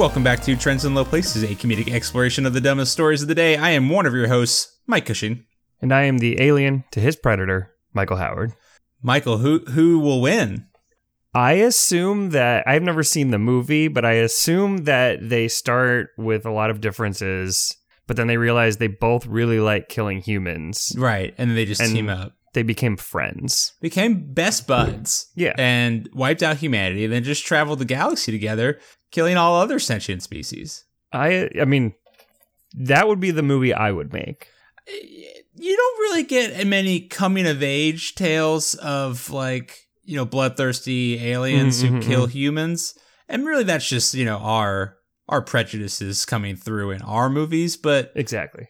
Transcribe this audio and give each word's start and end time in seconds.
Welcome 0.00 0.24
back 0.24 0.40
to 0.44 0.56
Trends 0.56 0.86
in 0.86 0.94
Low 0.94 1.04
Places, 1.04 1.42
a 1.42 1.54
comedic 1.54 1.92
exploration 1.92 2.46
of 2.46 2.54
the 2.54 2.60
dumbest 2.62 2.90
stories 2.90 3.20
of 3.20 3.28
the 3.28 3.34
day. 3.34 3.58
I 3.58 3.72
am 3.72 3.90
one 3.90 4.06
of 4.06 4.14
your 4.14 4.28
hosts, 4.28 4.78
Mike 4.86 5.04
Cushing. 5.04 5.44
And 5.82 5.92
I 5.92 6.04
am 6.04 6.18
the 6.18 6.40
alien 6.40 6.84
to 6.92 7.00
his 7.00 7.16
predator, 7.16 7.74
Michael 7.92 8.16
Howard. 8.16 8.54
Michael, 9.02 9.36
who 9.36 9.58
who 9.68 9.98
will 9.98 10.22
win? 10.22 10.64
I 11.34 11.52
assume 11.52 12.30
that 12.30 12.66
I've 12.66 12.82
never 12.82 13.02
seen 13.02 13.30
the 13.30 13.38
movie, 13.38 13.88
but 13.88 14.06
I 14.06 14.12
assume 14.12 14.84
that 14.84 15.28
they 15.28 15.48
start 15.48 16.08
with 16.16 16.46
a 16.46 16.50
lot 16.50 16.70
of 16.70 16.80
differences, 16.80 17.76
but 18.06 18.16
then 18.16 18.26
they 18.26 18.38
realize 18.38 18.78
they 18.78 18.86
both 18.86 19.26
really 19.26 19.60
like 19.60 19.90
killing 19.90 20.22
humans. 20.22 20.94
Right, 20.96 21.34
and 21.36 21.54
they 21.54 21.66
just 21.66 21.82
And- 21.82 21.92
team 21.92 22.08
up. 22.08 22.32
They 22.52 22.64
became 22.64 22.96
friends. 22.96 23.74
Became 23.80 24.32
best 24.32 24.66
buds. 24.66 25.30
Yeah. 25.36 25.52
And 25.56 26.08
wiped 26.12 26.42
out 26.42 26.56
humanity, 26.56 27.04
and 27.04 27.12
then 27.12 27.22
just 27.22 27.46
traveled 27.46 27.78
the 27.78 27.84
galaxy 27.84 28.32
together, 28.32 28.80
killing 29.10 29.36
all 29.36 29.56
other 29.60 29.78
sentient 29.78 30.22
species. 30.22 30.84
I 31.12 31.50
I 31.60 31.64
mean, 31.64 31.94
that 32.74 33.08
would 33.08 33.20
be 33.20 33.30
the 33.30 33.42
movie 33.42 33.74
I 33.74 33.90
would 33.92 34.12
make. 34.12 34.48
You 35.56 35.76
don't 35.76 35.98
really 36.00 36.22
get 36.24 36.66
many 36.66 37.00
coming 37.00 37.46
of 37.46 37.62
age 37.62 38.14
tales 38.14 38.74
of 38.76 39.30
like, 39.30 39.86
you 40.04 40.16
know, 40.16 40.24
bloodthirsty 40.24 41.18
aliens 41.24 41.80
Mhm, 41.82 41.88
who 41.88 41.98
mhm, 41.98 42.02
kill 42.02 42.26
humans. 42.26 42.94
And 43.28 43.46
really 43.46 43.64
that's 43.64 43.88
just, 43.88 44.14
you 44.14 44.24
know, 44.24 44.38
our 44.38 44.96
our 45.28 45.42
prejudices 45.42 46.24
coming 46.24 46.56
through 46.56 46.90
in 46.90 47.02
our 47.02 47.30
movies, 47.30 47.76
but 47.76 48.10
Exactly. 48.16 48.66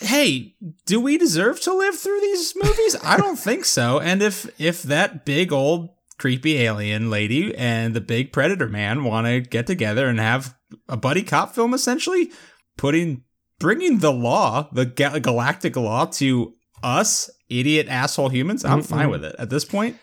hey, 0.00 0.54
do 0.86 1.00
we 1.00 1.18
deserve 1.18 1.60
to 1.62 1.72
live 1.74 1.98
through 1.98 2.20
these 2.20 2.54
movies? 2.54 2.96
I 3.02 3.16
don't 3.16 3.38
think 3.38 3.64
so. 3.64 3.98
And 3.98 4.22
if 4.22 4.48
if 4.60 4.82
that 4.84 5.24
big 5.24 5.52
old 5.52 5.88
creepy 6.18 6.58
alien 6.58 7.10
lady 7.10 7.54
and 7.56 7.94
the 7.94 8.00
big 8.00 8.32
predator 8.32 8.68
man 8.68 9.04
want 9.04 9.26
to 9.26 9.40
get 9.40 9.66
together 9.66 10.06
and 10.06 10.18
have 10.20 10.54
a 10.88 10.96
buddy 10.96 11.22
cop 11.22 11.54
film 11.54 11.74
essentially 11.74 12.30
putting 12.76 13.22
bringing 13.58 13.98
the 13.98 14.12
law, 14.12 14.68
the 14.72 14.84
ga- 14.86 15.18
galactic 15.20 15.76
law 15.76 16.04
to 16.06 16.52
us 16.82 17.30
idiot 17.48 17.86
asshole 17.88 18.28
humans, 18.28 18.64
I'm 18.64 18.82
fine 18.82 19.10
with 19.10 19.24
it 19.24 19.34
at 19.38 19.48
this 19.50 19.64
point. 19.64 19.96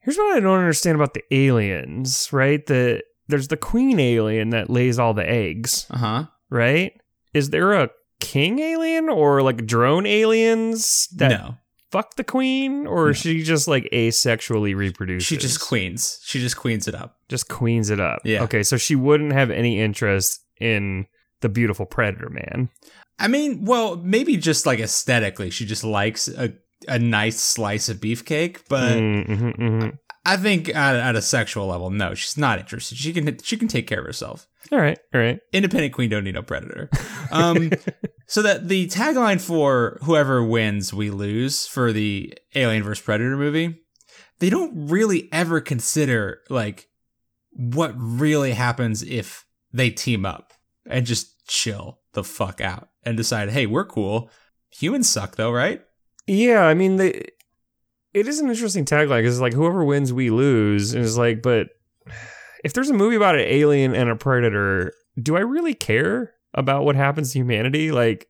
Here's 0.00 0.16
what 0.16 0.36
I 0.36 0.40
don't 0.40 0.58
understand 0.58 0.96
about 0.96 1.14
the 1.14 1.22
aliens, 1.30 2.28
right? 2.32 2.64
The 2.66 3.02
there's 3.28 3.48
the 3.48 3.56
queen 3.56 4.00
alien 4.00 4.50
that 4.50 4.70
lays 4.70 4.98
all 4.98 5.12
the 5.14 5.28
eggs, 5.28 5.86
Uh-huh. 5.90 6.24
right? 6.50 6.92
Is 7.34 7.50
there 7.50 7.72
a 7.74 7.90
king 8.20 8.58
alien 8.58 9.08
or 9.08 9.42
like 9.42 9.66
drone 9.66 10.06
aliens 10.06 11.08
that 11.16 11.28
no. 11.30 11.54
Fuck 11.90 12.16
the 12.16 12.24
queen 12.24 12.86
or 12.86 13.14
she 13.14 13.42
just 13.42 13.68
like 13.68 13.88
asexually 13.92 14.74
reproduces? 14.76 15.26
She 15.26 15.36
just 15.36 15.60
queens. 15.60 16.20
She 16.24 16.40
just 16.40 16.56
queens 16.56 16.86
it 16.88 16.94
up. 16.94 17.16
just 17.28 17.48
queens 17.48 17.90
it 17.90 18.00
up. 18.00 18.20
Yeah. 18.24 18.42
Okay, 18.44 18.62
so 18.62 18.76
she 18.76 18.94
wouldn't 18.96 19.32
have 19.32 19.50
any 19.50 19.80
interest 19.80 20.40
in 20.60 21.06
the 21.40 21.48
beautiful 21.48 21.86
predator 21.86 22.28
man. 22.30 22.68
I 23.18 23.28
mean, 23.28 23.64
well, 23.64 23.96
maybe 23.96 24.36
just 24.36 24.66
like 24.66 24.78
aesthetically, 24.80 25.50
she 25.50 25.64
just 25.66 25.84
likes 25.84 26.28
a 26.28 26.54
a 26.86 26.98
nice 26.98 27.40
slice 27.40 27.88
of 27.88 27.98
beefcake, 27.98 28.60
but 28.68 28.92
Mm, 28.98 29.26
mhm, 29.26 29.56
mhm. 29.58 29.98
I 30.24 30.36
think 30.36 30.68
at, 30.68 30.94
at 30.94 31.16
a 31.16 31.22
sexual 31.22 31.66
level, 31.66 31.90
no, 31.90 32.14
she's 32.14 32.36
not 32.36 32.58
interested. 32.60 32.96
She 32.98 33.12
can 33.12 33.38
she 33.42 33.56
can 33.56 33.66
take 33.68 33.86
care 33.86 33.98
of 34.00 34.04
herself. 34.06 34.46
All 34.70 34.78
right, 34.78 34.98
all 35.14 35.20
right. 35.20 35.40
Independent 35.52 35.92
queen 35.94 36.10
don't 36.10 36.24
need 36.24 36.34
no 36.34 36.42
predator. 36.42 36.90
Um, 37.30 37.70
so 38.28 38.42
that 38.42 38.68
the 38.68 38.86
tagline 38.88 39.40
for 39.40 39.98
whoever 40.02 40.44
wins, 40.44 40.92
we 40.92 41.08
lose 41.08 41.66
for 41.66 41.92
the 41.94 42.36
Alien 42.54 42.82
vs 42.82 43.02
Predator 43.02 43.38
movie, 43.38 43.80
they 44.38 44.50
don't 44.50 44.88
really 44.88 45.30
ever 45.32 45.62
consider 45.62 46.42
like 46.50 46.88
what 47.52 47.94
really 47.96 48.52
happens 48.52 49.02
if 49.02 49.46
they 49.72 49.88
team 49.88 50.26
up 50.26 50.52
and 50.86 51.06
just 51.06 51.48
chill 51.48 52.00
the 52.12 52.22
fuck 52.22 52.60
out 52.60 52.90
and 53.02 53.16
decide, 53.16 53.48
hey, 53.48 53.64
we're 53.64 53.86
cool. 53.86 54.30
Humans 54.72 55.08
suck 55.08 55.36
though, 55.36 55.50
right? 55.50 55.80
Yeah, 56.26 56.66
I 56.66 56.74
mean, 56.74 56.96
they, 56.96 57.24
it 58.12 58.28
is 58.28 58.40
an 58.40 58.50
interesting 58.50 58.84
tagline 58.84 59.20
because 59.20 59.36
it's 59.36 59.42
like 59.42 59.54
whoever 59.54 59.82
wins, 59.82 60.12
we 60.12 60.28
lose. 60.28 60.92
And 60.92 61.02
it's 61.02 61.16
like, 61.16 61.40
but 61.40 61.68
if 62.62 62.74
there's 62.74 62.90
a 62.90 62.94
movie 62.94 63.16
about 63.16 63.36
an 63.36 63.46
alien 63.46 63.94
and 63.94 64.10
a 64.10 64.16
predator, 64.16 64.92
do 65.18 65.34
I 65.34 65.40
really 65.40 65.72
care 65.72 66.34
about 66.58 66.84
what 66.84 66.96
happens 66.96 67.32
to 67.32 67.38
humanity? 67.38 67.92
Like, 67.92 68.28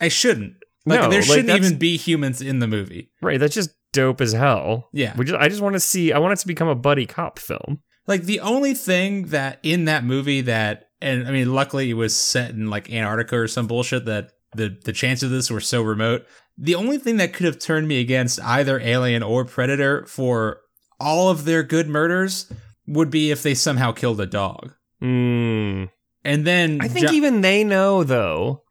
I 0.00 0.08
shouldn't. 0.08 0.54
Like 0.86 1.00
no, 1.00 1.10
there 1.10 1.20
like, 1.20 1.28
shouldn't 1.28 1.50
even 1.50 1.78
be 1.78 1.96
humans 1.96 2.40
in 2.40 2.60
the 2.60 2.66
movie. 2.66 3.10
right? 3.20 3.38
That's 3.38 3.54
just 3.54 3.70
dope 3.92 4.20
as 4.20 4.32
hell. 4.32 4.88
Yeah. 4.92 5.14
We 5.16 5.24
just, 5.24 5.38
I 5.38 5.48
just 5.48 5.60
want 5.60 5.74
to 5.74 5.80
see. 5.80 6.12
I 6.12 6.18
want 6.18 6.32
it 6.32 6.38
to 6.40 6.46
become 6.46 6.68
a 6.68 6.74
buddy 6.74 7.06
cop 7.06 7.38
film. 7.38 7.80
Like 8.06 8.22
the 8.22 8.40
only 8.40 8.74
thing 8.74 9.26
that 9.26 9.60
in 9.62 9.84
that 9.84 10.04
movie 10.04 10.40
that 10.42 10.88
and 11.00 11.28
I 11.28 11.30
mean 11.30 11.52
luckily 11.52 11.90
it 11.90 11.94
was 11.94 12.16
set 12.16 12.50
in 12.50 12.70
like 12.70 12.90
Antarctica 12.90 13.36
or 13.36 13.48
some 13.48 13.66
bullshit 13.66 14.06
that 14.06 14.32
the 14.54 14.78
the 14.84 14.92
chances 14.92 15.24
of 15.24 15.30
this 15.30 15.50
were 15.50 15.60
so 15.60 15.82
remote. 15.82 16.24
The 16.56 16.74
only 16.74 16.98
thing 16.98 17.18
that 17.18 17.34
could 17.34 17.46
have 17.46 17.58
turned 17.58 17.86
me 17.86 18.00
against 18.00 18.40
either 18.42 18.80
Alien 18.80 19.22
or 19.22 19.44
Predator 19.44 20.06
for 20.06 20.60
all 20.98 21.28
of 21.28 21.44
their 21.44 21.62
good 21.62 21.88
murders 21.88 22.50
would 22.86 23.10
be 23.10 23.30
if 23.30 23.42
they 23.42 23.54
somehow 23.54 23.92
killed 23.92 24.20
a 24.20 24.26
dog. 24.26 24.72
Mm. 25.02 25.90
And 26.28 26.46
then 26.46 26.78
I 26.82 26.88
think 26.88 27.08
ju- 27.08 27.14
even 27.14 27.40
they 27.40 27.64
know 27.64 28.04
though 28.04 28.62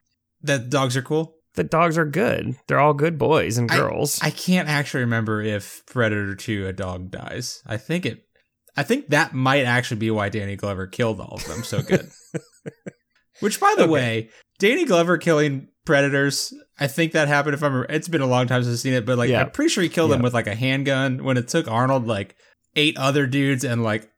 that 0.44 0.70
dogs 0.70 0.96
are 0.96 1.02
cool. 1.02 1.34
that 1.56 1.72
dogs 1.72 1.98
are 1.98 2.06
good. 2.06 2.56
They're 2.68 2.80
all 2.80 2.94
good 2.94 3.18
boys 3.18 3.58
and 3.58 3.68
girls. 3.68 4.20
I 4.22 4.30
can't 4.30 4.70
actually 4.70 5.02
remember 5.02 5.42
if 5.42 5.84
Predator 5.88 6.36
2 6.36 6.68
a 6.68 6.74
dog 6.74 7.10
dies. 7.12 7.62
I 7.66 7.78
think 7.78 8.06
it 8.06 8.24
I 8.76 8.84
think 8.84 9.08
that 9.10 9.34
might 9.34 9.64
actually 9.66 9.98
be 9.98 10.12
why 10.12 10.30
Danny 10.30 10.56
Glover 10.56 10.86
killed 10.86 11.20
all 11.20 11.34
of 11.36 11.46
them 11.46 11.64
so 11.64 11.82
good. 11.82 12.10
Which 13.40 13.60
by 13.60 13.74
the 13.78 13.84
Okay. 13.84 13.92
way, 13.92 14.30
Danny 14.60 14.86
Glover 14.86 15.18
killing 15.18 15.68
predators, 15.86 16.54
I 16.80 16.88
think 16.88 17.12
that 17.14 17.28
happened 17.28 17.54
if 17.56 17.64
I'm 17.64 17.86
it's 17.90 18.08
been 18.08 18.22
a 18.22 18.28
long 18.28 18.48
time 18.48 18.64
since 18.64 18.76
I've 18.76 18.80
seen 18.82 18.94
it, 18.94 19.06
but 19.06 19.18
like 19.18 19.30
Yeah. 19.30 19.42
I'm 19.42 19.52
pretty 19.52 19.70
sure 19.70 19.84
he 19.84 19.90
killed 19.90 20.12
them 20.12 20.20
Yeah. 20.20 20.24
with 20.26 20.34
like 20.34 20.48
a 20.48 20.56
handgun 20.56 21.24
when 21.24 21.38
it 21.38 21.48
took 21.48 21.68
Arnold 21.68 22.06
like 22.08 22.36
eight 22.76 22.98
other 22.98 23.26
dudes 23.28 23.64
and 23.64 23.84
like 23.84 24.10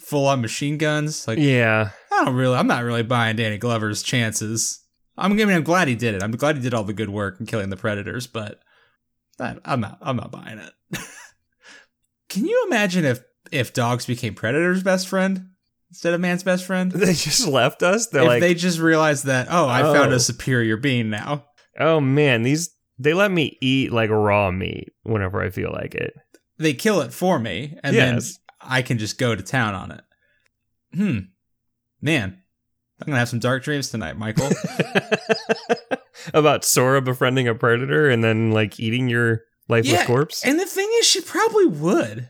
full 0.00 0.26
on 0.26 0.40
machine 0.40 0.78
guns. 0.78 1.26
Like 1.28 1.38
yeah. 1.38 1.90
I 2.18 2.24
don't 2.24 2.34
really 2.34 2.56
I'm 2.56 2.66
not 2.66 2.84
really 2.84 3.02
buying 3.02 3.36
Danny 3.36 3.58
Glover's 3.58 4.02
chances. 4.02 4.80
I'm 5.16 5.32
I 5.32 5.34
mean 5.34 5.50
I'm 5.50 5.62
glad 5.64 5.88
he 5.88 5.94
did 5.94 6.14
it. 6.14 6.22
I'm 6.22 6.32
glad 6.32 6.56
he 6.56 6.62
did 6.62 6.74
all 6.74 6.84
the 6.84 6.92
good 6.92 7.10
work 7.10 7.38
in 7.40 7.46
killing 7.46 7.70
the 7.70 7.76
predators, 7.76 8.26
but 8.26 8.60
I'm 9.40 9.80
not 9.80 9.98
I'm 10.02 10.16
not 10.16 10.30
buying 10.32 10.58
it. 10.58 10.72
Can 12.28 12.44
you 12.44 12.64
imagine 12.66 13.04
if 13.04 13.20
if 13.50 13.72
dogs 13.72 14.04
became 14.06 14.34
predators' 14.34 14.82
best 14.82 15.08
friend 15.08 15.50
instead 15.90 16.12
of 16.14 16.20
man's 16.20 16.42
best 16.42 16.64
friend? 16.64 16.92
They 16.92 17.14
just 17.14 17.46
left 17.46 17.82
us. 17.82 18.08
They're 18.08 18.22
if 18.22 18.28
like, 18.28 18.40
they 18.40 18.54
just 18.54 18.78
realized 18.78 19.24
that, 19.26 19.48
oh, 19.50 19.66
I 19.68 19.82
found 19.82 20.12
Oh. 20.12 20.16
a 20.16 20.20
superior 20.20 20.76
being 20.76 21.08
now. 21.10 21.46
oh 21.78 22.00
man, 22.00 22.42
these 22.42 22.70
they 22.98 23.14
let 23.14 23.30
me 23.30 23.56
eat 23.62 23.92
like 23.92 24.10
raw 24.10 24.50
meat 24.50 24.92
whenever 25.04 25.40
I 25.40 25.50
feel 25.50 25.70
like 25.72 25.94
it. 25.94 26.12
They 26.58 26.74
kill 26.74 27.00
it 27.00 27.12
for 27.12 27.38
me, 27.38 27.78
and 27.84 27.94
Yes. 27.94 28.32
then 28.60 28.70
I 28.70 28.82
can 28.82 28.98
just 28.98 29.18
go 29.18 29.34
to 29.36 29.42
town 29.42 29.74
on 29.74 29.90
it. 29.92 30.00
Hmm. 30.94 31.18
Man, 32.00 32.40
I'm 33.00 33.06
gonna 33.06 33.18
have 33.18 33.28
some 33.28 33.38
dark 33.40 33.62
dreams 33.64 33.90
tonight, 33.90 34.16
Michael. 34.18 34.48
About 36.34 36.64
Sora 36.64 37.00
befriending 37.00 37.48
a 37.48 37.54
predator 37.54 38.10
and 38.10 38.22
then 38.22 38.50
like 38.50 38.78
eating 38.80 39.08
your 39.08 39.42
lifeless 39.68 39.92
Yeah, 39.92 40.04
corpse. 40.06 40.44
and 40.44 40.58
the 40.58 40.66
thing 40.66 40.88
is, 40.98 41.06
she 41.06 41.20
probably 41.20 41.66
would. 41.66 42.28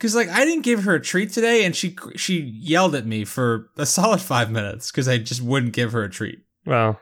Cause 0.00 0.14
like 0.14 0.28
I 0.28 0.44
didn't 0.44 0.62
give 0.64 0.84
her 0.84 0.94
a 0.94 1.00
treat 1.00 1.32
today, 1.32 1.64
and 1.64 1.74
she 1.74 1.96
she 2.16 2.38
yelled 2.40 2.94
at 2.94 3.06
me 3.06 3.24
for 3.24 3.68
a 3.76 3.84
solid 3.86 4.20
five 4.20 4.50
minutes 4.50 4.90
because 4.90 5.08
I 5.08 5.18
just 5.18 5.42
wouldn't 5.42 5.72
give 5.72 5.92
her 5.92 6.04
a 6.04 6.10
treat. 6.10 6.38
well, 6.64 7.00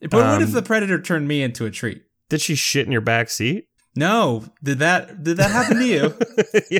But 0.00 0.12
what 0.12 0.42
if 0.42 0.48
Um, 0.48 0.54
the 0.54 0.62
predator 0.62 1.00
turned 1.00 1.26
me 1.28 1.42
into 1.42 1.64
a 1.66 1.70
treat? 1.70 2.02
did 2.30 2.40
she 2.40 2.54
shit 2.54 2.86
in 2.86 2.92
your 2.92 3.00
back 3.00 3.30
seat? 3.30 3.66
No, 3.96 4.44
did 4.62 4.78
that 4.80 5.22
did 5.22 5.36
that 5.38 5.50
happen 5.50 5.78
to 5.78 5.86
you? 5.86 6.14
yeah. 6.70 6.78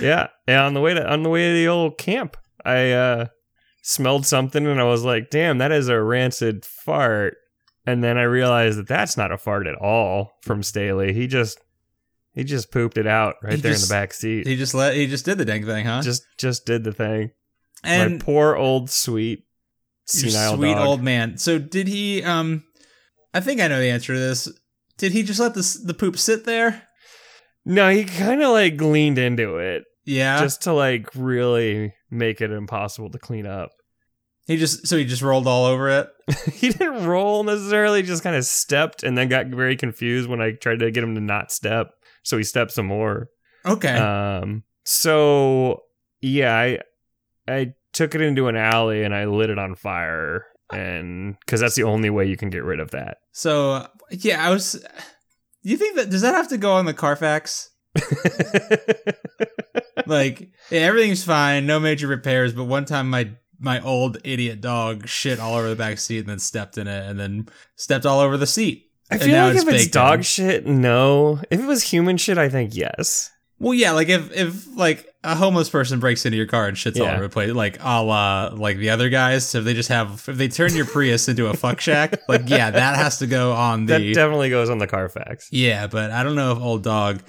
yeah. 0.00 0.26
Yeah. 0.48 0.64
On 0.66 0.74
the 0.74 0.80
way 0.80 0.94
to 0.94 1.06
on 1.12 1.22
the 1.24 1.28
way 1.30 1.48
to 1.48 1.54
the 1.54 1.68
old 1.68 1.98
camp, 1.98 2.36
I 2.64 2.92
uh 2.92 3.26
smelled 3.86 4.24
something 4.26 4.66
and 4.66 4.80
I 4.80 4.84
was 4.84 5.04
like, 5.04 5.28
"Damn, 5.30 5.58
that 5.58 5.70
is 5.72 5.88
a 5.88 6.00
rancid 6.00 6.64
fart." 6.64 7.36
And 7.86 8.02
then 8.02 8.16
I 8.16 8.22
realized 8.22 8.78
that 8.78 8.88
that's 8.88 9.16
not 9.18 9.30
a 9.30 9.36
fart 9.38 9.66
at 9.66 9.74
all 9.76 10.32
from 10.42 10.62
Staley. 10.62 11.12
He 11.12 11.26
just 11.26 11.58
he 12.32 12.42
just 12.44 12.72
pooped 12.72 12.96
it 12.98 13.06
out 13.06 13.36
right 13.42 13.54
He 13.56 13.60
there 13.60 13.72
just- 13.72 13.84
in 13.84 13.88
the 13.88 13.94
back 14.00 14.12
seat. 14.14 14.46
He 14.46 14.56
just 14.56 14.74
let 14.74 14.94
he 14.94 15.06
just 15.06 15.24
did 15.24 15.38
the 15.38 15.44
dang 15.44 15.64
thing, 15.66 15.84
huh? 15.86 16.00
just 16.02 16.24
just 16.38 16.64
did 16.66 16.82
the 16.84 16.92
thing. 16.92 17.30
and 17.82 18.14
My 18.14 18.18
poor 18.24 18.56
old 18.56 18.88
sweet 18.90 19.44
senile 20.06 20.56
sweet 20.56 20.72
dog. 20.74 20.86
old 20.86 21.02
man. 21.02 21.36
So 21.38 21.58
did 21.58 21.86
he? 21.88 22.22
Um, 22.22 22.64
I 23.34 23.40
think 23.40 23.60
I 23.60 23.68
know 23.68 23.78
the 23.80 23.90
answer 23.90 24.14
to 24.14 24.18
this. 24.18 24.48
Did 24.96 25.12
he 25.12 25.22
just 25.22 25.40
let 25.40 25.54
the 25.54 25.78
the 25.84 25.94
poop 25.94 26.16
sit 26.18 26.44
there? 26.46 26.82
No, 27.66 27.88
he 27.90 28.04
kind 28.04 28.42
of 28.42 28.50
like 28.50 28.80
leaned 28.80 29.18
into 29.18 29.56
it 29.56 29.84
Yeah. 30.04 30.38
just 30.40 30.62
to 30.62 30.72
like 30.72 31.08
really 31.14 31.94
make 32.14 32.40
it 32.40 32.50
impossible 32.50 33.10
to 33.10 33.18
clean 33.18 33.46
up. 33.46 33.70
he 34.46 34.56
just 34.56 34.86
so 34.86 34.96
he 34.96 35.04
just 35.04 35.22
rolled 35.22 35.46
all 35.46 35.64
over 35.64 35.88
it. 35.88 36.08
he 36.52 36.70
didn't 36.70 37.06
roll 37.06 37.44
necessarily, 37.44 38.02
just 38.02 38.22
kind 38.22 38.36
of 38.36 38.44
stepped 38.44 39.02
and 39.02 39.16
then 39.16 39.28
got 39.28 39.46
very 39.46 39.76
confused 39.76 40.28
when 40.28 40.40
I 40.40 40.52
tried 40.52 40.80
to 40.80 40.90
get 40.90 41.04
him 41.04 41.14
to 41.14 41.20
not 41.20 41.50
step. 41.50 41.90
So 42.22 42.36
he 42.36 42.44
stepped 42.44 42.72
some 42.72 42.86
more. 42.86 43.28
Okay. 43.66 43.96
Um 43.96 44.64
so 44.84 45.82
yeah, 46.20 46.56
I 46.56 46.78
I 47.48 47.74
took 47.92 48.14
it 48.14 48.20
into 48.20 48.48
an 48.48 48.56
alley 48.56 49.02
and 49.02 49.14
I 49.14 49.24
lit 49.24 49.50
it 49.50 49.58
on 49.58 49.74
fire, 49.74 50.46
and 50.72 51.36
because 51.40 51.60
that's 51.60 51.74
the 51.74 51.84
only 51.84 52.10
way 52.10 52.26
you 52.26 52.36
can 52.36 52.50
get 52.50 52.64
rid 52.64 52.80
of 52.80 52.90
that. 52.90 53.18
So 53.32 53.86
yeah, 54.10 54.46
I 54.46 54.50
was. 54.50 54.84
You 55.62 55.78
think 55.78 55.96
that 55.96 56.10
does 56.10 56.20
that 56.20 56.34
have 56.34 56.48
to 56.48 56.58
go 56.58 56.72
on 56.72 56.84
the 56.84 56.92
Carfax? 56.92 57.70
like 60.06 60.50
yeah, 60.70 60.80
everything's 60.80 61.24
fine, 61.24 61.66
no 61.66 61.80
major 61.80 62.06
repairs. 62.06 62.52
But 62.52 62.64
one 62.64 62.84
time, 62.84 63.10
my 63.10 63.30
my 63.58 63.80
old 63.80 64.18
idiot 64.24 64.60
dog 64.60 65.08
shit 65.08 65.40
all 65.40 65.54
over 65.56 65.68
the 65.68 65.76
back 65.76 65.98
seat 65.98 66.18
and 66.18 66.28
then 66.28 66.38
stepped 66.38 66.78
in 66.78 66.86
it 66.86 67.08
and 67.08 67.18
then 67.18 67.48
stepped 67.76 68.06
all 68.06 68.20
over 68.20 68.36
the 68.36 68.46
seat. 68.46 68.90
I 69.10 69.14
And 69.16 69.22
feel 69.24 69.32
now 69.32 69.46
like 69.48 69.56
if 69.56 69.68
it's 69.68 69.86
dog 69.88 70.18
in. 70.18 70.22
shit, 70.22 70.66
no. 70.66 71.40
If 71.50 71.60
it 71.60 71.66
was 71.66 71.82
human 71.82 72.16
shit, 72.16 72.38
I 72.38 72.48
think 72.48 72.74
yes. 72.74 73.30
Well, 73.60 73.74
yeah, 73.74 73.92
like 73.92 74.08
if 74.08 74.32
if 74.36 74.66
like 74.76 75.08
a 75.22 75.34
homeless 75.36 75.70
person 75.70 76.00
breaks 76.00 76.26
into 76.26 76.36
your 76.36 76.46
car 76.46 76.66
and 76.66 76.76
shits 76.76 77.00
all 77.00 77.06
over 77.06 77.22
the 77.22 77.28
place, 77.28 77.52
like 77.52 77.78
a 77.80 78.02
la 78.02 78.50
like 78.52 78.78
the 78.78 78.90
other 78.90 79.08
guys, 79.08 79.48
so 79.48 79.58
if 79.58 79.64
they 79.64 79.74
just 79.74 79.88
have 79.88 80.24
if 80.28 80.36
they 80.36 80.48
turn 80.48 80.74
your 80.74 80.84
Prius 80.86 81.28
into 81.28 81.46
a 81.46 81.54
fuck 81.54 81.80
shack, 81.80 82.18
like 82.28 82.42
yeah, 82.48 82.70
that 82.72 82.96
has 82.96 83.18
to 83.20 83.26
go 83.26 83.52
on 83.52 83.86
That 83.86 83.98
the 83.98 84.12
definitely 84.12 84.50
goes 84.50 84.68
on 84.68 84.78
the 84.78 84.88
Carfax. 84.88 85.48
yeah. 85.52 85.86
But 85.86 86.10
I 86.10 86.24
don't 86.24 86.34
know 86.34 86.52
if 86.52 86.58
old 86.58 86.82
dog. 86.82 87.22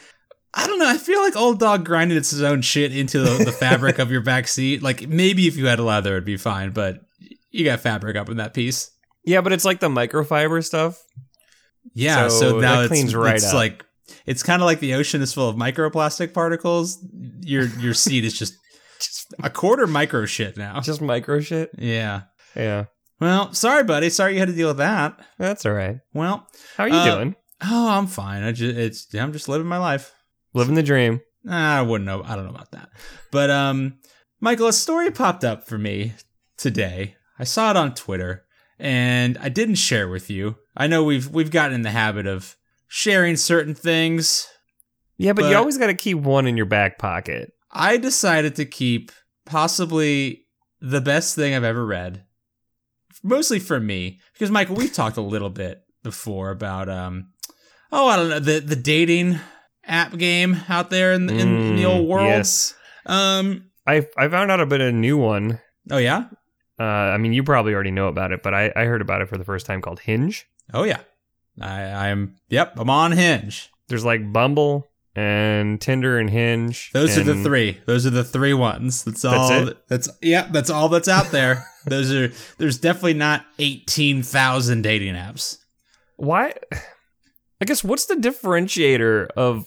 I 0.57 0.65
don't 0.67 0.79
know. 0.79 0.87
I 0.89 0.97
feel 0.97 1.21
like 1.21 1.35
old 1.35 1.59
dog 1.59 1.83
grinded 1.85 2.17
its 2.17 2.33
own 2.39 2.61
shit 2.61 2.95
into 2.95 3.19
the, 3.19 3.43
the 3.43 3.51
fabric 3.51 3.99
of 3.99 4.09
your 4.11 4.21
back 4.31 4.47
seat. 4.47 4.81
Like 4.81 5.07
maybe 5.07 5.47
if 5.47 5.57
you 5.57 5.65
had 5.67 5.79
leather, 5.79 6.13
it'd 6.13 6.25
be 6.25 6.37
fine, 6.37 6.71
but 6.71 7.01
you 7.51 7.65
got 7.65 7.81
fabric 7.81 8.15
up 8.15 8.29
in 8.29 8.37
that 8.37 8.53
piece. 8.53 8.91
Yeah, 9.25 9.41
but 9.41 9.51
it's 9.53 9.65
like 9.65 9.79
the 9.79 9.89
microfiber 9.89 10.63
stuff. 10.63 11.01
Yeah, 11.93 12.27
so, 12.29 12.39
So 12.51 12.59
now 12.59 12.77
that 12.77 12.81
it's, 12.85 12.87
cleans 12.89 13.15
right 13.15 13.35
it's 13.35 13.47
up. 13.47 13.53
like 13.53 13.85
it's 14.25 14.43
kind 14.43 14.61
of 14.61 14.65
like 14.65 14.79
the 14.79 14.93
ocean 14.95 15.21
is 15.21 15.33
full 15.33 15.49
of 15.49 15.55
microplastic 15.55 16.33
particles. 16.33 16.99
Your 17.41 17.65
your 17.79 17.93
seat 18.05 18.23
is 18.25 18.37
just 18.37 18.53
just 18.99 19.33
a 19.43 19.49
quarter 19.49 19.87
micro 19.87 20.25
shit 20.25 20.57
now. 20.57 20.79
Just 20.79 21.01
micro 21.01 21.39
shit. 21.41 21.69
Yeah. 21.77 22.21
Yeah, 22.55 22.85
Well, 23.19 23.51
sorry, 23.53 23.83
buddy. 23.83 24.09
Sorry 24.09 24.33
you 24.33 24.39
had 24.39 24.47
to 24.47 24.55
deal 24.55 24.69
with 24.69 24.77
that. 24.77 25.19
that's 25.37 25.65
all 25.65 25.73
right. 25.73 25.97
Well, 26.13 26.47
How 26.77 26.85
are 26.85 26.87
you 26.87 26.95
Uh, 26.95 27.15
doing? 27.17 27.35
oh, 27.61 27.89
I'm 27.89 28.07
fine. 28.07 28.43
I 28.43 28.53
just 28.53 28.77
it's 28.77 29.13
I'm 29.13 29.33
just 29.33 29.49
living 29.49 29.67
my 29.67 29.77
life. 29.77 30.13
Living 30.55 30.75
the 30.75 30.83
dream. 30.83 31.19
I 31.47 31.81
wouldn't 31.81 32.05
know. 32.05 32.23
I 32.23 32.35
don't 32.35 32.45
know 32.45 32.51
about 32.51 32.71
that. 32.71 32.89
But 33.31 33.51
um, 33.51 33.99
Michael, 34.39 34.67
a 34.67 34.73
story 34.73 35.11
popped 35.11 35.43
up 35.43 35.67
for 35.67 35.77
me 35.77 36.13
today. 36.57 37.17
I 37.37 37.43
saw 37.43 37.69
it 37.71 37.77
on 37.77 37.93
Twitter, 37.93 38.45
and 38.79 39.37
I 39.37 39.49
didn't 39.49 39.75
share 39.75 40.07
with 40.07 40.29
you. 40.29 40.55
I 40.75 40.87
know 40.87 41.03
we've 41.03 41.29
we've 41.29 41.51
gotten 41.51 41.75
in 41.75 41.81
the 41.81 41.91
habit 41.91 42.25
of 42.25 42.55
sharing 42.87 43.35
certain 43.35 43.75
things. 43.75 44.47
Yeah, 45.17 45.33
but, 45.33 45.43
But- 45.43 45.51
you 45.51 45.57
always 45.57 45.77
got 45.77 45.87
to 45.87 45.93
keep 45.93 46.17
one 46.19 46.47
in 46.47 46.57
your 46.57 46.65
back 46.65 46.97
pocket. 46.97 47.51
I 47.71 47.97
decided 47.97 48.55
to 48.55 48.65
keep 48.65 49.11
possibly 49.45 50.45
the 50.79 51.01
best 51.01 51.35
thing 51.35 51.53
I've 51.53 51.63
ever 51.65 51.85
read. 51.85 52.23
Mostly 53.23 53.59
for 53.59 53.79
me, 53.79 54.19
because 54.33 54.51
Michael, 54.51 54.75
we've 54.75 54.93
talked 54.93 55.17
a 55.17 55.21
little 55.21 55.49
bit 55.49 55.81
before 56.01 56.51
about 56.51 56.87
um, 56.87 57.31
oh, 57.91 58.07
I 58.07 58.15
don't 58.15 58.29
know 58.29 58.39
the 58.39 58.59
the 58.59 58.75
dating 58.77 59.39
app 59.87 60.17
game 60.17 60.57
out 60.69 60.89
there 60.89 61.13
in, 61.13 61.29
in, 61.29 61.39
in 61.39 61.75
the 61.75 61.83
Mm, 61.83 61.87
old 61.89 62.07
world. 62.07 62.27
Yes, 62.27 62.73
Um. 63.05 63.69
I 63.87 64.07
I 64.17 64.27
found 64.29 64.49
out 64.51 64.59
about 64.59 64.81
a 64.81 64.91
new 64.91 65.17
one. 65.17 65.59
Oh 65.91 65.97
yeah. 65.97 66.25
Uh, 66.79 66.83
I 66.83 67.17
mean, 67.17 67.31
you 67.33 67.43
probably 67.43 67.73
already 67.73 67.91
know 67.91 68.07
about 68.07 68.31
it, 68.33 68.41
but 68.43 68.53
I, 68.53 68.71
I 68.75 68.83
heard 68.85 69.01
about 69.01 69.21
it 69.21 69.29
for 69.29 69.37
the 69.37 69.45
first 69.45 69.65
time 69.65 69.81
called 69.81 69.99
Hinge. 69.99 70.45
Oh 70.73 70.83
yeah. 70.83 70.99
I 71.61 72.09
I'm 72.09 72.35
yep. 72.49 72.73
I'm 72.77 72.89
on 72.89 73.11
Hinge. 73.13 73.69
There's 73.87 74.03
like 74.03 74.33
Bumble 74.33 74.87
and 75.15 75.79
Tinder 75.79 76.17
and 76.17 76.29
Hinge. 76.29 76.89
Those 76.91 77.17
are 77.17 77.23
the 77.23 77.41
three. 77.43 77.79
Those 77.85 78.05
are 78.05 78.09
the 78.09 78.23
three 78.25 78.53
ones. 78.53 79.03
That's 79.05 79.21
That's 79.21 79.51
all. 79.51 79.67
it? 79.69 79.77
That's 79.87 80.09
yeah. 80.21 80.49
That's 80.51 80.69
all 80.69 80.89
that's 80.89 81.07
out 81.07 81.31
there. 81.31 81.65
Those 81.85 82.11
are. 82.11 82.31
There's 82.57 82.79
definitely 82.79 83.13
not 83.13 83.45
eighteen 83.59 84.23
thousand 84.23 84.81
dating 84.81 85.13
apps. 85.13 85.59
Why? 86.17 86.53
I 87.61 87.65
guess 87.65 87.83
what's 87.85 88.05
the 88.07 88.15
differentiator 88.15 89.27
of 89.37 89.65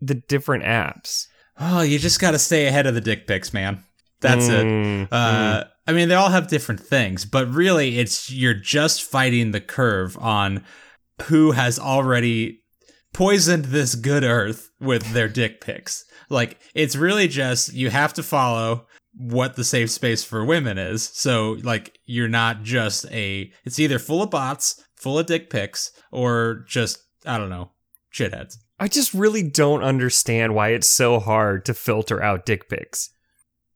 the 0.00 0.14
different 0.14 0.64
apps? 0.64 1.26
Oh, 1.58 1.82
you 1.82 1.98
just 1.98 2.20
got 2.20 2.32
to 2.32 2.38
stay 2.38 2.66
ahead 2.66 2.86
of 2.86 2.94
the 2.94 3.00
dick 3.00 3.26
pics, 3.26 3.52
man. 3.52 3.82
That's 4.20 4.48
it. 4.48 4.64
Mm, 4.66 5.08
Uh, 5.10 5.64
I 5.86 5.92
mean, 5.92 6.08
they 6.08 6.14
all 6.14 6.30
have 6.30 6.48
different 6.48 6.80
things, 6.80 7.24
but 7.24 7.48
really, 7.48 7.98
it's 7.98 8.30
you're 8.30 8.54
just 8.54 9.02
fighting 9.02 9.52
the 9.52 9.60
curve 9.60 10.16
on 10.18 10.64
who 11.22 11.52
has 11.52 11.78
already 11.78 12.62
poisoned 13.12 13.66
this 13.66 13.94
good 13.94 14.24
earth 14.24 14.70
with 14.80 15.12
their 15.12 15.28
dick 15.28 15.60
pics. 15.60 16.04
Like, 16.28 16.58
it's 16.74 16.96
really 16.96 17.28
just 17.28 17.72
you 17.72 17.90
have 17.90 18.12
to 18.14 18.22
follow 18.22 18.86
what 19.14 19.56
the 19.56 19.64
safe 19.64 19.90
space 19.90 20.24
for 20.24 20.44
women 20.44 20.76
is. 20.76 21.04
So, 21.14 21.56
like, 21.62 21.98
you're 22.04 22.28
not 22.28 22.62
just 22.62 23.06
a. 23.12 23.50
It's 23.64 23.78
either 23.78 23.98
full 23.98 24.22
of 24.22 24.30
bots, 24.30 24.82
full 24.96 25.18
of 25.18 25.26
dick 25.26 25.50
pics, 25.50 25.90
or 26.10 26.64
just 26.66 26.98
I 27.24 27.38
don't 27.38 27.50
know, 27.50 27.70
shitheads. 28.12 28.56
I 28.78 28.88
just 28.88 29.14
really 29.14 29.42
don't 29.42 29.82
understand 29.82 30.54
why 30.54 30.70
it's 30.70 30.88
so 30.88 31.18
hard 31.18 31.64
to 31.64 31.74
filter 31.74 32.22
out 32.22 32.44
dick 32.46 32.68
pics. 32.68 33.10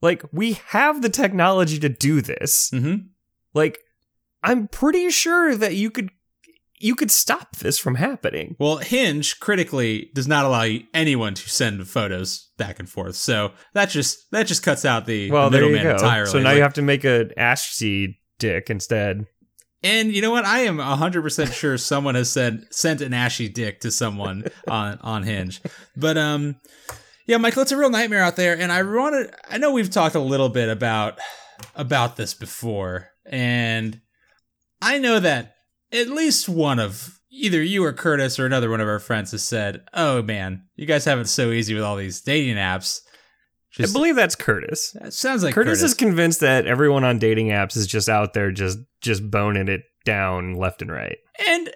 Like, 0.02 0.23
we 0.32 0.55
have 0.69 1.02
the 1.02 1.08
technology 1.08 1.79
to 1.79 1.88
do 1.88 2.20
this. 2.20 2.70
Mm-hmm. 2.70 3.06
Like, 3.55 3.79
I'm 4.43 4.69
pretty 4.69 5.11
sure 5.11 5.55
that 5.55 5.75
you 5.75 5.91
could 5.91 6.11
you 6.82 6.94
could 6.94 7.11
stop 7.11 7.56
this 7.56 7.79
from 7.79 7.97
happening. 7.97 8.56
Well, 8.58 8.79
Hinge 8.79 9.38
critically 9.38 10.11
does 10.14 10.26
not 10.26 10.47
allow 10.47 10.62
you- 10.62 10.85
anyone 10.94 11.35
to 11.35 11.46
send 11.50 11.87
photos 11.87 12.49
back 12.56 12.79
and 12.79 12.88
forth, 12.88 13.17
so 13.17 13.53
that 13.75 13.91
just 13.91 14.31
that 14.31 14.46
just 14.46 14.62
cuts 14.62 14.87
out 14.87 15.05
the, 15.05 15.31
Well, 15.31 15.50
the 15.50 15.58
middleman 15.58 15.87
entirely. 15.87 16.31
So 16.31 16.38
now 16.38 16.44
Like- 16.49 16.56
you 16.56 16.62
have 16.62 16.73
to 16.75 16.82
make 16.82 17.05
an 17.05 17.32
ashy 17.37 18.19
dick 18.38 18.70
instead. 18.70 19.26
And 19.82 20.12
you 20.12 20.21
know 20.23 20.31
what? 20.31 20.44
I 20.44 20.61
am 20.61 20.79
hundred 20.79 21.23
percent 21.23 21.53
sure 21.53 21.79
someone 21.79 22.15
has 22.15 22.31
said 22.31 22.67
sent 22.71 23.00
an 23.00 23.15
ashy 23.15 23.49
dick 23.49 23.81
to 23.81 23.91
someone 23.91 24.44
on 24.69 24.99
on 25.03 25.23
Hinge, 25.23 25.61
but 25.97 26.19
um, 26.19 26.56
yeah, 27.27 27.37
Michael, 27.37 27.62
it's 27.62 27.73
a 27.73 27.77
real 27.77 27.91
nightmare 27.91 28.23
out 28.23 28.37
there, 28.37 28.59
and 28.59 28.73
I 28.73 28.82
wanted. 28.82 29.32
I 29.49 29.59
know 29.59 29.73
we've 29.73 29.91
talked 29.91 30.15
a 30.15 30.21
little 30.21 30.49
bit 30.49 30.69
about 30.69 31.19
about 31.75 32.17
this 32.17 32.34
before, 32.34 33.08
and 33.25 34.01
I 34.82 34.99
know 34.99 35.20
that 35.20 35.55
at 35.93 36.08
least 36.08 36.49
one 36.49 36.79
of 36.79 37.20
either 37.31 37.63
you 37.63 37.84
or 37.84 37.93
Curtis 37.93 38.39
or 38.39 38.46
another 38.46 38.70
one 38.70 38.81
of 38.81 38.89
our 38.89 38.99
friends 38.99 39.31
has 39.31 39.43
said, 39.43 39.82
"Oh 39.94 40.22
man, 40.22 40.65
you 40.77 40.87
guys 40.87 41.05
have 41.05 41.19
it 41.19 41.29
so 41.29 41.53
easy 41.53 41.75
with 41.75 41.84
all 41.84 41.96
these 41.96 42.20
dating 42.20 42.56
apps." 42.56 43.01
I 43.79 43.86
believe 43.93 44.17
that's 44.17 44.34
Curtis. 44.34 44.96
That 45.00 45.12
sounds 45.12 45.44
like 45.44 45.55
Curtis, 45.55 45.81
Curtis. 45.81 45.93
is 45.93 45.94
convinced 45.94 46.41
that 46.41 46.67
everyone 46.67 47.05
on 47.05 47.19
dating 47.19 47.48
apps 47.48 47.77
is 47.77 47.86
just 47.86 48.08
out 48.08 48.32
there 48.34 48.50
just 48.50 48.79
just 49.00 49.31
boning 49.31 49.69
it 49.69 49.82
down 50.05 50.55
left 50.55 50.82
and 50.82 50.91
right. 50.91 51.19
and 51.46 51.70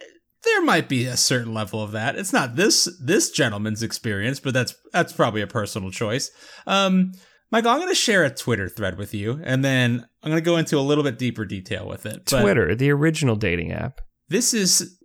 there 0.44 0.62
might 0.62 0.88
be 0.88 1.06
a 1.06 1.16
certain 1.16 1.54
level 1.54 1.82
of 1.82 1.92
that. 1.92 2.16
It's 2.16 2.32
not 2.32 2.56
this 2.56 2.88
this 3.00 3.30
gentleman's 3.30 3.82
experience, 3.82 4.40
but 4.40 4.54
that's 4.54 4.74
that's 4.92 5.12
probably 5.12 5.40
a 5.40 5.46
personal 5.46 5.90
choice. 5.90 6.30
Um, 6.66 7.12
Michael, 7.50 7.70
I'm 7.70 7.78
going 7.78 7.88
to 7.88 7.94
share 7.94 8.24
a 8.24 8.30
Twitter 8.30 8.68
thread 8.68 8.98
with 8.98 9.14
you, 9.14 9.40
and 9.44 9.64
then 9.64 10.06
I'm 10.22 10.30
going 10.30 10.42
to 10.42 10.44
go 10.44 10.56
into 10.56 10.78
a 10.78 10.80
little 10.80 11.04
bit 11.04 11.18
deeper 11.18 11.44
detail 11.44 11.86
with 11.86 12.06
it. 12.06 12.24
But 12.30 12.40
Twitter, 12.40 12.74
the 12.74 12.90
original 12.90 13.36
dating 13.36 13.72
app. 13.72 14.00
This 14.28 14.54
is. 14.54 14.98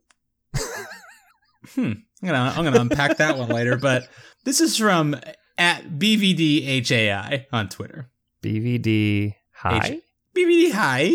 hmm. 1.70 1.94
I'm 2.22 2.28
gonna 2.28 2.54
I'm 2.56 2.64
gonna 2.66 2.82
unpack 2.82 3.18
that 3.18 3.38
one 3.38 3.50
later, 3.50 3.78
but 3.78 4.10
this 4.44 4.60
is 4.60 4.76
from 4.76 5.16
at 5.60 6.00
BVDHAI 6.00 7.46
on 7.52 7.70
Twitter. 7.70 8.10
BVD 8.42 9.36
Hi. 9.62 10.00
BBD 10.34 10.72
hi. 10.72 11.12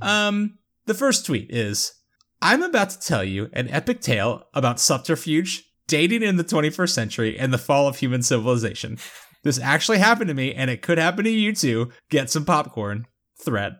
Um, 0.00 0.58
the 0.86 0.94
first 0.94 1.26
tweet 1.26 1.50
is 1.50 1.92
I'm 2.40 2.62
about 2.62 2.88
to 2.90 2.98
tell 2.98 3.22
you 3.22 3.50
an 3.52 3.68
epic 3.68 4.00
tale 4.00 4.44
about 4.54 4.80
subterfuge, 4.80 5.64
dating 5.86 6.22
in 6.22 6.36
the 6.36 6.44
21st 6.44 6.90
century, 6.90 7.38
and 7.38 7.52
the 7.52 7.58
fall 7.58 7.86
of 7.86 7.98
human 7.98 8.22
civilization. 8.22 8.98
This 9.42 9.60
actually 9.60 9.98
happened 9.98 10.28
to 10.28 10.34
me, 10.34 10.54
and 10.54 10.70
it 10.70 10.80
could 10.80 10.96
happen 10.96 11.24
to 11.24 11.30
you 11.30 11.54
too. 11.54 11.90
Get 12.08 12.30
some 12.30 12.46
popcorn. 12.46 13.06
Thread. 13.44 13.76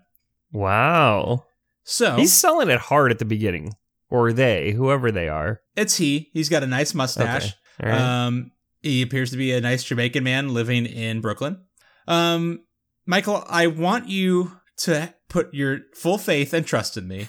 Wow. 0.53 1.45
So 1.85 2.17
He's 2.17 2.35
selling 2.35 2.69
it 2.69 2.79
hard 2.79 3.11
at 3.11 3.19
the 3.19 3.25
beginning. 3.25 3.73
Or 4.11 4.33
they, 4.33 4.73
whoever 4.73 5.11
they 5.11 5.29
are. 5.29 5.63
it's 5.75 5.97
he. 5.97 6.31
He's 6.33 6.49
got 6.49 6.63
a 6.63 6.67
nice 6.67 6.95
mustache. 6.95 7.55
Okay. 7.81 7.91
Right. 7.91 8.27
Um, 8.27 8.53
he 8.83 9.03
appears 9.03 9.31
to 9.31 9.37
be 9.37 9.53
a 9.53 9.61
nice 9.61 9.85
Jamaican 9.85 10.25
man 10.25 10.53
living 10.55 10.87
in 10.87 11.21
Brooklyn. 11.21 11.65
Um, 12.07 12.61
Michael, 13.07 13.45
I 13.49 13.67
want 13.67 14.09
you 14.09 14.53
to 14.79 15.15
put 15.29 15.53
your 15.55 15.81
full 15.95 16.19
faith 16.19 16.53
and 16.53 16.67
trust 16.67 16.97
in 16.97 17.09
me 17.09 17.29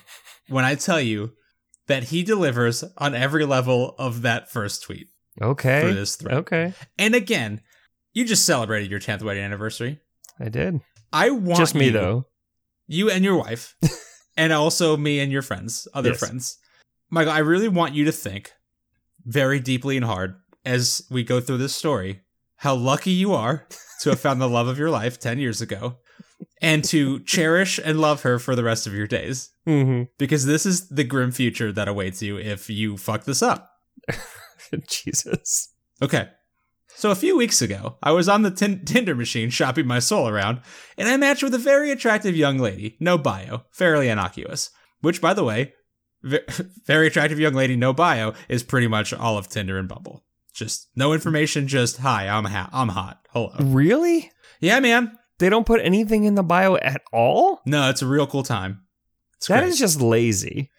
when 0.50 0.66
I 0.66 0.76
tell 0.76 1.00
you 1.02 1.32
that 1.88 2.06
he 2.06 2.24
delivers 2.24 2.84
on 2.98 3.16
every 3.16 3.46
level 3.46 3.96
of 3.98 4.22
that 4.24 4.52
first 4.52 4.84
tweet 4.84 5.08
for 5.38 5.46
okay. 5.48 5.94
this 5.94 6.16
thread. 6.16 6.36
Okay. 6.40 6.74
And 6.98 7.16
again, 7.16 7.62
you 8.14 8.26
just 8.26 8.46
celebrated 8.46 8.92
your 8.92 9.00
10th 9.00 9.22
wedding 9.24 9.44
anniversary. 9.44 10.02
I 10.40 10.50
did. 10.50 10.82
I 11.14 11.30
want 11.30 11.58
Just 11.60 11.76
me 11.76 11.86
you- 11.86 11.92
though. 11.92 12.26
you 12.88 13.10
and 13.10 13.24
your 13.24 13.38
wife, 13.38 13.76
and 14.38 14.52
also 14.52 14.98
me 14.98 15.20
and 15.20 15.32
your 15.32 15.42
friends, 15.42 15.88
other 15.94 16.10
Yes. 16.10 16.20
friends. 16.20 16.58
Michael, 17.10 17.32
I 17.32 17.40
really 17.40 17.70
want 17.70 17.94
you 17.96 18.06
to 18.06 18.12
think 18.12 18.52
very 19.26 19.60
deeply 19.60 19.96
and 19.96 20.06
hard 20.06 20.36
as 20.68 21.06
we 21.10 21.24
go 21.24 21.40
through 21.40 21.58
this 21.58 21.76
story 21.76 22.22
how 22.62 22.74
lucky 22.76 23.12
you 23.12 23.34
are 23.34 23.68
to 24.02 24.10
have 24.10 24.20
found 24.20 24.42
the 24.42 24.50
love 24.50 24.68
of 24.68 24.78
your 24.80 24.90
life 24.90 25.20
10 25.20 25.38
years 25.40 25.62
ago. 25.62 25.98
and 26.62 26.84
to 26.84 27.20
cherish 27.22 27.80
and 27.84 28.00
love 28.00 28.22
her 28.24 28.40
for 28.40 28.56
the 28.56 28.64
rest 28.64 28.88
of 28.88 28.94
your 28.94 29.08
days. 29.08 29.52
hmm 29.66 30.04
Because 30.18 30.46
this 30.46 30.66
is 30.66 30.90
the 30.90 31.04
grim 31.04 31.32
future 31.32 31.72
that 31.72 31.88
awaits 31.88 32.22
you 32.22 32.38
if 32.38 32.70
you 32.70 32.98
fuck 32.98 33.24
this 33.26 33.42
up. 33.44 33.70
Jesus. 34.88 35.74
Okay. 36.02 36.30
So 36.96 37.12
a 37.12 37.16
few 37.16 37.38
weeks 37.38 37.62
ago, 37.62 37.98
I 38.02 38.12
was 38.12 38.28
on 38.28 38.42
the 38.42 38.50
tin- 38.52 38.84
Tinder 38.86 39.14
machine 39.16 39.50
shopping 39.52 39.86
my 39.86 40.00
soul 40.00 40.28
around, 40.28 40.62
and 40.98 41.08
I 41.08 41.16
matched 41.18 41.44
with 41.44 41.54
a 41.54 41.60
very 41.60 41.92
attractive 41.92 42.36
young 42.36 42.58
lady, 42.58 42.98
no 43.00 43.18
bio, 43.20 43.66
fairly 43.72 44.10
innocuous. 44.10 44.72
Which, 45.02 45.22
by 45.22 45.34
the 45.36 45.44
way, 45.44 45.74
ve- 46.24 46.40
very 46.86 47.06
attractive 47.08 47.40
young 47.40 47.54
lady, 47.54 47.76
no 47.76 47.94
bio, 47.94 48.34
is 48.50 48.64
pretty 48.64 48.88
much 48.88 49.14
all 49.14 49.38
of 49.38 49.48
Tinder 49.48 49.78
and 49.78 49.88
Bumble. 49.88 50.24
Just 50.58 50.90
no 50.96 51.14
information, 51.14 51.68
just 51.68 51.98
hi, 51.98 52.28
I'm 52.28 52.46
ha- 52.46 52.70
I'm 52.74 52.90
hot. 52.90 53.20
Hello. 53.30 53.54
Really? 53.60 54.32
Yeah, 54.60 54.80
man. 54.80 55.16
They 55.38 55.50
don't 55.50 55.68
put 55.68 55.82
anything 55.84 56.24
in 56.24 56.34
the 56.34 56.42
bio 56.42 56.78
at 56.78 57.04
all? 57.14 57.62
No, 57.64 57.92
it's 57.92 58.02
a 58.02 58.08
real 58.08 58.26
cool 58.26 58.42
time. 58.42 58.82
It's 59.36 59.48
That 59.50 59.64
is 59.64 59.78
just 59.78 60.02
lazy. 60.02 60.72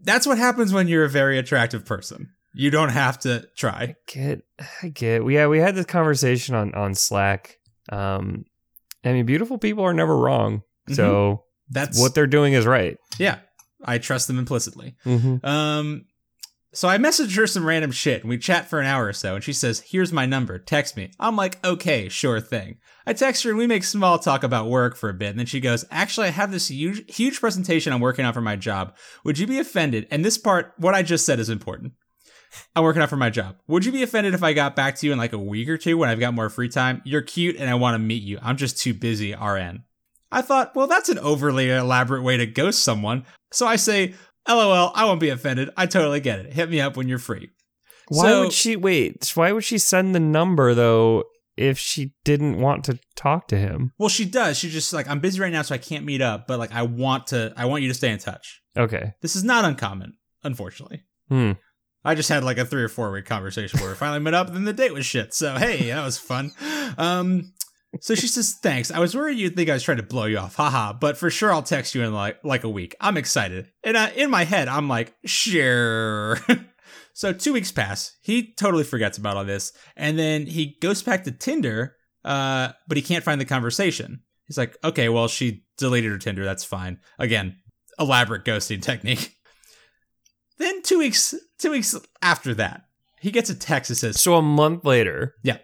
That's 0.00 0.28
what 0.28 0.38
happens 0.38 0.72
when 0.72 0.86
you're 0.86 1.04
a 1.04 1.08
very 1.10 1.38
attractive 1.38 1.84
person. 1.84 2.28
You 2.54 2.70
don't 2.70 2.90
have 2.90 3.18
to 3.20 3.48
try. 3.56 3.72
I 3.80 3.96
get 4.06 4.42
I 4.82 4.88
get. 4.88 5.28
Yeah, 5.28 5.48
we 5.48 5.58
had 5.58 5.74
this 5.74 5.86
conversation 5.86 6.54
on 6.54 6.72
on 6.74 6.94
Slack. 6.94 7.58
Um 7.90 8.44
I 9.04 9.12
mean 9.12 9.26
beautiful 9.26 9.58
people 9.58 9.82
are 9.84 9.92
never 9.92 10.16
wrong. 10.16 10.62
So 10.92 11.42
That's 11.68 12.00
what 12.00 12.14
they're 12.14 12.28
doing 12.28 12.52
is 12.52 12.64
right. 12.64 12.96
yeah. 13.18 13.40
I 13.84 13.98
trust 13.98 14.28
them 14.28 14.38
implicitly. 14.38 14.94
Mm-hmm. 15.04 15.44
Um, 15.46 16.06
so 16.72 16.88
I 16.88 16.98
messaged 16.98 17.36
her 17.36 17.46
some 17.46 17.64
random 17.64 17.90
shit 17.90 18.20
and 18.20 18.28
we 18.28 18.38
chat 18.38 18.68
for 18.68 18.80
an 18.80 18.86
hour 18.86 19.06
or 19.06 19.12
so 19.12 19.34
and 19.34 19.44
she 19.44 19.52
says, 19.52 19.82
here's 19.86 20.12
my 20.12 20.26
number, 20.26 20.58
text 20.58 20.96
me. 20.96 21.10
I'm 21.18 21.36
like, 21.36 21.64
okay, 21.64 22.08
sure 22.08 22.40
thing. 22.40 22.78
I 23.06 23.12
text 23.12 23.44
her 23.44 23.50
and 23.50 23.58
we 23.58 23.66
make 23.66 23.84
small 23.84 24.18
talk 24.18 24.42
about 24.42 24.68
work 24.68 24.96
for 24.96 25.08
a 25.08 25.14
bit 25.14 25.30
and 25.30 25.38
then 25.38 25.46
she 25.46 25.60
goes, 25.60 25.84
actually, 25.90 26.28
I 26.28 26.32
have 26.32 26.52
this 26.52 26.68
huge, 26.68 27.14
huge 27.14 27.40
presentation 27.40 27.92
I'm 27.92 28.00
working 28.00 28.24
on 28.24 28.34
for 28.34 28.40
my 28.40 28.56
job. 28.56 28.94
Would 29.24 29.38
you 29.38 29.46
be 29.46 29.58
offended? 29.58 30.06
And 30.10 30.24
this 30.24 30.38
part, 30.38 30.74
what 30.76 30.94
I 30.94 31.02
just 31.02 31.24
said 31.24 31.40
is 31.40 31.48
important. 31.48 31.92
I'm 32.74 32.84
working 32.84 33.02
out 33.02 33.10
for 33.10 33.16
my 33.16 33.30
job. 33.30 33.56
Would 33.66 33.84
you 33.84 33.92
be 33.92 34.02
offended 34.02 34.34
if 34.34 34.42
I 34.42 34.52
got 34.52 34.76
back 34.76 34.96
to 34.96 35.06
you 35.06 35.12
in 35.12 35.18
like 35.18 35.32
a 35.32 35.38
week 35.38 35.68
or 35.68 35.78
two 35.78 35.98
when 35.98 36.08
I've 36.08 36.20
got 36.20 36.34
more 36.34 36.48
free 36.48 36.68
time? 36.68 37.02
You're 37.04 37.22
cute 37.22 37.56
and 37.56 37.68
I 37.68 37.74
want 37.74 37.94
to 37.94 37.98
meet 37.98 38.22
you. 38.22 38.38
I'm 38.42 38.56
just 38.56 38.78
too 38.78 38.94
busy, 38.94 39.34
RN. 39.34 39.84
I 40.32 40.42
thought, 40.42 40.74
well, 40.74 40.86
that's 40.86 41.08
an 41.08 41.18
overly 41.18 41.70
elaborate 41.70 42.22
way 42.22 42.36
to 42.36 42.46
ghost 42.46 42.82
someone. 42.82 43.24
So 43.52 43.66
I 43.66 43.76
say, 43.76 44.14
LOL, 44.48 44.92
I 44.94 45.04
won't 45.04 45.20
be 45.20 45.28
offended. 45.30 45.70
I 45.76 45.86
totally 45.86 46.20
get 46.20 46.38
it. 46.40 46.52
Hit 46.52 46.70
me 46.70 46.80
up 46.80 46.96
when 46.96 47.08
you're 47.08 47.18
free. 47.18 47.50
Why 48.08 48.24
So- 48.28 48.40
would 48.44 48.52
she 48.52 48.76
wait? 48.76 49.30
Why 49.34 49.52
would 49.52 49.64
she 49.64 49.78
send 49.78 50.14
the 50.14 50.20
number 50.20 50.74
though 50.74 51.24
if 51.56 51.78
she 51.78 52.12
didn't 52.24 52.58
want 52.60 52.84
to 52.84 52.98
talk 53.16 53.48
to 53.48 53.56
him? 53.56 53.92
Well, 53.98 54.08
she 54.08 54.24
does. 54.24 54.58
She's 54.58 54.72
just 54.72 54.92
like, 54.92 55.08
I'm 55.08 55.20
busy 55.20 55.40
right 55.40 55.52
now, 55.52 55.62
so 55.62 55.74
I 55.74 55.78
can't 55.78 56.04
meet 56.04 56.20
up, 56.22 56.46
but 56.46 56.58
like, 56.58 56.72
I 56.72 56.82
want 56.82 57.28
to, 57.28 57.52
I 57.56 57.64
want 57.66 57.82
you 57.82 57.88
to 57.88 57.94
stay 57.94 58.10
in 58.12 58.18
touch. 58.18 58.62
Okay. 58.76 59.14
This 59.22 59.34
is 59.36 59.42
not 59.42 59.64
uncommon, 59.64 60.18
unfortunately. 60.44 61.02
Hmm. 61.28 61.52
I 62.04 62.14
just 62.14 62.28
had 62.28 62.44
like 62.44 62.58
a 62.58 62.64
three 62.64 62.82
or 62.84 62.88
four 62.88 63.10
week 63.10 63.24
conversation 63.24 63.80
where 63.80 63.88
we 63.88 63.96
finally 63.96 64.20
met 64.20 64.34
up, 64.34 64.46
and 64.46 64.54
then 64.56 64.64
the 64.64 64.72
date 64.72 64.92
was 64.94 65.04
shit. 65.04 65.34
So 65.34 65.54
hey, 65.56 65.88
that 65.88 66.04
was 66.04 66.18
fun. 66.18 66.52
Um, 66.98 67.52
so 68.00 68.14
she 68.14 68.26
says, 68.26 68.54
"Thanks. 68.62 68.90
I 68.90 68.98
was 68.98 69.14
worried 69.14 69.38
you'd 69.38 69.56
think 69.56 69.70
I 69.70 69.74
was 69.74 69.82
trying 69.82 69.98
to 69.98 70.02
blow 70.02 70.24
you 70.24 70.38
off, 70.38 70.56
haha. 70.56 70.92
But 70.92 71.16
for 71.16 71.30
sure, 71.30 71.52
I'll 71.52 71.62
text 71.62 71.94
you 71.94 72.02
in 72.02 72.12
like 72.12 72.38
like 72.44 72.64
a 72.64 72.68
week. 72.68 72.94
I'm 73.00 73.16
excited." 73.16 73.70
And 73.82 73.96
uh, 73.96 74.10
in 74.14 74.30
my 74.30 74.44
head, 74.44 74.68
I'm 74.68 74.88
like, 74.88 75.14
"Sure." 75.24 76.38
so 77.14 77.32
two 77.32 77.52
weeks 77.52 77.72
pass. 77.72 78.16
He 78.22 78.54
totally 78.54 78.84
forgets 78.84 79.18
about 79.18 79.36
all 79.36 79.44
this, 79.44 79.72
and 79.96 80.18
then 80.18 80.46
he 80.46 80.76
goes 80.80 81.02
back 81.02 81.24
to 81.24 81.32
Tinder, 81.32 81.96
uh, 82.24 82.72
but 82.88 82.96
he 82.96 83.02
can't 83.02 83.24
find 83.24 83.40
the 83.40 83.46
conversation. 83.46 84.20
He's 84.46 84.58
like, 84.58 84.76
"Okay, 84.84 85.08
well, 85.08 85.28
she 85.28 85.64
deleted 85.78 86.10
her 86.10 86.18
Tinder. 86.18 86.44
That's 86.44 86.64
fine." 86.64 86.98
Again, 87.18 87.56
elaborate 87.98 88.44
ghosting 88.44 88.82
technique. 88.82 89.32
Then 90.58 90.82
two 90.82 90.98
weeks 90.98 91.34
two 91.58 91.70
weeks 91.70 91.94
after 92.22 92.54
that, 92.54 92.86
he 93.20 93.30
gets 93.30 93.50
a 93.50 93.54
text 93.54 93.88
that 93.88 93.96
says 93.96 94.20
So 94.20 94.34
a 94.34 94.42
month 94.42 94.84
later. 94.84 95.34
Yeah. 95.42 95.58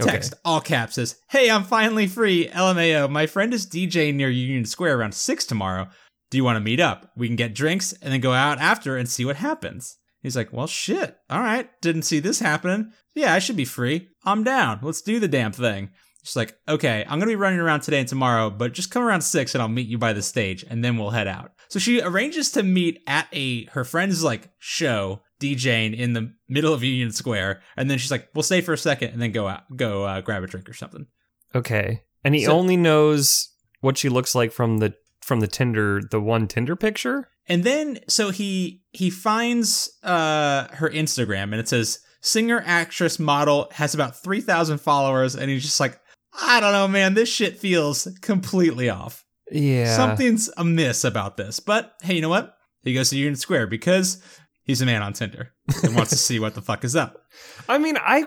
Okay. 0.00 0.10
text 0.10 0.34
all 0.44 0.60
caps 0.60 0.94
says, 0.94 1.16
"Hey, 1.28 1.50
I'm 1.50 1.64
finally 1.64 2.06
free. 2.06 2.48
LMAO. 2.48 3.10
My 3.10 3.26
friend 3.26 3.52
is 3.52 3.66
DJing 3.66 4.14
near 4.14 4.30
Union 4.30 4.64
Square 4.64 4.98
around 4.98 5.14
six 5.14 5.44
tomorrow. 5.44 5.88
Do 6.30 6.38
you 6.38 6.44
want 6.44 6.56
to 6.56 6.60
meet 6.60 6.80
up? 6.80 7.12
We 7.16 7.26
can 7.26 7.36
get 7.36 7.54
drinks 7.54 7.92
and 8.00 8.12
then 8.12 8.20
go 8.20 8.32
out 8.32 8.58
after 8.58 8.96
and 8.96 9.08
see 9.08 9.24
what 9.24 9.36
happens." 9.36 9.98
He's 10.22 10.36
like, 10.36 10.52
"Well, 10.52 10.66
shit. 10.66 11.16
All 11.28 11.40
right. 11.40 11.68
Didn't 11.82 12.02
see 12.02 12.20
this 12.20 12.38
happening. 12.38 12.92
Yeah, 13.14 13.34
I 13.34 13.38
should 13.38 13.56
be 13.56 13.64
free. 13.64 14.08
I'm 14.24 14.44
down. 14.44 14.78
Let's 14.82 15.02
do 15.02 15.20
the 15.20 15.28
damn 15.28 15.52
thing." 15.52 15.90
She's 16.24 16.36
like, 16.36 16.56
"Okay, 16.68 17.04
I'm 17.08 17.18
gonna 17.18 17.30
be 17.30 17.36
running 17.36 17.58
around 17.58 17.80
today 17.80 17.98
and 17.98 18.08
tomorrow, 18.08 18.48
but 18.48 18.72
just 18.72 18.92
come 18.92 19.02
around 19.02 19.22
six 19.22 19.54
and 19.54 19.60
I'll 19.60 19.68
meet 19.68 19.88
you 19.88 19.98
by 19.98 20.12
the 20.12 20.22
stage, 20.22 20.64
and 20.70 20.84
then 20.84 20.96
we'll 20.96 21.10
head 21.10 21.26
out." 21.26 21.50
So 21.68 21.78
she 21.78 22.00
arranges 22.00 22.52
to 22.52 22.62
meet 22.62 23.02
at 23.06 23.26
a 23.32 23.64
her 23.72 23.84
friend's 23.84 24.22
like 24.22 24.50
show 24.58 25.22
DJing 25.42 25.96
in 25.96 26.12
the 26.12 26.32
middle 26.48 26.72
of 26.72 26.82
Union 26.82 27.10
Square, 27.12 27.60
and 27.76 27.90
then 27.90 27.98
she's 27.98 28.10
like, 28.10 28.28
"We'll 28.34 28.42
stay 28.42 28.60
for 28.60 28.72
a 28.72 28.78
second 28.78 29.10
and 29.10 29.20
then 29.20 29.32
go 29.32 29.48
out, 29.48 29.62
go 29.76 30.04
uh, 30.04 30.20
grab 30.20 30.42
a 30.42 30.46
drink 30.46 30.68
or 30.68 30.74
something." 30.74 31.06
Okay. 31.54 32.02
And 32.24 32.34
he 32.34 32.44
So- 32.44 32.52
only 32.52 32.76
knows 32.76 33.48
what 33.80 33.98
she 33.98 34.08
looks 34.08 34.34
like 34.34 34.52
from 34.52 34.78
the 34.78 34.94
from 35.20 35.40
the 35.40 35.46
Tinder 35.48 36.00
the 36.10 36.20
one 36.20 36.46
Tinder 36.48 36.76
picture? 36.76 37.28
And 37.48 37.64
then 37.64 37.98
so 38.08 38.30
he 38.30 38.82
he 38.92 39.10
finds 39.10 39.90
uh 40.02 40.68
her 40.74 40.88
Instagram 40.90 41.44
and 41.44 41.54
it 41.56 41.68
says 41.68 41.98
singer, 42.20 42.62
actress, 42.64 43.18
model 43.18 43.68
has 43.72 43.94
about 43.94 44.16
three 44.22 44.40
thousand 44.40 44.78
followers, 44.78 45.34
and 45.34 45.50
he's 45.50 45.62
just 45.64 45.80
like, 45.80 45.98
I 46.40 46.60
don't 46.60 46.72
know, 46.72 46.86
man, 46.88 47.14
this 47.14 47.28
shit 47.28 47.58
feels 47.58 48.06
completely 48.20 48.88
off. 48.88 49.24
Yeah. 49.50 49.96
Something's 49.96 50.48
amiss 50.56 51.04
about 51.04 51.36
this. 51.36 51.60
But 51.60 51.94
hey, 52.02 52.14
you 52.14 52.20
know 52.22 52.28
what? 52.28 52.54
He 52.84 52.94
goes 52.94 53.10
to 53.10 53.16
Union 53.18 53.36
Square 53.36 53.66
because 53.68 54.22
he's 54.64 54.80
a 54.82 54.86
man 54.86 55.02
on 55.02 55.12
Tinder 55.12 55.52
and 55.82 55.94
wants 55.96 56.10
to 56.10 56.16
see 56.18 56.38
what 56.40 56.54
the 56.54 56.62
fuck 56.62 56.84
is 56.84 56.96
up. 56.96 57.24
I 57.68 57.78
mean, 57.78 57.96
I 57.98 58.26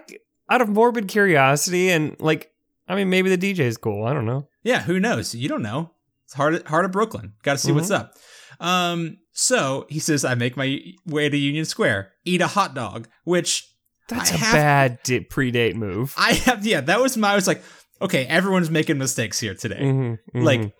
out 0.49 0.61
of 0.61 0.69
morbid 0.69 1.07
curiosity 1.07 1.89
and 1.89 2.15
like 2.19 2.51
I 2.87 2.95
mean 2.95 3.09
maybe 3.09 3.33
the 3.35 3.37
DJ 3.53 3.59
is 3.61 3.77
cool. 3.77 4.05
I 4.05 4.13
don't 4.13 4.25
know. 4.25 4.47
Yeah, 4.63 4.81
who 4.81 4.99
knows? 4.99 5.33
You 5.35 5.49
don't 5.49 5.61
know. 5.63 5.91
It's 6.25 6.33
hard 6.33 6.65
heart 6.67 6.85
of 6.85 6.91
Brooklyn. 6.91 7.33
Got 7.43 7.53
to 7.53 7.57
see 7.59 7.71
what's 7.71 7.89
Mm-hmm. 7.89 8.01
up. 8.01 8.13
Um, 8.59 9.17
so 9.33 9.85
he 9.89 9.99
says, 9.99 10.23
I 10.23 10.35
make 10.35 10.55
my 10.55 10.79
way 11.05 11.27
to 11.29 11.37
Union 11.37 11.65
Square, 11.65 12.13
eat 12.23 12.39
a 12.41 12.47
hot 12.47 12.73
dog, 12.73 13.07
which 13.25 13.69
That's 14.07 14.31
I 14.31 14.35
a 14.35 14.37
have- 14.37 14.53
bad 14.53 14.99
di- 15.03 15.19
pre-date 15.19 15.75
move. 15.75 16.13
I 16.17 16.33
have. 16.33 16.65
Yeah, 16.65 16.81
that 16.81 17.01
was 17.01 17.17
my. 17.17 17.31
I 17.33 17.35
was 17.35 17.47
like, 17.47 17.61
okay, 18.01 18.25
everyone's 18.27 18.69
making 18.71 18.97
mistakes 18.97 19.39
here 19.39 19.55
today. 19.55 19.81
Mhm, 19.81 20.17
mhm. 20.33 20.43
Like, 20.43 20.73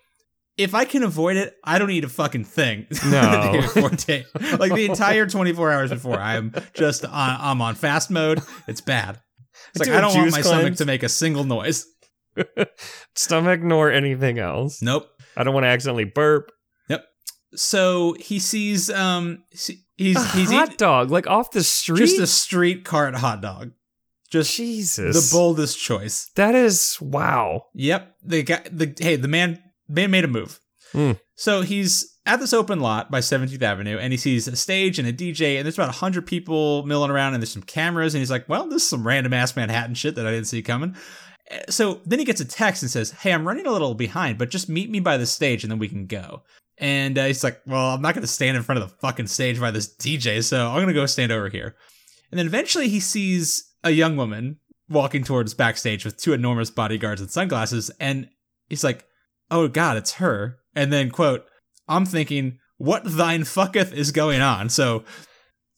if 0.56 0.74
I 0.74 0.84
can 0.84 1.02
avoid 1.02 1.36
it, 1.36 1.54
I 1.62 1.78
don't 1.78 1.88
need 1.88 2.04
a 2.04 2.08
fucking 2.08 2.44
thing. 2.44 2.86
No. 3.06 3.52
the 3.52 4.56
like 4.58 4.74
the 4.74 4.86
entire 4.86 5.26
24 5.26 5.70
hours 5.70 5.90
before, 5.90 6.18
I'm 6.18 6.52
just 6.74 7.04
on. 7.04 7.12
I'm 7.40 7.60
on 7.60 7.74
fast 7.74 8.10
mode. 8.10 8.40
It's 8.66 8.80
bad. 8.80 9.20
It's 9.70 9.80
like 9.80 9.96
I 9.96 10.00
don't 10.00 10.14
want 10.14 10.32
my 10.32 10.40
stomach 10.40 10.76
to 10.76 10.84
make 10.84 11.02
a 11.02 11.08
single 11.08 11.44
noise. 11.44 11.86
stomach 13.14 13.62
nor 13.62 13.90
anything 13.90 14.38
else. 14.38 14.82
Nope. 14.82 15.06
I 15.36 15.44
don't 15.44 15.54
want 15.54 15.64
to 15.64 15.68
accidentally 15.68 16.04
burp. 16.04 16.50
Yep. 16.88 17.04
So 17.54 18.16
he 18.18 18.38
sees. 18.38 18.90
Um, 18.90 19.44
he's 19.96 20.16
a 20.16 20.26
he's 20.28 20.50
hot 20.50 20.72
eat, 20.72 20.78
dog 20.78 21.10
like 21.10 21.26
off 21.26 21.52
the 21.52 21.62
street. 21.62 21.98
just 21.98 22.18
a 22.18 22.26
street 22.26 22.84
cart 22.84 23.14
hot 23.14 23.40
dog. 23.40 23.72
Just 24.30 24.56
Jesus. 24.56 25.30
the 25.30 25.36
boldest 25.36 25.78
choice. 25.78 26.30
That 26.34 26.54
is 26.54 26.98
wow. 27.00 27.66
Yep. 27.74 28.16
The 28.24 28.42
guy 28.42 28.62
the 28.70 28.92
hey, 28.98 29.16
the 29.16 29.28
man 29.28 29.62
man 29.88 30.10
made 30.10 30.24
a 30.24 30.28
move. 30.28 30.60
Hmm. 30.92 31.12
So 31.34 31.62
he's 31.62 32.18
at 32.24 32.40
this 32.40 32.52
open 32.52 32.80
lot 32.80 33.10
by 33.10 33.20
17th 33.20 33.62
Avenue 33.62 33.98
and 33.98 34.12
he 34.12 34.16
sees 34.16 34.48
a 34.48 34.56
stage 34.56 34.98
and 34.98 35.06
a 35.06 35.12
DJ 35.12 35.56
and 35.56 35.64
there's 35.64 35.76
about 35.76 35.88
100 35.88 36.26
people 36.26 36.84
milling 36.84 37.10
around 37.10 37.34
and 37.34 37.42
there's 37.42 37.52
some 37.52 37.62
cameras 37.62 38.14
and 38.14 38.20
he's 38.20 38.30
like, 38.30 38.48
"Well, 38.48 38.68
this 38.68 38.82
is 38.82 38.88
some 38.88 39.06
random 39.06 39.32
ass 39.32 39.56
Manhattan 39.56 39.94
shit 39.94 40.14
that 40.14 40.26
I 40.26 40.30
didn't 40.30 40.46
see 40.46 40.62
coming." 40.62 40.96
Uh, 41.50 41.70
So 41.70 42.00
then 42.04 42.18
he 42.18 42.24
gets 42.24 42.40
a 42.40 42.44
text 42.44 42.82
and 42.82 42.90
says, 42.90 43.10
"Hey, 43.10 43.32
I'm 43.32 43.46
running 43.46 43.66
a 43.66 43.72
little 43.72 43.94
behind, 43.94 44.38
but 44.38 44.50
just 44.50 44.68
meet 44.68 44.90
me 44.90 45.00
by 45.00 45.16
the 45.16 45.26
stage 45.26 45.64
and 45.64 45.70
then 45.70 45.78
we 45.78 45.88
can 45.88 46.06
go." 46.06 46.42
And 46.78 47.18
uh, 47.18 47.24
he's 47.26 47.44
like, 47.44 47.60
"Well, 47.66 47.94
I'm 47.94 48.02
not 48.02 48.14
going 48.14 48.22
to 48.22 48.28
stand 48.28 48.56
in 48.56 48.62
front 48.62 48.82
of 48.82 48.88
the 48.88 48.96
fucking 48.96 49.28
stage 49.28 49.60
by 49.60 49.70
this 49.70 49.94
DJ, 49.94 50.42
so 50.42 50.68
I'm 50.68 50.76
going 50.76 50.88
to 50.88 50.94
go 50.94 51.06
stand 51.06 51.32
over 51.32 51.48
here." 51.48 51.74
And 52.30 52.38
then 52.38 52.46
eventually 52.46 52.88
he 52.88 53.00
sees 53.00 53.72
a 53.84 53.90
young 53.90 54.16
woman 54.16 54.58
walking 54.88 55.24
towards 55.24 55.54
backstage 55.54 56.04
with 56.04 56.16
two 56.16 56.32
enormous 56.32 56.70
bodyguards 56.70 57.20
and 57.20 57.30
sunglasses, 57.30 57.90
and 58.00 58.28
he's 58.68 58.84
like, 58.84 59.04
"Oh 59.50 59.68
God, 59.68 59.96
it's 59.96 60.14
her." 60.14 60.58
And 60.74 60.92
then 60.92 61.10
quote, 61.10 61.44
"I'm 61.88 62.06
thinking, 62.06 62.58
what 62.78 63.02
thine 63.04 63.42
fucketh 63.42 63.92
is 63.92 64.12
going 64.12 64.40
on?" 64.40 64.68
So, 64.68 65.04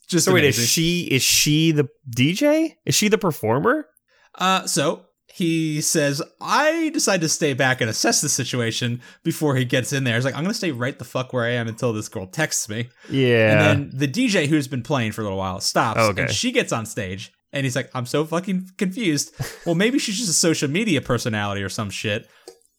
just 0.09 0.25
So 0.27 0.33
wait, 0.35 0.45
is 0.45 0.69
she 0.69 1.03
is 1.11 1.23
she 1.23 1.71
the 1.73 1.89
DJ? 2.09 2.75
Is 2.87 2.95
she 2.95 3.09
the 3.09 3.19
performer? 3.19 3.87
Uh, 4.35 4.67
so 4.67 5.05
he 5.31 5.81
says, 5.83 6.23
I 6.41 6.91
decide 6.95 7.21
to 7.21 7.29
stay 7.29 7.53
back 7.53 7.81
and 7.81 7.91
assess 7.91 8.21
the 8.23 8.29
situation 8.29 9.01
before 9.23 9.55
he 9.57 9.65
gets 9.65 9.93
in 9.93 10.05
there. 10.05 10.15
He's 10.15 10.25
like, 10.25 10.35
I'm 10.35 10.43
gonna 10.43 10.55
stay 10.55 10.73
right 10.73 10.99
the 10.99 11.05
fuck 11.05 11.33
where 11.33 11.45
I 11.45 11.51
am 11.51 11.69
until 11.69 11.93
this 11.93 12.09
girl 12.09 12.27
texts 12.27 12.69
me. 12.69 12.89
Yeah. 13.11 13.53
And 13.53 13.91
then 13.93 13.99
the 13.99 14.09
DJ 14.09 14.47
who's 14.47 14.67
been 14.69 14.83
playing 14.83 15.13
for 15.13 15.21
a 15.21 15.25
little 15.25 15.39
while 15.39 15.61
stops, 15.61 16.01
Okay. 16.01 16.23
and 16.23 16.31
she 16.31 16.51
gets 16.53 16.73
on 16.73 16.87
stage, 16.87 17.31
and 17.53 17.65
he's 17.65 17.77
like, 17.77 17.91
"I'm 17.95 18.07
so 18.07 18.25
fucking 18.25 18.71
confused. 18.79 19.33
Well, 19.67 19.75
maybe 19.75 19.99
she's 19.99 20.17
just 20.17 20.31
a 20.31 20.35
social 20.35 20.69
media 20.71 21.01
personality 21.03 21.63
or 21.63 21.69
some 21.69 21.91
shit." 21.91 22.27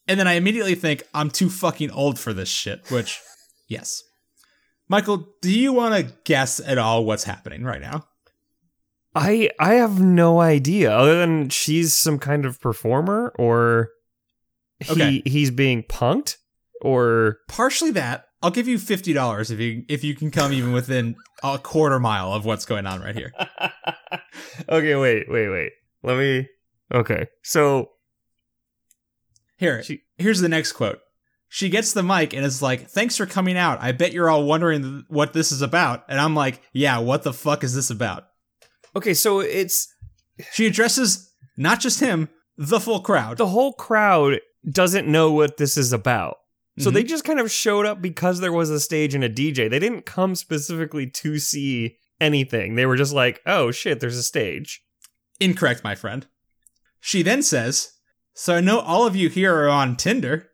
And 0.10 0.20
then 0.20 0.28
I 0.28 0.34
immediately 0.34 0.76
think 0.76 1.04
I'm 1.14 1.30
too 1.30 1.50
fucking 1.50 1.92
old 1.92 2.20
for 2.20 2.34
this 2.34 2.50
shit, 2.50 2.82
which, 2.92 3.20
yes. 3.68 4.04
Michael, 4.90 5.28
do 5.42 5.52
you 5.58 5.72
want 5.72 5.94
to 5.96 6.14
guess 6.26 6.60
at 6.60 6.78
all 6.80 7.06
what's 7.06 7.24
happening 7.24 7.64
right 7.64 7.80
now? 7.80 8.06
I 9.16 9.50
I 9.60 9.76
have 9.76 10.00
no 10.02 10.40
idea 10.42 10.92
other 10.92 11.18
than 11.20 11.50
she's 11.50 11.94
some 11.94 12.20
kind 12.20 12.46
of 12.46 12.60
performer 12.60 13.34
or 13.40 13.90
he 14.80 14.92
Okay. 14.94 15.22
he's 15.26 15.52
being 15.52 15.84
punked 15.84 16.38
or 16.82 17.38
Partially 17.48 17.92
that. 17.92 18.26
I'll 18.42 18.52
give 18.52 18.68
you 18.68 18.78
fifty 18.80 19.14
dollars 19.14 19.52
if 19.52 19.60
you 19.60 19.84
if 19.90 20.04
you 20.04 20.16
can 20.16 20.32
come 20.32 20.54
even 20.54 20.74
within 20.74 21.16
a 21.44 21.58
quarter 21.60 22.00
mile 22.00 22.34
of 22.34 22.46
what's 22.46 22.66
going 22.66 22.86
on 22.88 23.02
right 23.02 23.16
here. 23.16 23.32
Okay, 24.68 24.96
wait, 24.96 25.30
wait, 25.30 25.50
wait. 25.50 25.72
Let 26.04 26.18
me 26.18 26.48
Okay. 26.94 27.28
So 27.44 27.90
Here, 29.60 29.84
She- 29.84 30.02
here's 30.18 30.40
the 30.40 30.50
next 30.50 30.72
quote. 30.74 31.00
She 31.50 31.70
gets 31.70 31.94
the 31.94 32.04
mic 32.04 32.34
and 32.34 32.46
is 32.46 32.62
like, 32.62 32.90
"Thanks 32.90 33.18
for 33.18 33.26
coming 33.26 33.58
out. 33.58 33.82
I 33.82 33.92
bet 33.92 34.14
you're 34.14 34.30
all 34.30 34.46
wondering 34.46 35.04
what 35.10 35.34
this 35.34 35.52
is 35.52 35.62
about." 35.62 36.06
And 36.08 36.20
I'm 36.22 36.36
like, 36.36 36.62
"Yeah, 36.74 37.00
what 37.00 37.24
the 37.24 37.34
fuck 37.34 37.64
is 37.64 37.74
this 37.76 37.90
about?" 37.90 38.28
Okay, 38.96 39.14
so 39.14 39.40
it's 39.40 39.88
She 40.54 40.66
addresses 40.66 41.34
not 41.58 41.80
just 41.82 42.00
him, 42.00 42.30
the 42.58 42.80
full 42.80 43.02
crowd. 43.02 43.38
the 43.38 43.48
whole 43.48 43.74
crowd 43.74 44.40
doesn't 44.70 45.08
know 45.08 45.32
what 45.32 45.58
this 45.58 45.76
is 45.76 45.92
about. 45.92 46.38
So 46.78 46.90
Mhm. 46.90 46.94
they 46.94 47.04
just 47.04 47.26
kind 47.26 47.40
of 47.40 47.52
showed 47.52 47.86
up 47.86 48.02
because 48.02 48.40
there 48.40 48.54
was 48.54 48.70
a 48.70 48.80
stage 48.80 49.14
and 49.14 49.24
a 49.24 49.30
DJ. 49.30 49.68
They 49.68 49.80
didn't 49.80 50.06
come 50.06 50.36
specifically 50.36 51.08
to 51.10 51.40
see 51.40 51.98
anything. 52.22 52.76
They 52.76 52.86
were 52.86 52.96
just 52.96 53.12
like, 53.14 53.42
"Oh 53.46 53.72
shit, 53.72 54.00
there's 54.00 54.18
a 54.18 54.24
stage." 54.24 54.82
Incorrect, 55.42 55.84
my 55.84 55.96
friend. 55.96 56.28
She 57.02 57.22
then 57.24 57.42
says, 57.42 57.92
"So 58.40 58.56
I 58.56 58.62
know 58.62 58.80
all 58.80 59.06
of 59.06 59.18
you 59.18 59.28
here 59.28 59.54
are 59.54 59.68
on 59.68 59.98
Tinder." 59.98 60.50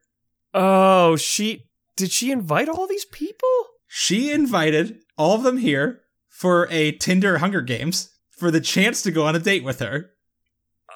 Oh, 0.55 1.17
she 1.17 1.67
did 1.95 2.11
she 2.11 2.31
invite 2.31 2.67
all 2.67 2.87
these 2.87 3.05
people? 3.05 3.47
She 3.85 4.31
invited 4.31 5.03
all 5.19 5.35
of 5.35 5.43
them 5.43 5.57
here 5.57 6.01
for 6.27 6.67
a 6.71 6.93
Tinder 6.93 7.37
Hunger 7.37 7.61
Games 7.61 8.09
for 8.31 8.49
the 8.49 8.59
chance 8.59 9.03
to 9.03 9.11
go 9.11 9.27
on 9.27 9.35
a 9.35 9.39
date 9.39 9.63
with 9.63 9.81
her. 9.81 10.09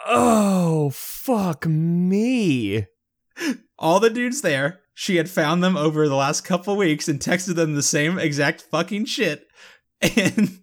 Oh, 0.08 0.90
fuck 0.90 1.68
me. 1.68 2.88
All 3.78 4.00
the 4.00 4.10
dudes 4.10 4.42
there, 4.42 4.80
she 4.96 5.18
had 5.18 5.30
found 5.30 5.64
them 5.64 5.78
over 5.78 6.10
the 6.10 6.16
last 6.16 6.42
couple 6.42 6.76
weeks 6.76 7.08
and 7.08 7.20
texted 7.20 7.54
them 7.54 7.76
the 7.76 7.84
same 7.84 8.18
exact 8.18 8.64
fucking 8.64 9.06
shit. 9.06 9.46
And 10.02 10.62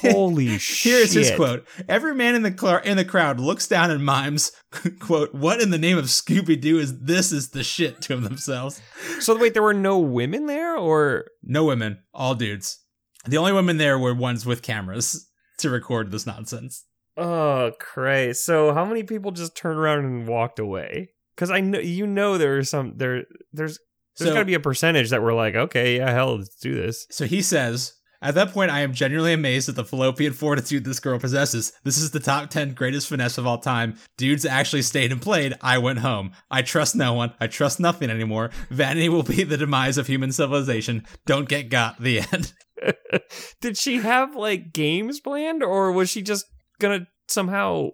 Holy 0.00 0.58
shit. 0.58 0.92
here 0.92 1.02
is 1.02 1.12
his 1.12 1.30
quote: 1.32 1.66
"Every 1.88 2.14
man 2.14 2.34
in 2.34 2.42
the 2.42 2.56
cl- 2.58 2.78
in 2.78 2.96
the 2.96 3.04
crowd 3.04 3.38
looks 3.40 3.66
down 3.66 3.90
and 3.90 4.04
mimes, 4.04 4.52
quote, 5.00 5.34
what 5.34 5.60
in 5.60 5.70
the 5.70 5.78
name 5.78 5.98
of 5.98 6.06
Scooby 6.06 6.60
Doo 6.60 6.78
is 6.78 7.00
this? 7.00 7.32
Is 7.32 7.50
the 7.50 7.62
shit 7.64 8.00
to 8.02 8.16
themselves? 8.16 8.80
So 9.20 9.36
wait, 9.38 9.54
there 9.54 9.62
were 9.62 9.74
no 9.74 9.98
women 9.98 10.46
there 10.46 10.76
or 10.76 11.26
No 11.42 11.64
women, 11.64 11.98
all 12.12 12.34
dudes. 12.34 12.78
The 13.26 13.36
only 13.38 13.52
women 13.52 13.76
there 13.76 13.98
were 13.98 14.14
ones 14.14 14.46
with 14.46 14.62
cameras 14.62 15.28
to 15.58 15.70
record 15.70 16.10
this 16.10 16.26
nonsense. 16.26 16.84
Oh, 17.16 17.72
Christ. 17.80 18.44
So 18.44 18.72
how 18.72 18.84
many 18.84 19.02
people 19.02 19.32
just 19.32 19.56
turned 19.56 19.78
around 19.78 20.04
and 20.04 20.26
walked 20.28 20.58
away? 20.58 21.10
Cuz 21.36 21.50
I 21.50 21.60
know 21.60 21.78
you 21.80 22.06
know 22.06 22.38
there 22.38 22.56
are 22.58 22.64
some 22.64 22.94
there 22.96 23.24
there's 23.52 23.78
there's 24.16 24.30
So- 24.30 24.34
got 24.34 24.40
to 24.40 24.44
be 24.44 24.54
a 24.54 24.60
percentage 24.60 25.10
that 25.10 25.22
were 25.22 25.34
like, 25.34 25.54
"Okay, 25.54 25.96
yeah, 25.98 26.10
hell, 26.10 26.36
let's 26.38 26.56
do 26.58 26.74
this." 26.74 27.06
So 27.10 27.24
he 27.26 27.40
says, 27.42 27.92
At 28.20 28.34
that 28.34 28.52
point, 28.52 28.70
I 28.70 28.80
am 28.80 28.92
genuinely 28.92 29.32
amazed 29.32 29.68
at 29.68 29.76
the 29.76 29.84
fallopian 29.84 30.32
fortitude 30.32 30.84
this 30.84 30.98
girl 30.98 31.20
possesses. 31.20 31.72
This 31.84 31.98
is 31.98 32.10
the 32.10 32.18
top 32.18 32.50
10 32.50 32.74
greatest 32.74 33.08
finesse 33.08 33.38
of 33.38 33.46
all 33.46 33.58
time. 33.58 33.96
Dudes 34.16 34.44
actually 34.44 34.82
stayed 34.82 35.12
and 35.12 35.22
played. 35.22 35.54
I 35.60 35.78
went 35.78 36.00
home. 36.00 36.32
I 36.50 36.62
trust 36.62 36.96
no 36.96 37.12
one. 37.12 37.32
I 37.40 37.46
trust 37.46 37.78
nothing 37.78 38.10
anymore. 38.10 38.50
Vanity 38.70 39.08
will 39.08 39.22
be 39.22 39.44
the 39.44 39.56
demise 39.56 39.98
of 39.98 40.08
human 40.08 40.32
civilization. 40.32 41.06
Don't 41.26 41.48
get 41.48 41.68
got. 41.68 42.00
The 42.00 42.20
end. 42.32 42.52
Did 43.60 43.76
she 43.76 43.98
have 43.98 44.34
like 44.34 44.72
games 44.72 45.20
planned 45.20 45.62
or 45.62 45.92
was 45.92 46.10
she 46.10 46.22
just 46.22 46.46
to 46.80 47.06
somehow 47.28 47.90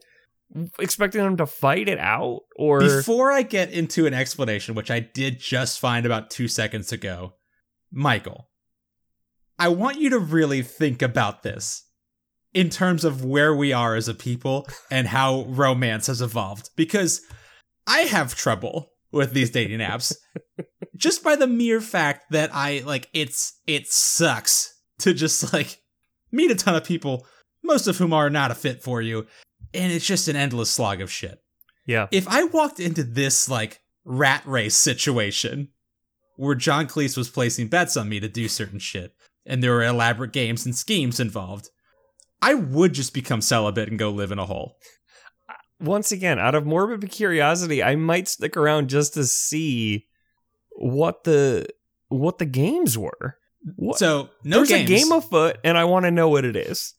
expecting 0.78 1.22
them 1.22 1.36
to 1.36 1.46
fight 1.46 1.88
it 1.88 1.98
out 1.98 2.40
or 2.56 2.80
Before 2.80 3.32
I 3.32 3.42
get 3.42 3.72
into 3.72 4.06
an 4.06 4.14
explanation, 4.14 4.74
which 4.74 4.90
I 4.90 5.00
did 5.00 5.40
just 5.40 5.80
find 5.80 6.06
about 6.06 6.30
two 6.30 6.48
seconds 6.48 6.92
ago, 6.92 7.34
Michael, 7.90 8.48
I 9.58 9.68
want 9.68 9.98
you 10.00 10.10
to 10.10 10.18
really 10.18 10.62
think 10.62 11.02
about 11.02 11.42
this 11.42 11.84
in 12.52 12.70
terms 12.70 13.04
of 13.04 13.24
where 13.24 13.54
we 13.54 13.72
are 13.72 13.94
as 13.96 14.08
a 14.08 14.14
people 14.14 14.66
and 14.90 15.08
how 15.08 15.44
romance 15.48 16.06
has 16.08 16.20
evolved. 16.22 16.70
Because 16.76 17.20
I 17.86 18.00
have 18.00 18.34
trouble 18.34 18.92
with 19.12 19.32
these 19.32 19.50
dating 19.50 19.78
apps 19.80 20.14
just 20.96 21.22
by 21.22 21.36
the 21.36 21.46
mere 21.46 21.80
fact 21.80 22.30
that 22.30 22.50
I 22.52 22.82
like 22.84 23.08
it's 23.12 23.60
it 23.66 23.86
sucks 23.86 24.72
to 25.00 25.14
just 25.14 25.52
like 25.52 25.78
meet 26.32 26.50
a 26.50 26.54
ton 26.56 26.74
of 26.74 26.84
people, 26.84 27.26
most 27.62 27.86
of 27.86 27.96
whom 27.98 28.12
are 28.12 28.30
not 28.30 28.50
a 28.50 28.54
fit 28.54 28.82
for 28.82 29.00
you, 29.00 29.26
and 29.72 29.92
it's 29.92 30.06
just 30.06 30.28
an 30.28 30.36
endless 30.36 30.70
slog 30.70 31.00
of 31.00 31.10
shit 31.12 31.38
Yeah. 31.86 32.08
if 32.10 32.26
I 32.28 32.44
walked 32.44 32.80
into 32.80 33.04
this 33.04 33.48
like 33.48 33.80
rat 34.04 34.42
race 34.46 34.74
situation 34.76 35.68
where 36.36 36.54
John 36.56 36.86
Cleese 36.88 37.16
was 37.16 37.28
placing 37.30 37.68
bets 37.68 37.96
on 37.96 38.08
me 38.08 38.18
to 38.20 38.28
do 38.28 38.48
certain 38.48 38.78
shit 38.80 39.14
and 39.46 39.62
there 39.62 39.72
were 39.72 39.84
elaborate 39.84 40.32
games 40.32 40.64
and 40.64 40.74
schemes 40.74 41.20
involved, 41.20 41.70
I 42.42 42.54
would 42.54 42.92
just 42.92 43.14
become 43.14 43.40
celibate 43.40 43.88
and 43.88 43.98
go 43.98 44.10
live 44.10 44.32
in 44.32 44.38
a 44.38 44.46
hole. 44.46 44.76
Once 45.80 46.12
again, 46.12 46.38
out 46.38 46.54
of 46.54 46.64
morbid 46.64 47.10
curiosity, 47.10 47.82
I 47.82 47.96
might 47.96 48.28
stick 48.28 48.56
around 48.56 48.88
just 48.88 49.14
to 49.14 49.24
see 49.24 50.06
what 50.76 51.24
the 51.24 51.66
what 52.08 52.38
the 52.38 52.46
games 52.46 52.96
were. 52.96 53.36
What? 53.76 53.98
So 53.98 54.30
no 54.44 54.58
There's 54.58 54.68
games. 54.68 54.90
a 54.90 54.94
game 54.94 55.12
afoot, 55.12 55.58
and 55.64 55.76
I 55.76 55.84
want 55.84 56.04
to 56.04 56.10
know 56.10 56.28
what 56.28 56.44
it 56.44 56.56
is. 56.56 56.94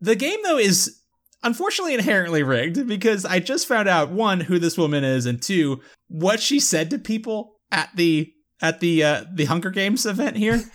the 0.00 0.14
game 0.16 0.38
though 0.44 0.58
is 0.58 1.00
unfortunately 1.42 1.94
inherently 1.94 2.42
rigged 2.42 2.86
because 2.86 3.24
I 3.24 3.38
just 3.40 3.66
found 3.66 3.88
out 3.88 4.10
one 4.10 4.40
who 4.40 4.58
this 4.58 4.76
woman 4.76 5.04
is 5.04 5.24
and 5.26 5.40
two 5.40 5.80
what 6.08 6.40
she 6.40 6.58
said 6.60 6.90
to 6.90 6.98
people 6.98 7.60
at 7.70 7.90
the 7.96 8.32
at 8.60 8.80
the 8.80 9.02
uh, 9.04 9.24
the 9.32 9.44
Hunger 9.46 9.70
Games 9.70 10.04
event 10.06 10.36
here. 10.36 10.62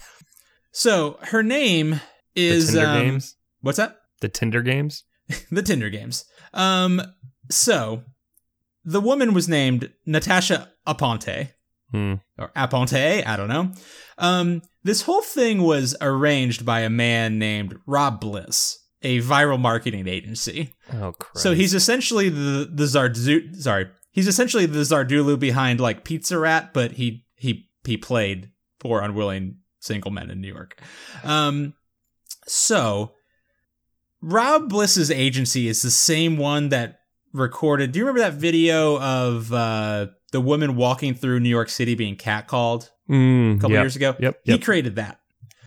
so 0.73 1.17
her 1.21 1.41
name 1.41 2.01
is 2.35 2.75
um, 2.75 2.99
games. 2.99 3.35
What's 3.61 3.77
that? 3.77 3.95
The 4.19 4.27
Tinder 4.27 4.61
games. 4.61 5.03
the 5.51 5.61
Tinder 5.61 5.89
games. 5.89 6.25
Um, 6.53 7.01
so 7.49 8.03
the 8.83 8.99
woman 9.01 9.33
was 9.33 9.47
named 9.47 9.91
Natasha 10.05 10.69
Aponte 10.87 11.49
Hmm. 11.91 12.15
or 12.39 12.49
Aponte, 12.55 13.25
I 13.25 13.37
don't 13.37 13.47
know. 13.49 13.71
Um, 14.17 14.63
this 14.83 15.03
whole 15.03 15.21
thing 15.21 15.61
was 15.61 15.95
arranged 16.01 16.65
by 16.65 16.79
a 16.79 16.89
man 16.89 17.37
named 17.37 17.77
Rob 17.85 18.19
Bliss, 18.19 18.79
a 19.03 19.19
viral 19.21 19.59
marketing 19.59 20.07
agency. 20.07 20.73
Oh, 20.91 21.11
Christ. 21.11 21.43
So 21.43 21.53
he's 21.53 21.75
essentially 21.75 22.29
the 22.29 22.67
the 22.73 22.85
Zardu. 22.85 23.55
Sorry, 23.61 23.89
he's 24.11 24.27
essentially 24.27 24.65
the 24.65 24.79
Zardulu 24.79 25.37
behind 25.39 25.79
like 25.79 26.03
Pizza 26.03 26.39
Rat, 26.39 26.73
but 26.73 26.93
he 26.93 27.25
he 27.35 27.69
he 27.85 27.95
played 27.95 28.49
poor 28.79 28.99
unwilling 29.01 29.57
single 29.83 30.11
men 30.11 30.29
in 30.29 30.41
New 30.41 30.47
York. 30.51 30.79
Um, 31.23 31.73
so 32.47 33.11
Rob 34.21 34.69
Bliss's 34.69 35.11
agency 35.11 35.67
is 35.67 35.81
the 35.81 35.91
same 35.91 36.37
one 36.37 36.69
that 36.69 36.99
recorded. 37.33 37.91
Do 37.91 37.99
you 37.99 38.05
remember 38.05 38.21
that 38.21 38.39
video 38.39 38.99
of 38.99 39.51
uh, 39.51 40.07
the 40.31 40.39
woman 40.41 40.75
walking 40.75 41.13
through 41.13 41.39
New 41.41 41.49
York 41.49 41.69
City 41.69 41.95
being 41.95 42.15
catcalled 42.15 42.89
Mm, 43.09 43.57
a 43.57 43.59
couple 43.59 43.71
yep. 43.71 43.83
years 43.83 43.95
ago? 43.97 44.15
Yep. 44.17 44.39
He 44.45 44.51
Yep. 44.53 44.61
created 44.61 44.95
that. 44.95 45.19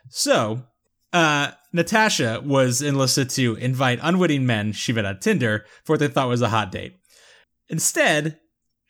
So, 0.09 0.63
uh, 1.13 1.51
Natasha 1.75 2.41
was 2.43 2.81
enlisted 2.81 3.29
to 3.31 3.57
invite 3.57 3.99
unwitting 4.03 4.47
men 4.47 4.73
she 4.73 4.95
met 4.95 5.05
on 5.05 5.19
Tinder 5.21 5.67
for 5.85 5.93
what 5.93 6.01
they 6.01 6.09
thought 6.09 6.29
was 6.29 6.41
a 6.41 6.49
hot 6.49 6.73
date. 6.73 6.97
Instead, 7.69 8.39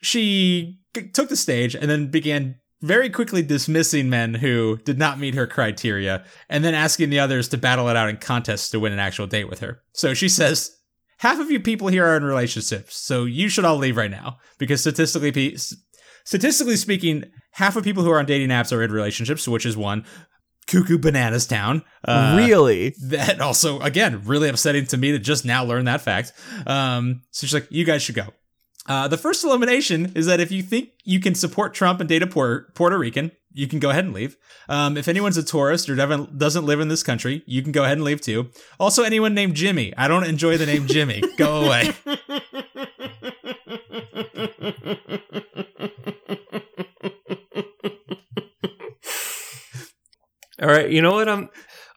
she 0.01 0.79
took 1.13 1.27
the 1.27 1.35
stage 1.35 1.75
and 1.75 1.89
then 1.89 2.07
began 2.09 2.55
very 2.81 3.09
quickly 3.09 3.41
dismissing 3.41 4.09
men 4.09 4.35
who 4.35 4.77
did 4.85 4.97
not 4.99 5.19
meet 5.19 5.35
her 5.35 5.47
criteria 5.47 6.23
and 6.49 6.63
then 6.63 6.73
asking 6.73 7.09
the 7.09 7.19
others 7.19 7.47
to 7.49 7.57
battle 7.57 7.89
it 7.89 7.95
out 7.95 8.09
in 8.09 8.17
contests 8.17 8.69
to 8.69 8.79
win 8.79 8.93
an 8.93 8.99
actual 8.99 9.27
date 9.27 9.49
with 9.49 9.59
her. 9.59 9.81
So 9.93 10.13
she 10.13 10.29
says, 10.29 10.77
Half 11.19 11.39
of 11.39 11.49
you 11.49 11.59
people 11.59 11.87
here 11.87 12.05
are 12.05 12.15
in 12.15 12.23
relationships, 12.23 12.95
so 12.95 13.25
you 13.25 13.49
should 13.49 13.65
all 13.65 13.77
leave 13.77 13.97
right 13.97 14.11
now 14.11 14.37
because 14.59 14.81
statistically, 14.81 15.31
pe- 15.31 15.55
statistically 16.25 16.75
speaking, 16.75 17.23
half 17.53 17.75
of 17.75 17.83
people 17.83 18.03
who 18.03 18.11
are 18.11 18.19
on 18.19 18.27
dating 18.27 18.49
apps 18.49 18.71
are 18.71 18.83
in 18.83 18.91
relationships, 18.91 19.47
which 19.47 19.65
is 19.65 19.75
one. 19.75 20.05
Cuckoo 20.67 20.97
Bananas 20.99 21.47
Town. 21.47 21.81
Uh, 22.05 22.35
really? 22.37 22.93
That 23.07 23.41
also, 23.41 23.79
again, 23.79 24.21
really 24.25 24.49
upsetting 24.49 24.85
to 24.87 24.97
me 24.97 25.13
to 25.13 25.19
just 25.19 25.45
now 25.45 25.63
learn 25.63 25.85
that 25.85 26.01
fact. 26.01 26.33
Um, 26.67 27.21
so 27.31 27.47
she's 27.47 27.53
like, 27.53 27.67
you 27.71 27.85
guys 27.85 28.03
should 28.03 28.15
go. 28.15 28.27
Uh, 28.87 29.07
the 29.07 29.17
first 29.17 29.43
elimination 29.43 30.11
is 30.15 30.25
that 30.25 30.39
if 30.39 30.51
you 30.51 30.63
think 30.63 30.89
you 31.03 31.19
can 31.19 31.35
support 31.35 31.73
Trump 31.73 31.99
and 31.99 32.07
date 32.07 32.23
a 32.23 32.27
Puerto, 32.27 32.71
Puerto 32.73 32.97
Rican, 32.97 33.31
you 33.51 33.67
can 33.67 33.79
go 33.79 33.89
ahead 33.89 34.05
and 34.05 34.13
leave. 34.13 34.37
Um, 34.69 34.97
if 34.97 35.07
anyone's 35.07 35.37
a 35.37 35.43
tourist 35.43 35.89
or 35.89 35.95
doesn't 35.95 36.37
doesn't 36.37 36.65
live 36.65 36.79
in 36.79 36.87
this 36.87 37.03
country, 37.03 37.43
you 37.45 37.61
can 37.63 37.71
go 37.71 37.83
ahead 37.83 37.97
and 37.97 38.05
leave 38.05 38.21
too. 38.21 38.49
Also, 38.79 39.03
anyone 39.03 39.33
named 39.33 39.55
Jimmy. 39.55 39.93
I 39.97 40.07
don't 40.07 40.23
enjoy 40.23 40.57
the 40.57 40.65
name 40.65 40.87
Jimmy. 40.87 41.21
Go 41.37 41.65
away. 41.65 41.93
All 50.59 50.69
right, 50.69 50.89
you 50.89 51.01
know 51.01 51.13
what? 51.13 51.29
I'm 51.29 51.49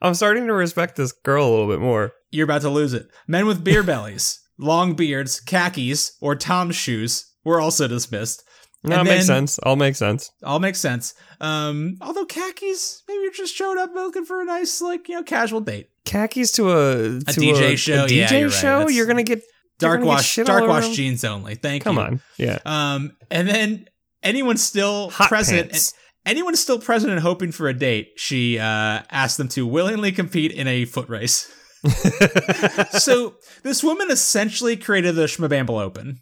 I'm 0.02 0.14
starting 0.14 0.46
to 0.46 0.52
respect 0.52 0.96
this 0.96 1.12
girl 1.12 1.46
a 1.46 1.50
little 1.50 1.68
bit 1.68 1.80
more. 1.80 2.12
You're 2.30 2.44
about 2.44 2.62
to 2.62 2.70
lose 2.70 2.94
it. 2.94 3.08
Men 3.26 3.46
with 3.46 3.64
beer 3.64 3.82
bellies, 3.84 4.40
long 4.60 4.94
beards, 4.94 5.40
khakis, 5.40 6.12
or 6.20 6.36
Tom's 6.36 6.76
shoes 6.76 7.26
were 7.44 7.60
also 7.60 7.88
dismissed. 7.88 8.44
No, 8.82 9.00
it 9.00 9.04
makes 9.04 9.26
sense. 9.26 9.58
All 9.58 9.76
makes 9.76 9.98
sense. 9.98 10.30
All 10.42 10.58
makes 10.58 10.78
sense. 10.80 11.12
Um, 11.40 11.96
although 12.00 12.24
khakis, 12.24 13.02
maybe 13.08 13.22
you're 13.22 13.32
just 13.32 13.54
showed 13.54 13.76
up 13.76 13.90
looking 13.94 14.24
for 14.24 14.40
a 14.40 14.44
nice, 14.44 14.80
like 14.80 15.08
you 15.08 15.16
know, 15.16 15.22
casual 15.22 15.60
date. 15.60 15.90
Khakis 16.06 16.52
to 16.52 16.70
a 16.70 16.94
to 17.20 17.24
DJ 17.40 17.76
show? 17.76 18.04
A 18.04 18.08
Yeah, 18.08 18.26
DJ 18.26 18.40
you're 18.40 18.48
right. 18.48 18.52
show. 18.58 18.88
You're 18.88 19.06
gonna 19.06 19.22
get 19.22 19.38
you're 19.40 19.46
Dark 19.90 20.00
gonna 20.00 20.04
get 20.06 20.14
wash, 20.16 20.26
shit 20.28 20.46
dark 20.46 20.66
wash 20.66 20.88
jeans 20.96 21.24
only. 21.24 21.56
Thank 21.56 21.84
Come 21.84 21.96
you. 21.96 22.02
Come 22.02 22.12
on, 22.14 22.20
yeah. 22.38 22.58
Um, 22.64 23.16
and 23.30 23.46
then 23.48 23.86
anyone 24.22 24.56
still 24.56 25.10
Hot 25.10 25.28
present, 25.28 25.70
pants. 25.72 25.92
anyone 26.24 26.56
still 26.56 26.78
present 26.78 27.12
and 27.12 27.20
hoping 27.20 27.52
for 27.52 27.68
a 27.68 27.74
date, 27.74 28.12
she 28.16 28.58
uh, 28.58 29.02
asked 29.10 29.36
them 29.36 29.48
to 29.48 29.66
willingly 29.66 30.10
compete 30.12 30.52
in 30.52 30.66
a 30.66 30.84
foot 30.86 31.08
race. 31.10 31.50
so 32.98 33.34
this 33.62 33.82
woman 33.82 34.10
essentially 34.10 34.76
created 34.76 35.14
the 35.14 35.24
Schmabamble 35.26 35.80
Open 35.80 36.20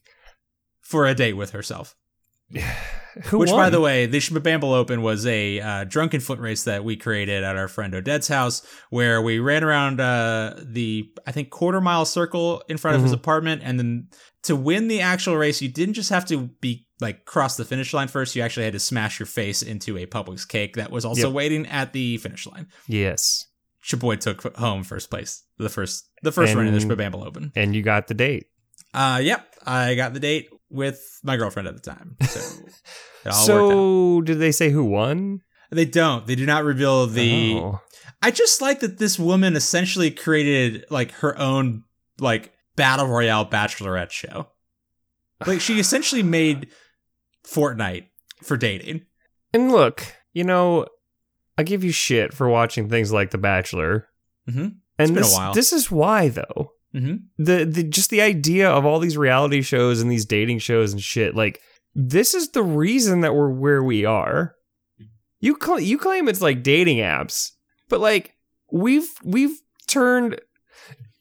for 0.80 1.06
a 1.06 1.14
date 1.14 1.34
with 1.34 1.50
herself. 1.50 1.94
Who 3.26 3.38
Which, 3.38 3.50
by 3.50 3.68
the 3.68 3.80
way, 3.80 4.06
the 4.06 4.18
Schmabamble 4.18 4.72
Open 4.74 5.02
was 5.02 5.26
a 5.26 5.60
uh, 5.60 5.84
drunken 5.84 6.20
foot 6.20 6.38
race 6.38 6.64
that 6.64 6.84
we 6.84 6.96
created 6.96 7.42
at 7.42 7.56
our 7.56 7.66
friend 7.68 7.94
Odette's 7.94 8.28
house, 8.28 8.62
where 8.90 9.20
we 9.20 9.38
ran 9.38 9.64
around 9.64 10.00
uh, 10.00 10.54
the 10.62 11.10
I 11.26 11.32
think 11.32 11.50
quarter 11.50 11.80
mile 11.80 12.04
circle 12.04 12.62
in 12.68 12.76
front 12.78 12.96
of 12.96 13.02
his 13.02 13.12
Mhm. 13.12 13.16
apartment, 13.16 13.62
and 13.64 13.78
then 13.78 14.08
to 14.44 14.54
win 14.54 14.88
the 14.88 15.00
actual 15.00 15.36
race, 15.36 15.60
you 15.60 15.68
didn't 15.68 15.94
just 15.94 16.10
have 16.10 16.24
to 16.26 16.48
be 16.60 16.86
like 17.00 17.24
cross 17.24 17.56
the 17.56 17.64
finish 17.64 17.92
line 17.92 18.08
first; 18.08 18.36
you 18.36 18.42
actually 18.42 18.64
had 18.64 18.72
to 18.74 18.78
smash 18.80 19.18
your 19.18 19.26
face 19.26 19.62
into 19.62 19.98
a 19.98 20.06
Publix 20.06 20.46
cake 20.46 20.76
that 20.76 20.90
was 20.92 21.04
also 21.04 21.26
Yep. 21.28 21.32
waiting 21.32 21.66
at 21.66 21.92
the 21.92 22.18
finish 22.18 22.46
line. 22.46 22.68
yes, 22.86 23.46
Your 23.90 23.98
boy 23.98 24.16
took 24.16 24.56
home 24.56 24.82
first 24.84 25.08
place, 25.10 25.44
the 25.58 25.68
first 25.68 26.08
the 26.22 26.32
first 26.32 26.54
run 26.54 26.66
in 26.66 26.74
the 26.74 26.80
And- 26.80 26.90
Schmabamble 26.90 27.24
Open. 27.26 27.52
and 27.54 27.74
you 27.74 27.82
got 27.82 28.06
the 28.08 28.14
date. 28.14 28.46
Uh, 28.94 29.20
yep, 29.22 29.46
I 29.66 29.94
got 29.94 30.14
the 30.14 30.20
date 30.20 30.48
with 30.70 31.00
my 31.22 31.36
girlfriend 31.36 31.68
at 31.68 31.74
the 31.74 31.80
time, 31.80 32.16
so 32.28 32.40
it 32.40 32.42
all 32.42 32.60
worked 33.24 33.26
out. 33.26 33.34
So 33.34 34.20
did 34.22 34.38
they 34.38 34.52
say 34.52 34.70
who 34.70 34.84
won? 34.84 35.42
They 35.70 35.84
don't. 35.84 36.26
They 36.26 36.34
do 36.34 36.46
not 36.46 36.64
reveal 36.64 37.06
the. 37.06 37.54
Oh. 37.56 37.80
I 38.22 38.30
just 38.30 38.60
like 38.60 38.80
that 38.80 38.98
this 38.98 39.18
woman 39.18 39.54
essentially 39.56 40.10
created 40.10 40.84
like 40.90 41.12
her 41.12 41.38
own 41.38 41.84
like 42.18 42.52
battle 42.74 43.06
royale 43.06 43.46
bachelorette 43.46 44.10
show. 44.10 44.48
Like 45.46 45.60
she 45.60 45.78
essentially 45.78 46.22
made 46.22 46.68
Fortnite 47.46 48.06
for 48.42 48.56
dating. 48.56 49.02
And 49.52 49.70
look, 49.70 50.04
you 50.32 50.44
know, 50.44 50.86
I 51.58 51.64
give 51.64 51.82
you 51.84 51.90
shit 51.92 52.32
for 52.32 52.48
watching 52.48 52.88
things 52.88 53.12
like 53.12 53.30
The 53.32 53.38
Bachelor. 53.38 54.08
Mhm. 54.48 54.76
And 54.98 55.08
been 55.14 55.18
a 55.18 55.20
this, 55.20 55.34
while. 55.34 55.52
this 55.52 55.72
is 55.72 55.90
why 55.90 56.28
though. 56.28 56.70
Mm-hmm. 56.94 57.16
the 57.44 57.66
the 57.66 57.82
just 57.84 58.08
the 58.08 58.22
idea 58.22 58.70
of 58.70 58.86
all 58.86 58.98
these 58.98 59.18
reality 59.18 59.60
shows 59.60 60.00
and 60.00 60.10
these 60.10 60.24
dating 60.24 60.60
shows 60.60 60.90
and 60.94 61.02
shit 61.02 61.34
like 61.36 61.60
this 61.94 62.32
is 62.32 62.52
the 62.52 62.62
reason 62.62 63.20
that 63.20 63.34
we're 63.34 63.50
where 63.50 63.82
we 63.82 64.06
are 64.06 64.54
you 65.38 65.54
cl- 65.62 65.78
you 65.80 65.98
claim 65.98 66.28
it's 66.28 66.40
like 66.40 66.62
dating 66.62 66.96
apps 66.96 67.50
but 67.90 68.00
like 68.00 68.32
we've 68.72 69.10
we've 69.22 69.54
turned 69.86 70.40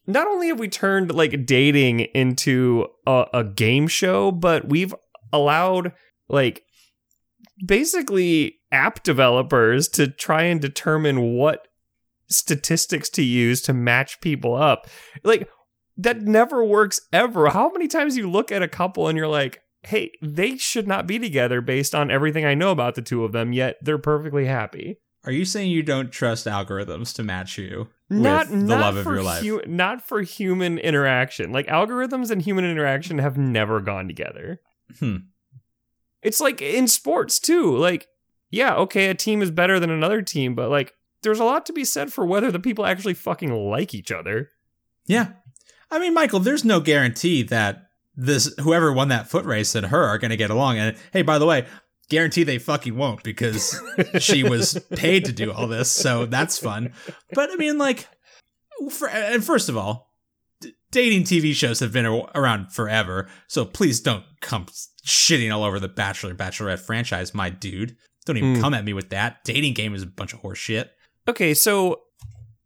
not 0.07 0.25
only 0.25 0.47
have 0.47 0.57
we 0.59 0.69
turned 0.69 1.13
like 1.13 1.45
dating 1.45 1.99
into 1.99 2.87
a, 3.05 3.25
a 3.33 3.43
game 3.43 3.89
show 3.89 4.31
but 4.31 4.69
we've 4.69 4.95
allowed 5.33 5.91
like 6.29 6.63
basically 7.65 8.56
app 8.71 9.03
developers 9.03 9.87
to 9.89 10.07
try 10.07 10.43
and 10.43 10.59
determine 10.59 11.33
what 11.33 11.67
statistics 12.27 13.09
to 13.09 13.23
use 13.23 13.61
to 13.61 13.73
match 13.73 14.19
people 14.19 14.53
up 14.55 14.87
like 15.23 15.49
that 15.97 16.21
never 16.21 16.63
works 16.63 16.99
ever. 17.11 17.49
How 17.51 17.69
many 17.71 17.87
times 17.87 18.17
you 18.17 18.29
look 18.29 18.51
at 18.51 18.61
a 18.61 18.67
couple 18.67 19.07
and 19.07 19.17
you're 19.17 19.27
like, 19.27 19.61
hey, 19.83 20.11
they 20.21 20.57
should 20.57 20.87
not 20.87 21.07
be 21.07 21.17
together 21.17 21.61
based 21.61 21.95
on 21.95 22.11
everything 22.11 22.45
I 22.45 22.53
know 22.53 22.71
about 22.71 22.95
the 22.95 23.01
two 23.01 23.23
of 23.23 23.31
them, 23.31 23.53
yet 23.53 23.77
they're 23.81 23.97
perfectly 23.97 24.45
happy. 24.45 24.99
Are 25.25 25.31
you 25.31 25.43
saying 25.45 25.71
you 25.71 25.83
don't 25.83 26.11
trust 26.11 26.45
algorithms 26.45 27.13
to 27.15 27.23
match 27.23 27.57
you 27.57 27.87
Not 28.09 28.49
with 28.49 28.59
the 28.61 28.65
not 28.65 28.81
love 28.81 28.97
of 28.97 29.03
for 29.03 29.15
your 29.15 29.23
life? 29.23 29.43
hu- 29.43 29.61
not 29.65 30.05
for 30.05 30.21
human 30.21 30.77
interaction. 30.77 31.51
Like 31.51 31.67
algorithms 31.67 32.31
and 32.31 32.41
human 32.41 32.63
interaction 32.63 33.17
have 33.17 33.37
never 33.37 33.79
gone 33.81 34.07
together. 34.07 34.61
Hmm. 34.99 35.17
It's 36.21 36.39
like 36.39 36.61
in 36.61 36.87
sports 36.87 37.39
too. 37.39 37.75
Like, 37.75 38.07
yeah, 38.49 38.75
okay, 38.75 39.07
a 39.07 39.13
team 39.13 39.41
is 39.41 39.51
better 39.51 39.79
than 39.79 39.89
another 39.89 40.21
team, 40.21 40.55
but 40.55 40.69
like 40.69 40.93
there's 41.21 41.39
a 41.39 41.45
lot 41.45 41.65
to 41.65 41.73
be 41.73 41.85
said 41.85 42.13
for 42.13 42.25
whether 42.25 42.51
the 42.51 42.59
people 42.59 42.85
actually 42.85 43.13
fucking 43.13 43.51
like 43.51 43.93
each 43.93 44.11
other. 44.11 44.49
Yeah. 45.05 45.29
I 45.89 45.99
mean, 45.99 46.13
Michael, 46.13 46.39
there's 46.39 46.65
no 46.65 46.79
guarantee 46.79 47.43
that 47.43 47.89
this 48.15 48.53
whoever 48.59 48.91
won 48.91 49.09
that 49.09 49.29
foot 49.29 49.45
race 49.45 49.75
and 49.75 49.87
her 49.87 50.03
are 50.03 50.17
going 50.17 50.31
to 50.31 50.37
get 50.37 50.49
along. 50.49 50.77
And 50.77 50.97
hey, 51.13 51.21
by 51.21 51.37
the 51.37 51.45
way, 51.45 51.65
guarantee 52.09 52.43
they 52.43 52.57
fucking 52.57 52.95
won't 52.95 53.23
because 53.23 53.79
she 54.19 54.43
was 54.43 54.79
paid 54.95 55.25
to 55.25 55.31
do 55.31 55.51
all 55.51 55.67
this, 55.67 55.91
so 55.91 56.25
that's 56.25 56.57
fun. 56.57 56.93
But 57.33 57.51
I 57.51 57.55
mean, 57.55 57.77
like, 57.77 58.07
for, 58.91 59.09
and 59.09 59.43
first 59.43 59.69
of 59.69 59.77
all, 59.77 60.13
d- 60.61 60.73
dating 60.91 61.23
TV 61.23 61.53
shows 61.53 61.79
have 61.79 61.93
been 61.93 62.05
around 62.05 62.71
forever, 62.71 63.29
so 63.47 63.65
please 63.65 64.01
don't 64.01 64.25
come 64.41 64.65
shitting 65.05 65.53
all 65.53 65.63
over 65.63 65.79
the 65.79 65.87
Bachelor 65.87 66.33
Bachelorette 66.33 66.79
franchise, 66.79 67.33
my 67.33 67.49
dude. 67.49 67.95
Don't 68.27 68.37
even 68.37 68.55
Hmm. 68.55 68.61
come 68.61 68.73
at 68.75 68.85
me 68.85 68.93
with 68.93 69.09
that. 69.09 69.43
Dating 69.43 69.73
game 69.73 69.95
is 69.95 70.03
a 70.03 70.07
bunch 70.07 70.33
of 70.33 70.39
horse 70.39 70.59
shit. 70.59 70.91
Okay, 71.27 71.53
so 71.55 72.01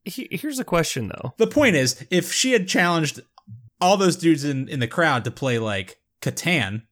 he- 0.03 0.27
here's 0.31 0.59
a 0.59 0.63
question 0.65 1.07
though. 1.07 1.33
The 1.37 1.47
point 1.47 1.75
is, 1.75 2.05
if 2.11 2.33
she 2.33 2.51
had 2.51 2.67
challenged 2.67 3.21
all 3.79 3.95
those 3.97 4.15
dudes 4.17 4.43
in, 4.43 4.67
in 4.67 4.79
the 4.79 4.87
crowd 4.87 5.23
to 5.23 5.31
play 5.31 5.57
like 5.59 5.97
Catan, 6.21 6.83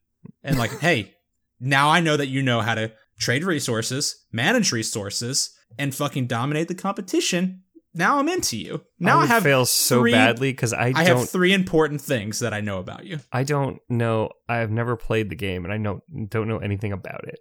and 0.43 0.57
like, 0.57 0.71
hey, 0.79 1.15
now 1.59 1.89
I 1.89 1.99
know 1.99 2.15
that 2.17 2.27
you 2.27 2.41
know 2.41 2.61
how 2.61 2.75
to 2.75 2.91
trade 3.19 3.43
resources, 3.43 4.25
manage 4.31 4.71
resources, 4.71 5.51
and 5.77 5.93
fucking 5.93 6.27
dominate 6.27 6.67
the 6.67 6.75
competition. 6.75 7.63
Now 7.93 8.19
I'm 8.19 8.29
into 8.29 8.55
you. 8.57 8.83
Now 8.99 9.17
I, 9.17 9.21
would 9.21 9.29
have 9.29 9.43
fail 9.43 9.65
so 9.65 10.01
three- 10.01 10.11
badly 10.11 10.51
because 10.51 10.73
I, 10.73 10.93
I 10.95 11.03
have 11.05 11.27
three 11.29 11.53
important 11.53 12.01
things 12.01 12.39
that 12.39 12.53
I 12.53 12.61
know 12.61 12.77
about 12.79 13.05
you. 13.05 13.19
I 13.31 13.43
don't 13.43 13.79
know. 13.89 14.29
I've 14.47 14.69
never 14.71 14.95
played 14.95 15.29
the 15.29 15.35
game 15.35 15.63
and 15.65 15.73
I 15.73 15.77
know 15.77 16.01
don't 16.29 16.47
know 16.47 16.59
anything 16.59 16.91
about 16.93 17.27
it. 17.27 17.39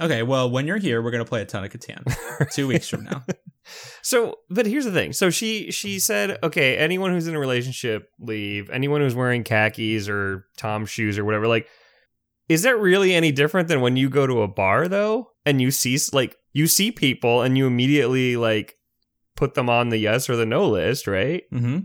Okay, 0.00 0.22
well, 0.22 0.50
when 0.50 0.66
you're 0.66 0.78
here, 0.78 1.02
we're 1.02 1.10
gonna 1.10 1.24
play 1.24 1.42
a 1.42 1.44
ton 1.44 1.64
of 1.64 1.70
Catan. 1.70 2.50
Two 2.52 2.66
weeks 2.66 2.88
from 2.88 3.04
now. 3.04 3.22
So, 4.02 4.40
but 4.50 4.66
here's 4.66 4.84
the 4.84 4.92
thing. 4.92 5.14
So 5.14 5.30
she 5.30 5.70
she 5.70 5.98
said, 5.98 6.38
okay, 6.42 6.76
anyone 6.76 7.12
who's 7.12 7.26
in 7.26 7.34
a 7.34 7.38
relationship 7.38 8.10
leave. 8.18 8.68
Anyone 8.68 9.00
who's 9.00 9.14
wearing 9.14 9.42
khakis 9.42 10.06
or 10.06 10.46
Tom 10.58 10.84
shoes 10.84 11.18
or 11.18 11.24
whatever. 11.24 11.46
Like, 11.46 11.66
is 12.48 12.62
that 12.62 12.78
really 12.78 13.14
any 13.14 13.32
different 13.32 13.68
than 13.68 13.80
when 13.80 13.96
you 13.96 14.10
go 14.10 14.26
to 14.26 14.42
a 14.42 14.48
bar 14.48 14.88
though, 14.88 15.30
and 15.46 15.62
you 15.62 15.70
see 15.70 15.98
like 16.12 16.36
you 16.52 16.66
see 16.66 16.92
people 16.92 17.42
and 17.42 17.56
you 17.56 17.66
immediately 17.66 18.36
like 18.36 18.76
put 19.36 19.54
them 19.54 19.70
on 19.70 19.88
the 19.88 19.98
yes 19.98 20.28
or 20.28 20.36
the 20.36 20.46
no 20.46 20.68
list, 20.68 21.06
right? 21.06 21.44
Mm-hmm. 21.52 21.78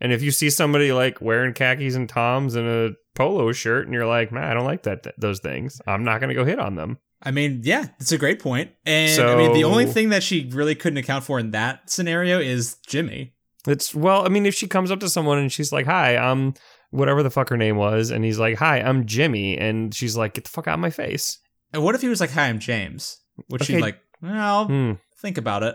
And 0.00 0.12
if 0.12 0.22
you 0.22 0.30
see 0.30 0.48
somebody 0.48 0.92
like 0.92 1.20
wearing 1.20 1.54
khakis 1.54 1.94
and 1.94 2.08
toms 2.08 2.54
and 2.54 2.66
a 2.66 2.94
polo 3.14 3.52
shirt, 3.52 3.84
and 3.84 3.92
you're 3.92 4.06
like, 4.06 4.32
man, 4.32 4.44
I 4.44 4.54
don't 4.54 4.64
like 4.64 4.84
that 4.84 5.06
those 5.18 5.40
things. 5.40 5.80
I'm 5.86 6.04
not 6.04 6.20
gonna 6.20 6.34
go 6.34 6.44
hit 6.44 6.58
on 6.58 6.76
them. 6.76 6.98
I 7.22 7.30
mean, 7.32 7.62
yeah, 7.64 7.86
it's 7.98 8.12
a 8.12 8.18
great 8.18 8.38
point. 8.40 8.70
And 8.86 9.20
I 9.20 9.36
mean, 9.36 9.52
the 9.52 9.64
only 9.64 9.86
thing 9.86 10.10
that 10.10 10.22
she 10.22 10.48
really 10.52 10.74
couldn't 10.74 10.98
account 10.98 11.24
for 11.24 11.38
in 11.38 11.50
that 11.50 11.90
scenario 11.90 12.38
is 12.38 12.76
Jimmy. 12.86 13.34
It's 13.66 13.94
well, 13.94 14.24
I 14.24 14.28
mean, 14.28 14.46
if 14.46 14.54
she 14.54 14.66
comes 14.68 14.90
up 14.90 15.00
to 15.00 15.08
someone 15.08 15.38
and 15.38 15.50
she's 15.52 15.72
like, 15.72 15.86
"Hi, 15.86 16.16
I'm 16.16 16.54
whatever 16.90 17.22
the 17.22 17.30
fuck 17.30 17.48
her 17.50 17.56
name 17.56 17.76
was," 17.76 18.10
and 18.10 18.24
he's 18.24 18.38
like, 18.38 18.56
"Hi, 18.58 18.80
I'm 18.80 19.04
Jimmy," 19.04 19.58
and 19.58 19.92
she's 19.94 20.16
like, 20.16 20.34
"Get 20.34 20.44
the 20.44 20.50
fuck 20.50 20.68
out 20.68 20.74
of 20.74 20.80
my 20.80 20.90
face." 20.90 21.38
And 21.72 21.82
what 21.82 21.94
if 21.94 22.00
he 22.00 22.08
was 22.08 22.20
like, 22.20 22.30
"Hi, 22.30 22.48
I'm 22.48 22.60
James"? 22.60 23.18
Would 23.50 23.64
she 23.64 23.74
Okay. 23.74 23.82
like? 23.82 23.98
Well, 24.22 24.66
Hmm. 24.66 24.92
think 25.20 25.36
about 25.38 25.62
it. 25.64 25.74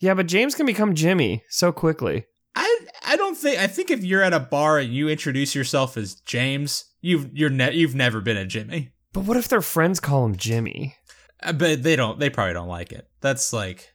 Yeah, 0.00 0.14
but 0.14 0.26
James 0.26 0.54
can 0.54 0.64
become 0.64 0.94
Jimmy 0.94 1.42
so 1.50 1.72
quickly. 1.72 2.26
I 2.54 2.78
I 3.04 3.16
don't 3.16 3.36
think 3.36 3.58
I 3.58 3.66
think 3.66 3.90
if 3.90 4.04
you're 4.04 4.22
at 4.22 4.32
a 4.32 4.40
bar 4.40 4.78
and 4.78 4.92
you 4.94 5.08
introduce 5.08 5.54
yourself 5.56 5.96
as 5.96 6.14
James, 6.14 6.84
you've 7.00 7.28
you're 7.36 7.50
ne- 7.50 7.74
you've 7.74 7.94
never 7.96 8.20
been 8.20 8.36
a 8.36 8.46
Jimmy. 8.46 8.90
But 9.18 9.26
what 9.26 9.36
if 9.36 9.48
their 9.48 9.62
friends 9.62 9.98
call 9.98 10.24
him 10.24 10.36
Jimmy? 10.36 10.94
Uh, 11.42 11.52
But 11.52 11.82
they 11.82 11.96
don't. 11.96 12.20
They 12.20 12.30
probably 12.30 12.52
don't 12.52 12.68
like 12.68 12.92
it. 12.92 13.08
That's 13.20 13.52
like, 13.52 13.92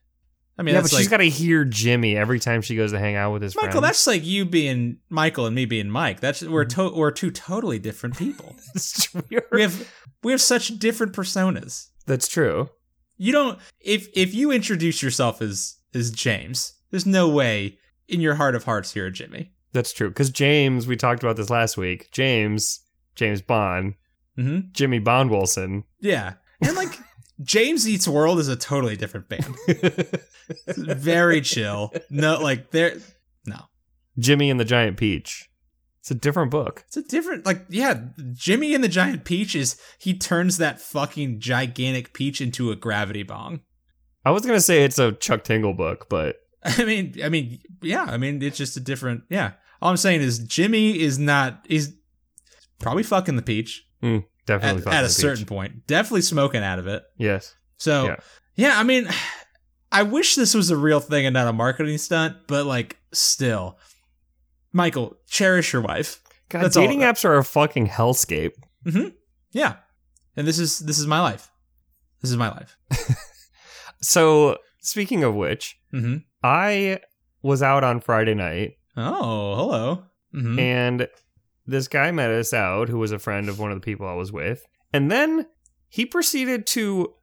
I 0.57 0.63
mean, 0.63 0.75
yeah, 0.75 0.79
but 0.81 0.83
that's 0.83 0.97
she's 0.97 1.05
like 1.07 1.11
got 1.11 1.17
to 1.23 1.29
hear 1.29 1.63
Jimmy 1.63 2.17
every 2.17 2.41
time 2.41 2.61
she 2.61 2.75
goes 2.75 2.91
to 2.91 2.99
hang 2.99 3.15
out 3.15 3.31
with 3.31 3.41
his 3.41 3.53
friends. 3.53 3.67
Michael. 3.67 3.81
friends. 3.81 3.89
That's 3.89 4.07
like 4.07 4.25
you 4.25 4.43
being 4.43 4.97
Michael 5.09 5.45
and 5.45 5.55
me 5.55 5.63
being 5.63 5.89
Mike. 5.89 6.19
That's 6.19 6.41
we're 6.41 6.65
to- 6.65 6.93
we're 6.93 7.11
two 7.11 7.31
totally 7.31 7.79
different 7.79 8.17
people. 8.17 8.53
we 9.51 9.61
have 9.61 9.89
we 10.23 10.31
have 10.33 10.41
such 10.41 10.77
different 10.77 11.13
personas. 11.13 11.87
That's 12.05 12.27
true. 12.27 12.69
You 13.15 13.31
don't 13.31 13.59
if 13.79 14.09
if 14.13 14.33
you 14.33 14.51
introduce 14.51 15.01
yourself 15.01 15.41
as 15.41 15.77
as 15.93 16.11
James, 16.11 16.73
there's 16.91 17.05
no 17.05 17.29
way 17.29 17.77
in 18.09 18.19
your 18.19 18.35
heart 18.35 18.55
of 18.55 18.65
hearts 18.65 18.93
you're 18.93 19.05
a 19.07 19.11
Jimmy. 19.11 19.53
That's 19.71 19.93
true. 19.93 20.09
Because 20.09 20.29
James, 20.31 20.85
we 20.85 20.97
talked 20.97 21.23
about 21.23 21.37
this 21.37 21.49
last 21.49 21.77
week. 21.77 22.09
James, 22.11 22.81
James 23.15 23.41
Bond, 23.41 23.95
hmm 24.35 24.59
Jimmy 24.71 24.99
Bond 24.99 25.29
Wilson. 25.29 25.83
Yeah. 25.99 26.33
And 26.61 26.75
like 26.75 26.97
James 27.41 27.87
Eats 27.87 28.07
World 28.07 28.39
is 28.39 28.47
a 28.47 28.55
totally 28.55 28.95
different 28.95 29.29
band. 29.29 29.55
Very 30.67 31.41
chill. 31.41 31.93
No, 32.09 32.39
like 32.39 32.71
they're 32.71 32.97
no. 33.45 33.61
Jimmy 34.17 34.49
and 34.49 34.59
the 34.59 34.65
Giant 34.65 34.97
Peach. 34.97 35.49
It's 35.99 36.11
a 36.11 36.15
different 36.15 36.51
book. 36.51 36.83
It's 36.87 36.97
a 36.97 37.01
different 37.01 37.45
like 37.45 37.65
yeah, 37.69 38.01
Jimmy 38.33 38.75
and 38.75 38.83
the 38.83 38.89
Giant 38.89 39.23
Peach 39.23 39.55
is 39.55 39.79
he 39.99 40.13
turns 40.13 40.57
that 40.57 40.81
fucking 40.81 41.39
gigantic 41.39 42.13
peach 42.13 42.41
into 42.41 42.71
a 42.71 42.75
gravity 42.75 43.23
bong. 43.23 43.61
I 44.25 44.31
was 44.31 44.45
gonna 44.45 44.59
say 44.59 44.83
it's 44.83 44.99
a 44.99 45.13
Chuck 45.13 45.43
Tingle 45.43 45.73
book, 45.73 46.07
but 46.09 46.37
I 46.63 46.85
mean, 46.85 47.15
I 47.23 47.29
mean, 47.29 47.59
yeah, 47.81 48.03
I 48.03 48.17
mean, 48.17 48.41
it's 48.41 48.57
just 48.57 48.77
a 48.77 48.81
different. 48.81 49.23
Yeah, 49.29 49.53
all 49.81 49.89
I'm 49.89 49.97
saying 49.97 50.21
is 50.21 50.39
Jimmy 50.39 50.99
is 50.99 51.17
not. 51.17 51.65
He's 51.67 51.93
probably 52.79 53.03
fucking 53.03 53.37
the 53.37 53.41
peach 53.41 53.85
mm, 54.03 54.23
definitely 54.45 54.83
at, 54.85 54.93
at 54.93 55.03
a 55.05 55.09
certain 55.09 55.45
point. 55.45 55.87
Definitely 55.87 56.21
smoking 56.21 56.61
out 56.63 56.77
of 56.79 56.87
it. 56.87 57.03
Yes. 57.17 57.55
So 57.77 58.05
Yeah. 58.05 58.15
yeah. 58.55 58.73
I 58.79 58.83
mean, 58.83 59.07
I 59.91 60.03
wish 60.03 60.35
this 60.35 60.53
was 60.53 60.69
a 60.71 60.77
real 60.77 60.99
thing 60.99 61.25
and 61.25 61.33
not 61.33 61.47
a 61.47 61.53
marketing 61.53 61.97
stunt, 61.99 62.35
but 62.47 62.65
like, 62.65 62.97
still, 63.11 63.77
Michael, 64.71 65.17
cherish 65.27 65.71
your 65.73 65.81
wife. 65.83 66.19
God, 66.49 66.63
That's 66.63 66.75
all- 66.77 66.83
dating 66.83 66.99
apps 67.01 67.23
are 67.25 67.37
a 67.37 67.43
fucking 67.43 67.87
hellscape. 67.87 68.53
Yeah, 69.51 69.75
and 70.35 70.47
this 70.47 70.57
is 70.59 70.79
this 70.79 70.97
is 70.99 71.05
my 71.07 71.21
life. 71.21 71.49
This 72.21 72.31
is 72.31 72.37
my 72.37 72.49
life. 72.49 72.75
So 74.01 74.57
speaking 74.81 75.23
of 75.23 75.35
which, 75.35 75.77
hmm 75.91 76.17
I 76.43 76.99
was 77.41 77.61
out 77.63 77.83
on 77.85 78.01
Friday 78.01 78.33
night 78.33 78.73
Oh, 78.97 79.55
hello. 79.55 80.03
hmm 80.33 80.59
and 80.59 81.07
this 81.65 81.87
guy 81.87 82.11
met 82.11 82.31
us 82.31 82.53
out 82.53 82.89
who 82.89 82.99
was 82.99 83.11
a 83.11 83.19
friend 83.19 83.49
of 83.49 83.59
one 83.59 83.71
of 83.71 83.77
the 83.77 83.85
people 83.85 84.07
I 84.07 84.13
was 84.13 84.31
with. 84.31 84.65
And 84.91 85.11
then 85.11 85.47
he 85.89 86.05
proceeded 86.05 86.65
to 86.67 87.13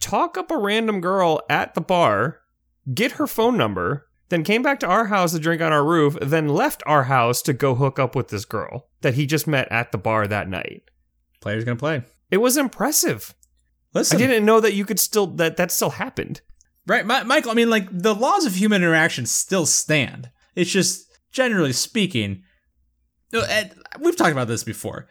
talk 0.00 0.36
up 0.36 0.50
a 0.50 0.56
random 0.56 1.00
girl 1.00 1.40
at 1.50 1.74
the 1.74 1.80
bar, 1.80 2.40
get 2.92 3.12
her 3.12 3.26
phone 3.26 3.56
number, 3.56 4.06
then 4.28 4.44
came 4.44 4.62
back 4.62 4.80
to 4.80 4.86
our 4.86 5.06
house 5.06 5.32
to 5.32 5.38
drink 5.38 5.62
on 5.62 5.72
our 5.72 5.84
roof, 5.84 6.16
then 6.20 6.48
left 6.48 6.82
our 6.86 7.04
house 7.04 7.42
to 7.42 7.52
go 7.52 7.74
hook 7.74 7.98
up 7.98 8.14
with 8.14 8.28
this 8.28 8.44
girl 8.44 8.88
that 9.00 9.14
he 9.14 9.26
just 9.26 9.46
met 9.46 9.70
at 9.72 9.92
the 9.92 9.98
bar 9.98 10.26
that 10.26 10.48
night. 10.48 10.82
Player's 11.40 11.64
gonna 11.64 11.76
play. 11.76 12.02
It 12.30 12.38
was 12.38 12.56
impressive. 12.56 13.34
Listen, 13.94 14.16
I 14.16 14.20
didn't 14.20 14.44
know 14.44 14.60
that 14.60 14.74
you 14.74 14.84
could 14.84 15.00
still 15.00 15.26
that 15.36 15.56
that 15.56 15.70
still 15.70 15.90
happened. 15.90 16.42
Right, 16.86 17.06
Mi- 17.06 17.24
Michael. 17.24 17.50
I 17.50 17.54
mean, 17.54 17.70
like 17.70 17.86
the 17.90 18.14
laws 18.14 18.44
of 18.44 18.54
human 18.54 18.82
interaction 18.82 19.26
still 19.26 19.66
stand. 19.66 20.30
It's 20.54 20.70
just 20.70 21.06
generally 21.32 21.72
speaking, 21.72 22.42
we've 23.32 24.16
talked 24.16 24.32
about 24.32 24.48
this 24.48 24.64
before. 24.64 25.08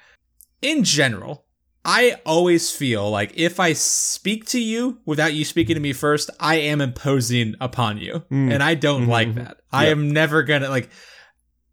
In 0.61 0.83
general, 0.83 1.45
I 1.85 2.19
always 2.25 2.71
feel 2.71 3.09
like 3.09 3.31
if 3.35 3.59
I 3.59 3.73
speak 3.73 4.45
to 4.47 4.59
you 4.59 4.99
without 5.05 5.33
you 5.33 5.45
speaking 5.45 5.75
to 5.75 5.79
me 5.79 5.93
first, 5.93 6.29
I 6.39 6.55
am 6.55 6.81
imposing 6.81 7.55
upon 7.61 7.97
you, 7.99 8.23
Mm. 8.31 8.51
and 8.53 8.63
I 8.63 8.73
don't 8.75 9.05
Mhm. 9.05 9.09
like 9.09 9.35
that. 9.35 9.57
I 9.71 9.87
am 9.87 10.11
never 10.11 10.43
gonna 10.43 10.69
like. 10.69 10.89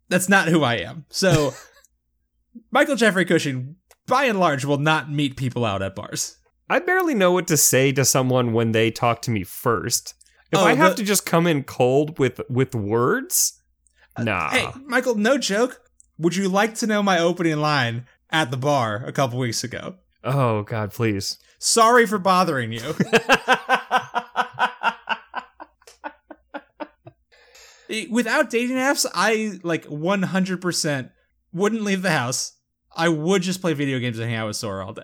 That's 0.09 0.29
not 0.29 0.49
who 0.49 0.63
I 0.63 0.75
am. 0.77 1.07
So, 1.09 1.55
Michael 2.71 2.97
Jeffrey 2.97 3.25
Cushing, 3.25 3.77
by 4.07 4.25
and 4.25 4.39
large, 4.39 4.65
will 4.65 4.79
not 4.79 5.11
meet 5.11 5.37
people 5.37 5.65
out 5.65 5.83
at 5.83 5.95
bars. 5.97 6.37
I 6.69 6.79
barely 6.79 7.15
know 7.15 7.33
what 7.33 7.47
to 7.49 7.57
say 7.57 7.91
to 7.93 8.05
someone 8.05 8.53
when 8.53 8.73
they 8.73 8.91
talk 8.91 9.23
to 9.23 9.31
me 9.31 9.45
first. 9.45 10.15
If 10.53 10.59
Oh, 10.59 10.65
I 10.65 10.75
have 10.75 10.91
the- 10.93 11.03
to 11.03 11.05
just 11.05 11.27
come 11.27 11.47
in 11.47 11.65
cold 11.65 12.19
with 12.19 12.41
with 12.49 12.75
words, 12.75 13.61
nah. 14.19 14.51
Hey, 14.51 14.69
Michael, 14.87 15.17
no 15.17 15.37
joke. 15.39 15.81
Would 16.18 16.37
you 16.37 16.48
like 16.48 16.74
to 16.77 16.87
know 16.87 17.03
my 17.03 17.18
opening 17.18 17.57
line 17.57 18.07
at 18.31 18.50
the 18.50 18.57
bar 18.57 19.03
a 19.05 19.12
couple 19.12 19.38
weeks 19.38 19.64
ago? 19.64 19.96
Oh 20.22 20.62
God, 20.62 20.92
please. 20.92 21.38
Sorry 21.59 22.07
for 22.07 22.18
bothering 22.18 22.72
you. 22.72 22.94
Without 28.11 28.50
dating 28.50 28.77
apps, 28.77 29.05
I 29.14 29.61
like 29.62 29.85
100% 29.87 31.11
wouldn't 31.53 31.83
leave 31.83 32.03
the 32.03 32.11
house. 32.11 32.53
I 32.96 33.09
would 33.09 33.42
just 33.42 33.61
play 33.61 33.74
video 33.74 33.98
games 33.98 34.18
and 34.18 34.29
hang 34.29 34.38
out 34.38 34.46
with 34.46 34.57
Sora 34.57 34.87
all 34.87 34.94
day. 34.94 35.03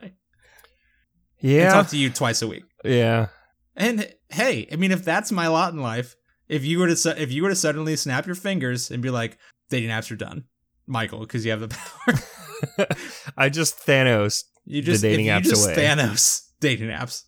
And 1.43 1.51
yeah, 1.53 1.73
talk 1.73 1.89
to 1.89 1.97
you 1.97 2.11
twice 2.11 2.43
a 2.43 2.49
week. 2.49 2.65
yeah. 2.85 3.29
And 3.77 4.13
hey, 4.29 4.67
I 4.71 4.77
mean, 4.77 4.91
if 4.93 5.05
that's 5.05 5.31
my 5.33 5.47
lot 5.47 5.73
in 5.73 5.81
life, 5.81 6.17
if 6.49 6.65
you 6.65 6.79
were 6.81 6.89
to 6.89 6.97
su- 6.97 7.15
if 7.17 7.31
you 7.33 7.43
were 7.43 7.49
to 7.51 7.55
suddenly 7.57 7.97
snap 7.97 8.27
your 8.27 8.35
fingers 8.35 8.91
and 8.91 9.03
be 9.03 9.11
like, 9.11 9.39
dating 9.71 9.91
apps 9.91 10.11
are 10.11 10.17
done, 10.17 10.45
Michael, 10.91 11.21
because 11.21 11.45
you 11.45 11.53
have 11.53 11.61
the 11.61 11.69
power. 11.69 12.87
I 13.37 13.49
just 13.49 13.87
Thanos. 13.87 14.45
You 14.65 14.83
just 14.83 15.03
dating 15.03 15.27
if 15.27 15.33
apps 15.43 15.45
you 15.45 15.51
just 15.51 15.65
away. 15.67 15.77
Thanos 15.77 16.43
dating 16.61 16.89
apps. 16.89 17.23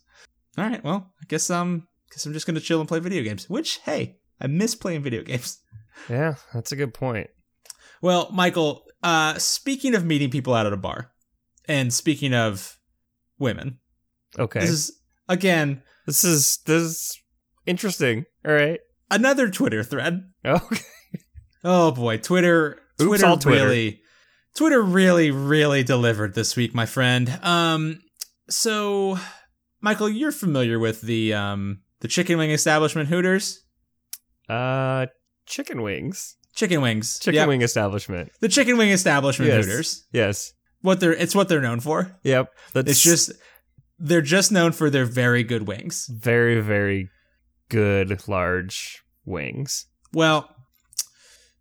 All 0.57 0.65
right, 0.65 0.83
well, 0.83 1.11
I 1.21 1.25
guess 1.27 1.49
um, 1.49 1.87
guess 2.11 2.25
I'm 2.25 2.33
just 2.33 2.45
gonna 2.45 2.59
chill 2.59 2.79
and 2.79 2.87
play 2.87 2.99
video 2.99 3.23
games. 3.23 3.49
Which, 3.49 3.79
hey, 3.85 4.17
I 4.39 4.47
miss 4.47 4.75
playing 4.75 5.01
video 5.03 5.23
games. 5.23 5.59
Yeah, 6.09 6.35
that's 6.53 6.71
a 6.71 6.75
good 6.75 6.93
point. 6.93 7.29
Well, 8.01 8.29
Michael, 8.31 8.83
uh, 9.03 9.37
speaking 9.37 9.95
of 9.95 10.05
meeting 10.05 10.29
people 10.29 10.53
out 10.53 10.65
at 10.65 10.73
a 10.73 10.77
bar, 10.77 11.11
and 11.67 11.93
speaking 11.93 12.33
of 12.33 12.77
women, 13.39 13.79
Okay, 14.37 14.59
this 14.59 14.69
is 14.69 14.99
again 15.29 15.81
this 16.05 16.23
is 16.23 16.59
this 16.65 16.81
is 16.83 17.21
interesting. 17.65 18.25
All 18.45 18.53
right. 18.53 18.79
another 19.09 19.49
Twitter 19.49 19.83
thread. 19.83 20.29
Okay. 20.45 20.81
Oh 21.63 21.91
boy, 21.91 22.17
Twitter, 22.17 22.77
Oops, 23.01 23.07
Twitter, 23.07 23.25
all 23.25 23.37
Twitter. 23.37 23.63
really, 23.65 24.01
Twitter 24.55 24.81
really, 24.81 25.31
really 25.31 25.83
delivered 25.83 26.35
this 26.35 26.55
week, 26.55 26.73
my 26.75 26.85
friend. 26.85 27.29
Um, 27.41 28.01
so, 28.49 29.17
Michael, 29.81 30.09
you're 30.09 30.31
familiar 30.31 30.79
with 30.79 31.01
the 31.01 31.33
um 31.33 31.81
the 32.01 32.07
chicken 32.07 32.37
wing 32.37 32.51
establishment 32.51 33.09
Hooters. 33.09 33.63
Uh, 34.49 35.07
chicken 35.45 35.81
wings. 35.81 36.35
Chicken 36.55 36.81
wings. 36.81 37.17
Chicken 37.19 37.35
Yep. 37.35 37.47
wing 37.47 37.61
establishment. 37.61 38.31
The 38.41 38.49
chicken 38.49 38.77
wing 38.77 38.89
establishment 38.89 39.49
Yes. 39.51 39.65
Hooters. 39.65 40.07
Yes. 40.11 40.53
What 40.81 40.99
they're 40.99 41.13
it's 41.13 41.33
what 41.33 41.47
they're 41.49 41.61
known 41.61 41.79
for. 41.79 42.19
Yep. 42.23 42.53
That's 42.73 42.91
It's 42.91 43.01
just 43.03 43.31
they're 43.99 44.21
just 44.21 44.51
known 44.51 44.71
for 44.73 44.89
their 44.89 45.05
very 45.05 45.43
good 45.43 45.67
wings. 45.67 46.07
very 46.11 46.59
very 46.61 47.09
good 47.69 48.27
large 48.27 49.01
wings. 49.25 49.87
Well, 50.11 50.52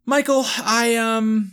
Michael, 0.05 0.45
I 0.47 0.97
um 0.97 1.53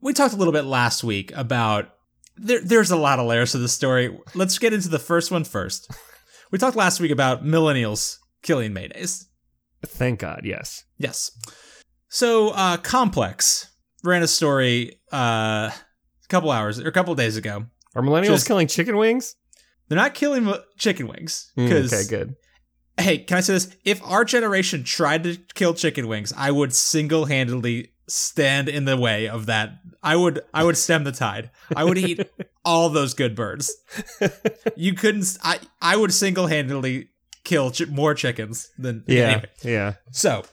we 0.00 0.12
talked 0.12 0.34
a 0.34 0.36
little 0.36 0.52
bit 0.52 0.64
last 0.64 1.02
week 1.04 1.32
about 1.34 1.90
there 2.36 2.60
there's 2.62 2.90
a 2.90 2.96
lot 2.96 3.18
of 3.18 3.26
layers 3.26 3.52
to 3.52 3.58
the 3.58 3.68
story. 3.68 4.16
Let's 4.34 4.58
get 4.58 4.72
into 4.72 4.88
the 4.88 4.98
first 4.98 5.30
one 5.30 5.44
first. 5.44 5.90
We 6.50 6.58
talked 6.58 6.76
last 6.76 7.00
week 7.00 7.10
about 7.10 7.44
millennials 7.44 8.16
killing 8.42 8.72
maydays. 8.72 9.24
Thank 9.84 10.20
God. 10.20 10.42
Yes. 10.44 10.84
Yes. 10.98 11.30
So, 12.08 12.50
uh 12.50 12.76
Complex 12.78 13.68
ran 14.04 14.22
a 14.22 14.28
story 14.28 15.00
uh 15.12 15.70
a 15.70 16.28
couple 16.28 16.50
hours 16.50 16.78
or 16.80 16.88
a 16.88 16.92
couple 16.92 17.14
days 17.14 17.36
ago. 17.36 17.66
Are 17.94 18.02
millennials 18.02 18.26
Just- 18.26 18.46
killing 18.46 18.68
chicken 18.68 18.96
wings? 18.96 19.34
They're 19.88 19.96
not 19.98 20.14
killing 20.14 20.52
chicken 20.78 21.08
wings 21.08 21.50
Mm, 21.58 21.86
okay, 21.86 22.04
good. 22.08 22.34
Hey, 22.98 23.18
can 23.18 23.36
I 23.38 23.40
say 23.40 23.54
this? 23.54 23.74
If 23.84 24.02
our 24.04 24.24
generation 24.24 24.84
tried 24.84 25.24
to 25.24 25.36
kill 25.54 25.74
chicken 25.74 26.06
wings, 26.08 26.32
I 26.36 26.50
would 26.50 26.74
single-handedly 26.74 27.92
stand 28.08 28.68
in 28.68 28.84
the 28.86 28.96
way 28.96 29.28
of 29.28 29.46
that. 29.46 29.70
I 30.02 30.16
would 30.16 30.40
I 30.52 30.64
would 30.64 30.76
stem 30.76 31.04
the 31.04 31.12
tide. 31.12 31.50
I 31.76 31.84
would 31.84 31.98
eat 31.98 32.28
all 32.64 32.88
those 32.88 33.14
good 33.14 33.34
birds. 33.36 33.72
You 34.76 34.94
couldn't 34.94 35.36
I 35.42 35.60
I 35.80 35.96
would 35.96 36.12
single-handedly 36.12 37.08
kill 37.44 37.70
chi- 37.70 37.84
more 37.86 38.14
chickens 38.14 38.68
than 38.78 39.04
Yeah. 39.06 39.22
anyway. 39.28 39.44
Yeah. 39.62 39.94
So, 40.10 40.44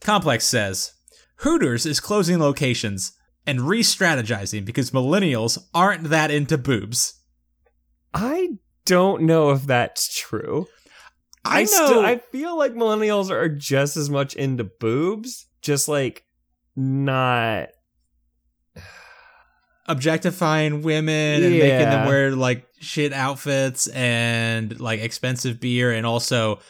Complex 0.00 0.44
says 0.46 0.92
Hooters 1.40 1.84
is 1.86 2.00
closing 2.00 2.38
locations 2.38 3.12
and 3.46 3.60
re-strategizing 3.62 4.64
because 4.64 4.90
millennials 4.90 5.58
aren't 5.74 6.04
that 6.10 6.30
into 6.30 6.56
boobs. 6.58 7.20
I 8.14 8.58
don't 8.86 9.22
know 9.22 9.50
if 9.50 9.64
that's 9.64 10.16
true. 10.16 10.66
I, 11.48 11.60
know 11.62 11.66
still 11.66 12.00
I 12.00 12.18
feel 12.18 12.56
like 12.56 12.74
millennials 12.74 13.30
are 13.30 13.48
just 13.48 13.96
as 13.96 14.10
much 14.10 14.34
into 14.34 14.64
boobs, 14.64 15.46
just 15.62 15.88
like 15.88 16.24
not 16.74 17.68
objectifying 19.86 20.82
women 20.82 21.42
and 21.42 21.52
making 21.52 21.90
them 21.90 22.06
wear 22.06 22.32
like 22.32 22.66
shit 22.80 23.12
outfits 23.12 23.86
and 23.88 24.78
like 24.80 25.00
expensive 25.00 25.60
beer 25.60 25.92
and 25.92 26.04
also 26.04 26.60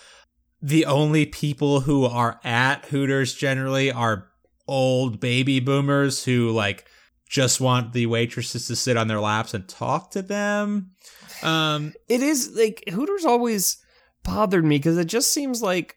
the 0.62 0.86
only 0.86 1.26
people 1.26 1.80
who 1.80 2.04
are 2.04 2.40
at 2.44 2.84
Hooters 2.86 3.34
generally 3.34 3.90
are 3.90 4.28
old 4.68 5.20
baby 5.20 5.60
boomers 5.60 6.24
who 6.24 6.50
like 6.50 6.86
just 7.28 7.60
want 7.60 7.92
the 7.92 8.06
waitresses 8.06 8.66
to 8.66 8.76
sit 8.76 8.96
on 8.96 9.08
their 9.08 9.20
laps 9.20 9.54
and 9.54 9.68
talk 9.68 10.10
to 10.12 10.22
them. 10.22 10.92
Um 11.42 11.92
it 12.08 12.22
is 12.22 12.52
like 12.56 12.84
Hooters 12.88 13.24
always 13.24 13.78
bothered 14.26 14.64
me 14.64 14.76
because 14.76 14.98
it 14.98 15.06
just 15.06 15.32
seems 15.32 15.62
like 15.62 15.96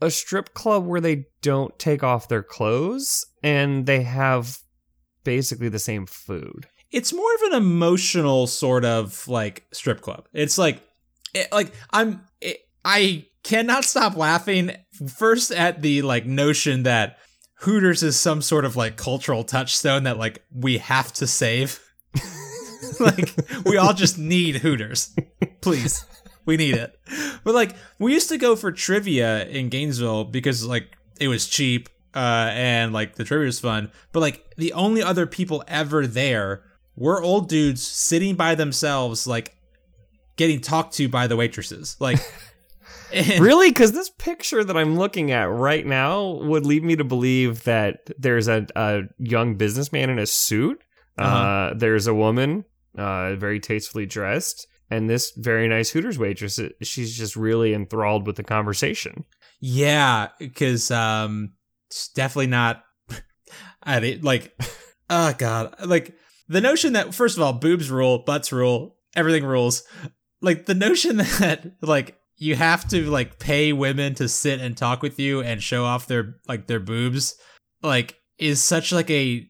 a 0.00 0.10
strip 0.10 0.54
club 0.54 0.86
where 0.86 1.00
they 1.00 1.26
don't 1.42 1.78
take 1.78 2.02
off 2.02 2.28
their 2.28 2.42
clothes 2.42 3.26
and 3.42 3.86
they 3.86 4.02
have 4.02 4.58
basically 5.24 5.68
the 5.68 5.78
same 5.78 6.06
food. 6.06 6.66
it's 6.90 7.12
more 7.12 7.34
of 7.36 7.42
an 7.52 7.52
emotional 7.54 8.46
sort 8.46 8.84
of 8.84 9.28
like 9.28 9.66
strip 9.72 10.00
club. 10.00 10.26
It's 10.32 10.58
like, 10.58 10.82
it, 11.34 11.52
like 11.52 11.72
I'm, 11.90 12.22
it, 12.40 12.58
I 12.84 13.26
cannot 13.42 13.84
stop 13.84 14.16
laughing 14.16 14.72
first 15.16 15.52
at 15.52 15.82
the 15.82 16.02
like 16.02 16.26
notion 16.26 16.84
that 16.84 17.18
Hooters 17.60 18.02
is 18.02 18.18
some 18.18 18.40
sort 18.40 18.64
of 18.64 18.74
like 18.74 18.96
cultural 18.96 19.44
touchstone 19.44 20.04
that 20.04 20.16
like 20.18 20.42
we 20.52 20.78
have 20.78 21.12
to 21.14 21.26
save. 21.26 21.78
like 23.00 23.34
we 23.66 23.76
all 23.76 23.92
just 23.92 24.18
need 24.18 24.56
Hooters. 24.56 25.14
Please. 25.60 26.04
We 26.46 26.56
need 26.56 26.74
it. 26.74 26.98
But 27.44 27.54
like 27.54 27.76
we 27.98 28.12
used 28.12 28.28
to 28.30 28.38
go 28.38 28.56
for 28.56 28.72
trivia 28.72 29.46
in 29.46 29.68
Gainesville 29.68 30.24
because 30.24 30.64
like 30.64 30.96
it 31.20 31.28
was 31.28 31.46
cheap 31.46 31.88
uh 32.14 32.50
and 32.52 32.92
like 32.92 33.14
the 33.16 33.24
trivia 33.24 33.46
was 33.46 33.60
fun. 33.60 33.90
But 34.12 34.20
like 34.20 34.54
the 34.56 34.72
only 34.72 35.02
other 35.02 35.26
people 35.26 35.62
ever 35.68 36.06
there 36.06 36.62
were 36.96 37.22
old 37.22 37.48
dudes 37.48 37.82
sitting 37.86 38.34
by 38.34 38.54
themselves 38.54 39.26
like 39.26 39.56
getting 40.36 40.60
talked 40.60 40.94
to 40.94 41.08
by 41.08 41.26
the 41.26 41.36
waitresses. 41.36 41.96
Like 42.00 42.18
and- 43.12 43.40
really? 43.42 43.70
Because 43.70 43.92
this 43.92 44.10
picture 44.10 44.64
that 44.64 44.76
I'm 44.76 44.96
looking 44.98 45.30
at 45.30 45.44
right 45.50 45.86
now 45.86 46.30
would 46.42 46.64
lead 46.66 46.82
me 46.82 46.96
to 46.96 47.04
believe 47.04 47.64
that 47.64 48.10
there's 48.18 48.48
a, 48.48 48.66
a 48.76 49.02
young 49.18 49.54
businessman 49.56 50.10
in 50.10 50.18
a 50.18 50.26
suit. 50.26 50.82
uh 51.18 51.22
Uh-huh. 51.22 51.74
there's 51.76 52.06
a 52.06 52.14
woman, 52.14 52.64
uh, 52.96 53.34
very 53.36 53.60
tastefully 53.60 54.06
dressed, 54.06 54.66
and 54.90 55.08
this 55.08 55.32
very 55.36 55.68
nice 55.68 55.90
Hooters 55.90 56.18
waitress. 56.18 56.58
She's 56.82 57.16
just 57.16 57.36
really 57.36 57.72
enthralled 57.74 58.26
with 58.26 58.36
the 58.36 58.42
conversation. 58.42 59.24
Yeah, 59.60 60.28
because 60.38 60.90
um, 60.90 61.52
it's 61.88 62.08
definitely 62.08 62.48
not. 62.48 62.82
I 63.82 64.00
mean, 64.00 64.22
like, 64.22 64.54
oh 65.10 65.34
god, 65.38 65.74
like 65.86 66.14
the 66.48 66.60
notion 66.60 66.94
that 66.94 67.14
first 67.14 67.36
of 67.36 67.42
all, 67.42 67.52
boobs 67.52 67.90
rule, 67.90 68.18
butts 68.18 68.52
rule, 68.52 68.96
everything 69.14 69.44
rules. 69.44 69.84
Like 70.40 70.66
the 70.66 70.74
notion 70.74 71.16
that 71.38 71.72
like 71.80 72.16
you 72.36 72.56
have 72.56 72.88
to 72.88 73.08
like 73.10 73.38
pay 73.38 73.72
women 73.72 74.14
to 74.14 74.28
sit 74.28 74.60
and 74.60 74.76
talk 74.76 75.02
with 75.02 75.18
you 75.18 75.40
and 75.40 75.62
show 75.62 75.84
off 75.84 76.06
their 76.06 76.36
like 76.48 76.66
their 76.66 76.80
boobs, 76.80 77.36
like 77.82 78.16
is 78.38 78.62
such 78.62 78.92
like 78.92 79.10
a 79.10 79.46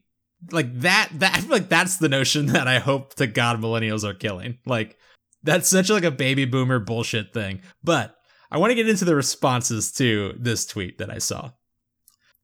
like 0.51 0.79
that 0.81 1.09
that 1.13 1.35
I 1.35 1.41
feel 1.41 1.51
like 1.51 1.69
that's 1.69 1.97
the 1.97 2.09
notion 2.09 2.47
that 2.47 2.67
I 2.67 2.79
hope 2.79 3.15
to 3.15 3.27
God 3.27 3.61
millennials 3.61 4.03
are 4.03 4.13
killing. 4.13 4.57
Like 4.65 4.97
that's 5.43 5.69
such 5.69 5.89
like 5.89 6.03
a 6.03 6.11
baby 6.11 6.45
boomer 6.45 6.79
bullshit 6.79 7.33
thing. 7.33 7.61
But 7.83 8.15
I 8.51 8.57
want 8.57 8.71
to 8.71 8.75
get 8.75 8.89
into 8.89 9.05
the 9.05 9.15
responses 9.15 9.91
to 9.93 10.33
this 10.37 10.65
tweet 10.65 10.97
that 10.97 11.09
I 11.09 11.17
saw. 11.17 11.51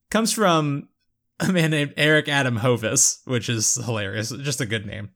Comes 0.10 0.31
from 0.31 0.89
a 1.39 1.51
man 1.51 1.71
named 1.71 1.93
Eric 1.97 2.27
Adam 2.27 2.57
Hovis, 2.57 3.21
which 3.25 3.49
is 3.49 3.75
hilarious. 3.75 4.29
Just 4.29 4.62
a 4.62 4.65
good 4.65 4.86
name. 4.86 5.10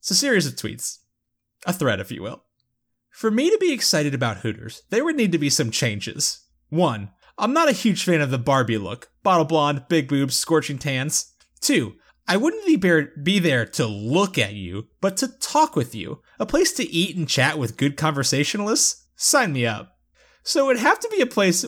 It's 0.00 0.10
a 0.10 0.14
series 0.14 0.46
of 0.46 0.54
tweets, 0.54 0.98
a 1.66 1.72
thread, 1.72 2.00
if 2.00 2.10
you 2.10 2.22
will. 2.22 2.44
For 3.10 3.30
me 3.30 3.50
to 3.50 3.58
be 3.58 3.72
excited 3.72 4.14
about 4.14 4.38
Hooters, 4.38 4.82
there 4.90 5.04
would 5.04 5.16
need 5.16 5.32
to 5.32 5.38
be 5.38 5.48
some 5.48 5.70
changes. 5.70 6.44
One, 6.68 7.10
I'm 7.38 7.52
not 7.52 7.68
a 7.68 7.72
huge 7.72 8.04
fan 8.04 8.20
of 8.20 8.30
the 8.30 8.38
Barbie 8.38 8.78
look 8.78 9.10
bottle 9.22 9.44
blonde, 9.44 9.86
big 9.88 10.08
boobs, 10.08 10.36
scorching 10.36 10.78
tans. 10.78 11.32
Two, 11.60 11.94
I 12.28 12.36
wouldn't 12.36 12.66
be, 12.66 13.38
there 13.38 13.64
to 13.66 13.86
look 13.86 14.36
at 14.38 14.54
you, 14.54 14.88
but 15.00 15.16
to 15.18 15.28
talk 15.38 15.76
with 15.76 15.94
you. 15.94 16.22
A 16.40 16.46
place 16.46 16.72
to 16.72 16.84
eat 16.84 17.16
and 17.16 17.28
chat 17.28 17.58
with 17.58 17.76
good 17.76 17.96
conversationalists? 17.96 19.06
Sign 19.14 19.52
me 19.52 19.64
up. 19.66 19.92
So 20.42 20.64
it 20.64 20.66
would 20.66 20.78
have 20.78 21.00
to 21.00 21.08
be 21.08 21.20
a 21.20 21.26
place 21.26 21.64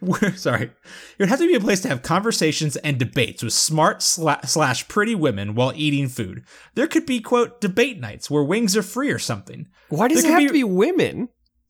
where, 0.00 0.34
sorry, 0.36 0.64
it 0.64 1.18
would 1.18 1.28
have 1.28 1.40
to 1.40 1.48
be 1.48 1.54
a 1.56 1.60
place 1.60 1.80
to 1.82 1.88
have 1.88 2.02
conversations 2.02 2.76
and 2.76 2.96
debates 2.98 3.42
with 3.42 3.52
smart 3.52 4.02
slash 4.02 4.86
pretty 4.86 5.14
women 5.16 5.54
while 5.56 5.72
eating 5.74 6.08
food. 6.08 6.44
There 6.74 6.86
could 6.86 7.06
be, 7.06 7.20
quote, 7.20 7.60
debate 7.60 7.98
nights 7.98 8.30
where 8.30 8.44
wings 8.44 8.76
are 8.76 8.82
free 8.84 9.10
or 9.10 9.18
something. 9.18 9.66
Why 9.88 10.06
does 10.08 10.22
There 10.22 10.30
it 10.30 10.34
have 10.34 10.40
be- 10.42 10.46
to 10.46 10.52
be 10.52 10.64
women? 10.64 11.28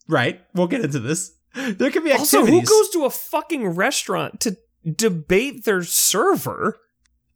Right? 0.08 0.40
We'll 0.54 0.66
get 0.66 0.84
into 0.84 0.98
this. 1.00 1.32
There 1.54 1.90
could 1.90 2.04
be 2.04 2.12
Also, 2.12 2.44
who 2.44 2.62
goes 2.62 2.88
to 2.90 3.04
a 3.04 3.10
fucking 3.10 3.68
restaurant 3.68 4.40
to 4.40 4.56
debate 4.96 5.64
their 5.64 5.82
server? 5.82 6.78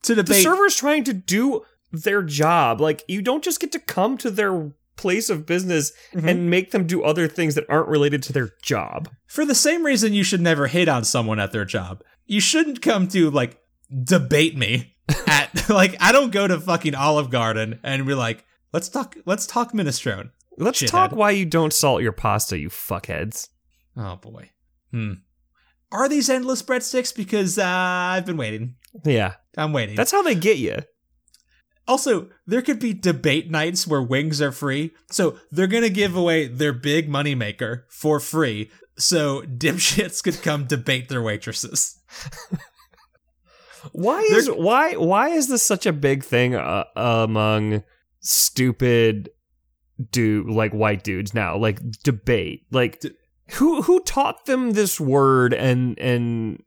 To 0.06 0.14
The 0.14 0.22
debate. 0.22 0.42
server's 0.42 0.76
trying 0.76 1.04
to 1.04 1.12
do 1.12 1.62
their 1.92 2.22
job. 2.22 2.80
Like, 2.80 3.02
you 3.08 3.22
don't 3.22 3.44
just 3.44 3.60
get 3.60 3.72
to 3.72 3.78
come 3.78 4.18
to 4.18 4.30
their 4.30 4.72
place 4.96 5.28
of 5.30 5.44
business 5.46 5.92
Mhm. 6.14 6.28
and 6.28 6.50
make 6.50 6.70
them 6.70 6.86
do 6.86 7.02
other 7.02 7.28
things 7.28 7.54
that 7.54 7.66
aren't 7.68 7.88
related 7.88 8.22
to 8.24 8.32
their 8.32 8.50
job. 8.62 9.10
For 9.26 9.44
the 9.44 9.54
same 9.54 9.84
reason 9.84 10.14
you 10.14 10.22
should 10.24 10.40
never 10.40 10.68
hate 10.68 10.88
on 10.88 11.04
someone 11.04 11.38
at 11.38 11.52
their 11.52 11.66
job. 11.66 12.02
You 12.26 12.40
shouldn't 12.40 12.80
come 12.82 13.06
to 13.08 13.30
like 13.30 13.60
debate 14.04 14.56
me 14.56 14.96
at 15.26 15.68
like 15.68 15.96
I 16.00 16.12
don't 16.12 16.32
go 16.32 16.48
to 16.48 16.58
fucking 16.58 16.94
Olive 16.94 17.30
Garden 17.30 17.78
and 17.82 18.06
be 18.06 18.14
like, 18.14 18.44
let's 18.72 18.88
talk 18.88 19.16
let's 19.26 19.46
talk 19.46 19.72
minestrone. 19.72 20.30
Let's 20.58 20.80
Shithead. 20.80 20.88
talk 20.90 21.12
why 21.12 21.32
you 21.32 21.44
don't 21.44 21.72
salt 21.74 22.02
your 22.02 22.12
pasta, 22.12 22.58
you 22.58 22.70
fuckheads. 22.70 23.48
Oh 23.98 24.16
boy. 24.16 24.50
Hmm. 24.92 25.12
Are 25.92 26.08
these 26.08 26.28
endless 26.30 26.62
breadsticks? 26.62 27.14
Because 27.14 27.58
uh, 27.58 27.64
I've 27.66 28.24
been 28.26 28.36
waiting. 28.38 28.76
Yeah, 29.04 29.34
I'm 29.56 29.72
waiting. 29.72 29.96
that's 29.96 30.12
how 30.12 30.22
they 30.22 30.34
get 30.34 30.58
you. 30.58 30.78
also 31.88 32.28
there 32.46 32.62
could 32.62 32.78
be 32.78 32.92
debate 32.92 33.50
nights 33.50 33.86
where 33.86 34.02
wings 34.02 34.40
are 34.42 34.52
free. 34.52 34.92
So 35.10 35.38
they're 35.50 35.66
gonna 35.66 35.88
give 35.88 36.14
away 36.16 36.46
their 36.46 36.72
big 36.72 37.08
moneymaker 37.08 37.82
for 37.88 38.20
free. 38.20 38.70
So 38.98 39.42
dipshits 39.64 40.22
could 40.22 40.42
come 40.42 40.66
debate 40.66 41.08
their 41.08 41.22
waitresses. 41.22 41.98
Why 43.92 44.20
is 44.22 44.50
why 44.50 44.94
why 44.94 45.28
is 45.28 45.46
this 45.46 45.62
such 45.62 45.86
a 45.86 45.92
big 45.92 46.24
thing 46.24 46.56
uh, 46.56 46.84
among 46.96 47.84
stupid 48.20 49.30
dude 50.10 50.48
like 50.50 50.72
white 50.72 51.04
dudes 51.04 51.34
now? 51.34 51.56
Like 51.56 51.78
debate, 52.02 52.66
like 52.72 52.98
D- 52.98 53.12
who 53.52 53.82
who 53.82 54.00
taught 54.00 54.46
them 54.46 54.72
this 54.72 54.98
word 54.98 55.54
and 55.54 55.96
and 56.00 56.64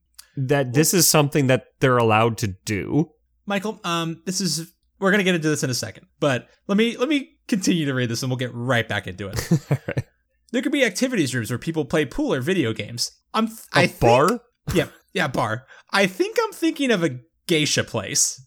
that 0.47 0.73
this 0.73 0.93
is 0.93 1.07
something 1.07 1.47
that 1.47 1.65
they're 1.79 1.97
allowed 1.97 2.37
to 2.39 2.47
do? 2.65 3.09
Michael, 3.45 3.79
um, 3.83 4.21
this 4.25 4.41
is 4.41 4.71
we're 4.99 5.11
gonna 5.11 5.23
get 5.23 5.35
into 5.35 5.49
this 5.49 5.63
in 5.63 5.69
a 5.69 5.73
second, 5.75 6.05
but 6.19 6.47
let 6.67 6.77
me 6.77 6.97
let 6.97 7.09
me 7.09 7.31
continue 7.47 7.85
to 7.85 7.93
read 7.93 8.09
this 8.09 8.21
and 8.23 8.29
we'll 8.29 8.37
get 8.37 8.53
right 8.53 8.87
back 8.87 9.07
into 9.07 9.27
it. 9.27 9.51
Alright. 9.71 10.05
there 10.51 10.61
could 10.61 10.71
be 10.71 10.83
activities 10.85 11.33
rooms 11.33 11.49
where 11.49 11.57
people 11.57 11.85
play 11.85 12.05
pool 12.05 12.33
or 12.33 12.41
video 12.41 12.73
games. 12.73 13.11
I'm 13.33 13.45
A 13.45 13.79
I 13.79 13.87
think- 13.87 13.99
bar? 13.99 14.39
yeah, 14.73 14.87
yeah, 15.13 15.27
bar. 15.27 15.65
I 15.91 16.05
think 16.05 16.37
I'm 16.43 16.51
thinking 16.53 16.91
of 16.91 17.03
a 17.03 17.19
geisha 17.47 17.83
place. 17.83 18.45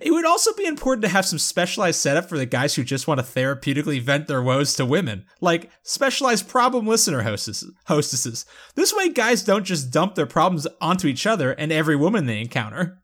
It 0.00 0.12
would 0.12 0.24
also 0.24 0.52
be 0.54 0.66
important 0.66 1.02
to 1.02 1.08
have 1.08 1.26
some 1.26 1.38
specialized 1.38 2.00
setup 2.00 2.28
for 2.28 2.38
the 2.38 2.46
guys 2.46 2.74
who 2.74 2.84
just 2.84 3.08
want 3.08 3.18
to 3.18 3.26
therapeutically 3.26 4.00
vent 4.00 4.28
their 4.28 4.42
woes 4.42 4.74
to 4.74 4.86
women, 4.86 5.26
like 5.40 5.70
specialized 5.82 6.48
problem 6.48 6.86
listener 6.86 7.22
hostesses. 7.22 8.46
This 8.76 8.94
way, 8.94 9.08
guys 9.08 9.42
don't 9.42 9.64
just 9.64 9.90
dump 9.90 10.14
their 10.14 10.26
problems 10.26 10.66
onto 10.80 11.08
each 11.08 11.26
other 11.26 11.52
and 11.52 11.72
every 11.72 11.96
woman 11.96 12.26
they 12.26 12.40
encounter. 12.40 13.02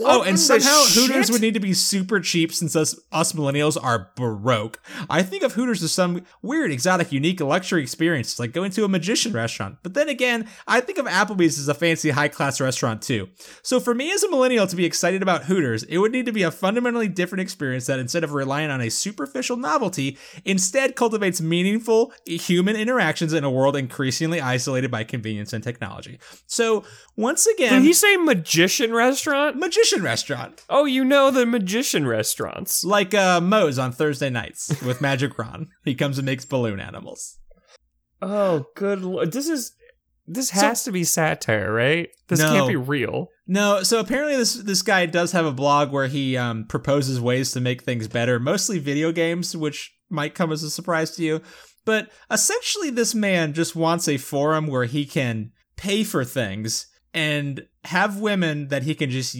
Oh, 0.00 0.22
and 0.22 0.38
somehow 0.38 0.84
Hooters 0.86 1.30
would 1.30 1.40
need 1.40 1.54
to 1.54 1.60
be 1.60 1.72
super 1.74 2.20
cheap 2.20 2.52
since 2.52 2.74
us, 2.76 2.98
us 3.12 3.32
millennials 3.32 3.82
are 3.82 4.10
baroque. 4.16 4.80
I 5.08 5.22
think 5.22 5.42
of 5.42 5.52
Hooters 5.52 5.82
as 5.82 5.92
some 5.92 6.24
weird, 6.42 6.70
exotic, 6.70 7.12
unique 7.12 7.40
luxury 7.40 7.82
experience, 7.82 8.32
it's 8.32 8.40
like 8.40 8.52
going 8.52 8.70
to 8.72 8.84
a 8.84 8.88
magician 8.88 9.32
restaurant. 9.32 9.78
But 9.82 9.94
then 9.94 10.08
again, 10.08 10.48
I 10.66 10.80
think 10.80 10.98
of 10.98 11.06
Applebee's 11.06 11.58
as 11.58 11.68
a 11.68 11.74
fancy, 11.74 12.10
high 12.10 12.28
class 12.28 12.60
restaurant 12.60 13.02
too. 13.02 13.28
So 13.62 13.80
for 13.80 13.94
me 13.94 14.12
as 14.12 14.22
a 14.22 14.30
millennial 14.30 14.66
to 14.66 14.76
be 14.76 14.84
excited 14.84 15.22
about 15.22 15.44
Hooters, 15.44 15.82
it 15.84 15.98
would 15.98 16.12
need 16.12 16.26
to 16.26 16.32
be 16.32 16.42
a 16.42 16.50
fundamentally 16.50 17.08
different 17.08 17.42
experience 17.42 17.86
that 17.86 17.98
instead 17.98 18.24
of 18.24 18.32
relying 18.32 18.70
on 18.70 18.80
a 18.80 18.90
superficial 18.90 19.56
novelty, 19.56 20.18
instead 20.44 20.96
cultivates 20.96 21.40
meaningful 21.40 22.12
human 22.26 22.76
interactions 22.76 23.32
in 23.32 23.44
a 23.44 23.50
world 23.50 23.76
increasingly 23.76 24.40
isolated 24.40 24.90
by 24.90 25.04
convenience 25.04 25.52
and 25.52 25.62
technology. 25.62 26.18
So 26.46 26.84
once 27.16 27.46
again, 27.46 27.74
Did 27.74 27.82
he 27.82 27.92
say 27.92 28.16
magician 28.16 28.92
restaurant? 28.92 29.43
Magician 29.54 30.02
restaurant. 30.02 30.64
Oh, 30.68 30.84
you 30.84 31.04
know 31.04 31.30
the 31.30 31.46
magician 31.46 32.06
restaurants. 32.06 32.84
Like 32.84 33.14
uh, 33.14 33.40
Moe's 33.40 33.78
on 33.78 33.92
Thursday 33.92 34.30
nights 34.30 34.80
with 34.82 35.00
Magic 35.00 35.38
Ron. 35.38 35.68
He 35.84 35.94
comes 35.94 36.18
and 36.18 36.26
makes 36.26 36.44
balloon 36.44 36.80
animals. 36.80 37.38
Oh, 38.22 38.66
good 38.74 39.02
lord. 39.02 39.32
This 39.32 39.48
is 39.48 39.72
this 40.26 40.48
So- 40.48 40.60
has 40.60 40.84
to 40.84 40.92
be 40.92 41.04
satire, 41.04 41.72
right? 41.72 42.08
This 42.28 42.38
No. 42.40 42.52
can't 42.52 42.68
be 42.68 42.76
real. 42.76 43.28
No, 43.46 43.82
so 43.82 44.00
apparently 44.00 44.36
this 44.36 44.54
this 44.54 44.80
guy 44.82 45.04
does 45.06 45.32
have 45.32 45.44
a 45.44 45.52
blog 45.52 45.92
where 45.92 46.06
he 46.06 46.36
um, 46.36 46.64
proposes 46.66 47.20
ways 47.20 47.50
to 47.52 47.60
make 47.60 47.82
things 47.82 48.08
better, 48.08 48.40
mostly 48.40 48.78
video 48.78 49.12
games, 49.12 49.54
which 49.56 49.92
might 50.08 50.34
come 50.34 50.50
as 50.52 50.62
a 50.62 50.70
surprise 50.70 51.10
to 51.16 51.22
you. 51.22 51.42
But 51.84 52.10
essentially, 52.30 52.88
this 52.88 53.14
man 53.14 53.52
just 53.52 53.76
wants 53.76 54.08
a 54.08 54.16
forum 54.16 54.66
where 54.66 54.86
he 54.86 55.04
can 55.04 55.50
pay 55.76 56.02
for 56.04 56.24
things 56.24 56.86
and 57.12 57.66
have 57.84 58.18
women 58.18 58.68
that 58.68 58.82
he 58.82 58.94
can 58.94 59.10
just 59.10 59.36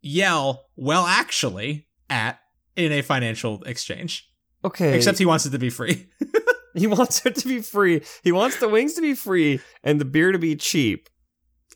yell, 0.00 0.66
well, 0.76 1.04
actually, 1.06 1.86
at 2.10 2.38
in 2.76 2.92
a 2.92 3.02
financial 3.02 3.62
exchange. 3.64 4.28
Okay. 4.64 4.96
Except 4.96 5.18
he 5.18 5.26
wants 5.26 5.44
it 5.46 5.50
to 5.50 5.58
be 5.58 5.70
free. 5.70 6.06
he 6.74 6.86
wants 6.86 7.24
it 7.26 7.34
to 7.36 7.48
be 7.48 7.60
free. 7.60 8.02
He 8.22 8.32
wants 8.32 8.58
the 8.60 8.68
wings 8.68 8.94
to 8.94 9.00
be 9.02 9.14
free 9.14 9.60
and 9.82 10.00
the 10.00 10.04
beer 10.04 10.32
to 10.32 10.38
be 10.38 10.56
cheap. 10.56 11.08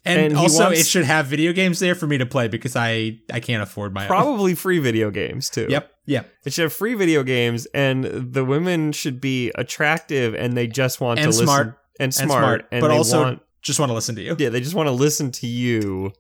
And, 0.05 0.21
And 0.21 0.37
also, 0.37 0.65
wants- 0.67 0.81
it 0.81 0.87
should 0.87 1.05
have 1.05 1.27
video 1.27 1.53
games 1.53 1.81
there 1.81 1.97
for 1.97 2.07
me 2.07 2.17
to 2.19 2.27
play 2.27 2.47
because 2.47 2.77
I 2.77 3.19
I 3.33 3.41
can't 3.41 3.61
afford 3.63 3.93
my 3.93 4.03
own. 4.05 4.09
Probably 4.09 4.55
free 4.55 4.79
video 4.79 5.11
games 5.11 5.51
too. 5.51 5.67
Yep, 5.69 5.91
Yeah. 6.07 6.23
It 6.45 6.53
should 6.53 6.63
have 6.63 6.73
free 6.73 6.95
video 6.95 7.25
games, 7.25 7.67
and 7.75 8.05
the 8.05 8.45
women 8.45 8.93
should 8.93 9.21
be 9.21 9.51
attractive, 9.57 10.35
and 10.37 10.57
they 10.57 10.69
just 10.69 11.01
want 11.01 11.19
And 11.19 11.27
to 11.27 11.33
smart. 11.33 11.67
listen 11.67 11.75
and 11.99 12.15
smart, 12.15 12.29
and 12.31 12.41
smart, 12.45 12.67
and 12.71 12.81
but 12.83 12.89
they 12.89 12.97
also 12.97 13.23
want, 13.23 13.43
just 13.63 13.81
want 13.81 13.91
to 13.91 13.95
listen 13.95 14.15
to 14.17 14.23
you. 14.23 14.37
yeah, 14.39 14.49
they 14.49 14.61
just 14.61 14.75
want 14.75 14.87
to 14.87 14.93
listen 14.93 15.31
to 15.33 15.47
you. 15.47 16.13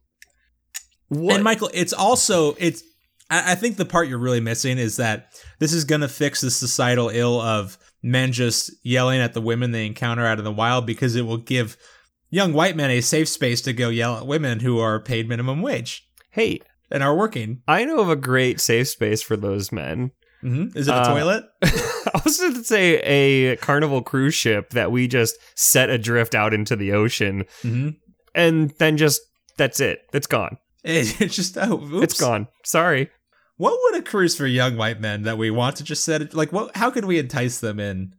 What? 1.08 1.36
And 1.36 1.44
Michael, 1.44 1.70
it's 1.72 1.92
also 1.92 2.54
it's. 2.58 2.82
I 3.30 3.52
I 3.52 3.54
think 3.54 3.76
the 3.76 3.84
part 3.84 4.08
you're 4.08 4.18
really 4.18 4.40
missing 4.40 4.78
is 4.78 4.96
that 4.96 5.28
this 5.58 5.72
is 5.72 5.84
gonna 5.84 6.08
fix 6.08 6.40
the 6.40 6.50
societal 6.50 7.08
ill 7.08 7.40
of 7.40 7.78
men 8.02 8.32
just 8.32 8.70
yelling 8.84 9.20
at 9.20 9.34
the 9.34 9.40
women 9.40 9.70
they 9.70 9.86
encounter 9.86 10.26
out 10.26 10.38
in 10.38 10.44
the 10.44 10.52
wild 10.52 10.86
because 10.86 11.16
it 11.16 11.22
will 11.22 11.38
give 11.38 11.76
young 12.30 12.52
white 12.52 12.76
men 12.76 12.90
a 12.90 13.00
safe 13.00 13.28
space 13.28 13.60
to 13.62 13.72
go 13.72 13.88
yell 13.88 14.16
at 14.16 14.26
women 14.26 14.60
who 14.60 14.78
are 14.78 15.00
paid 15.00 15.28
minimum 15.28 15.62
wage 15.62 16.06
hey, 16.36 16.60
and 16.90 17.02
are 17.02 17.16
working. 17.16 17.62
I 17.66 17.84
know 17.84 17.98
of 17.98 18.10
a 18.10 18.14
great 18.14 18.60
safe 18.60 18.88
space 18.88 19.22
for 19.22 19.36
those 19.36 19.72
men. 19.72 20.12
Hmm 20.46 20.66
Is 20.74 20.88
it 20.88 20.92
a 20.92 20.94
Uh, 20.94 21.12
toilet? 21.14 21.44
I 21.64 22.20
was 22.24 22.38
going 22.38 22.54
to 22.54 22.64
say 22.64 23.00
a 23.02 23.56
carnival 23.56 24.02
cruise 24.02 24.34
ship 24.34 24.70
that 24.70 24.92
we 24.92 25.08
just 25.08 25.36
set 25.54 25.90
adrift 25.90 26.34
out 26.34 26.54
into 26.54 26.76
the 26.76 26.92
ocean, 26.92 27.44
hmm 27.62 27.90
and 28.34 28.70
then 28.78 28.96
just 28.96 29.20
that's 29.56 29.80
it. 29.80 30.00
It's 30.12 30.26
gone. 30.26 30.58
It, 30.84 31.20
it's 31.20 31.34
just 31.40 31.56
oh, 31.58 31.80
oops. 31.82 32.04
It's 32.04 32.20
gone. 32.20 32.48
Sorry. 32.64 33.10
What 33.56 33.78
would 33.82 34.00
a 34.00 34.02
cruise 34.02 34.36
for 34.36 34.46
young 34.46 34.76
white 34.76 35.00
men 35.00 35.22
that 35.22 35.38
we 35.38 35.50
want 35.50 35.76
to 35.76 35.84
just 35.84 36.04
set 36.04 36.20
it 36.22 36.34
like 36.34 36.52
what? 36.52 36.76
How 36.76 36.90
could 36.90 37.06
we 37.06 37.18
entice 37.18 37.58
them 37.60 37.80
in 37.80 38.14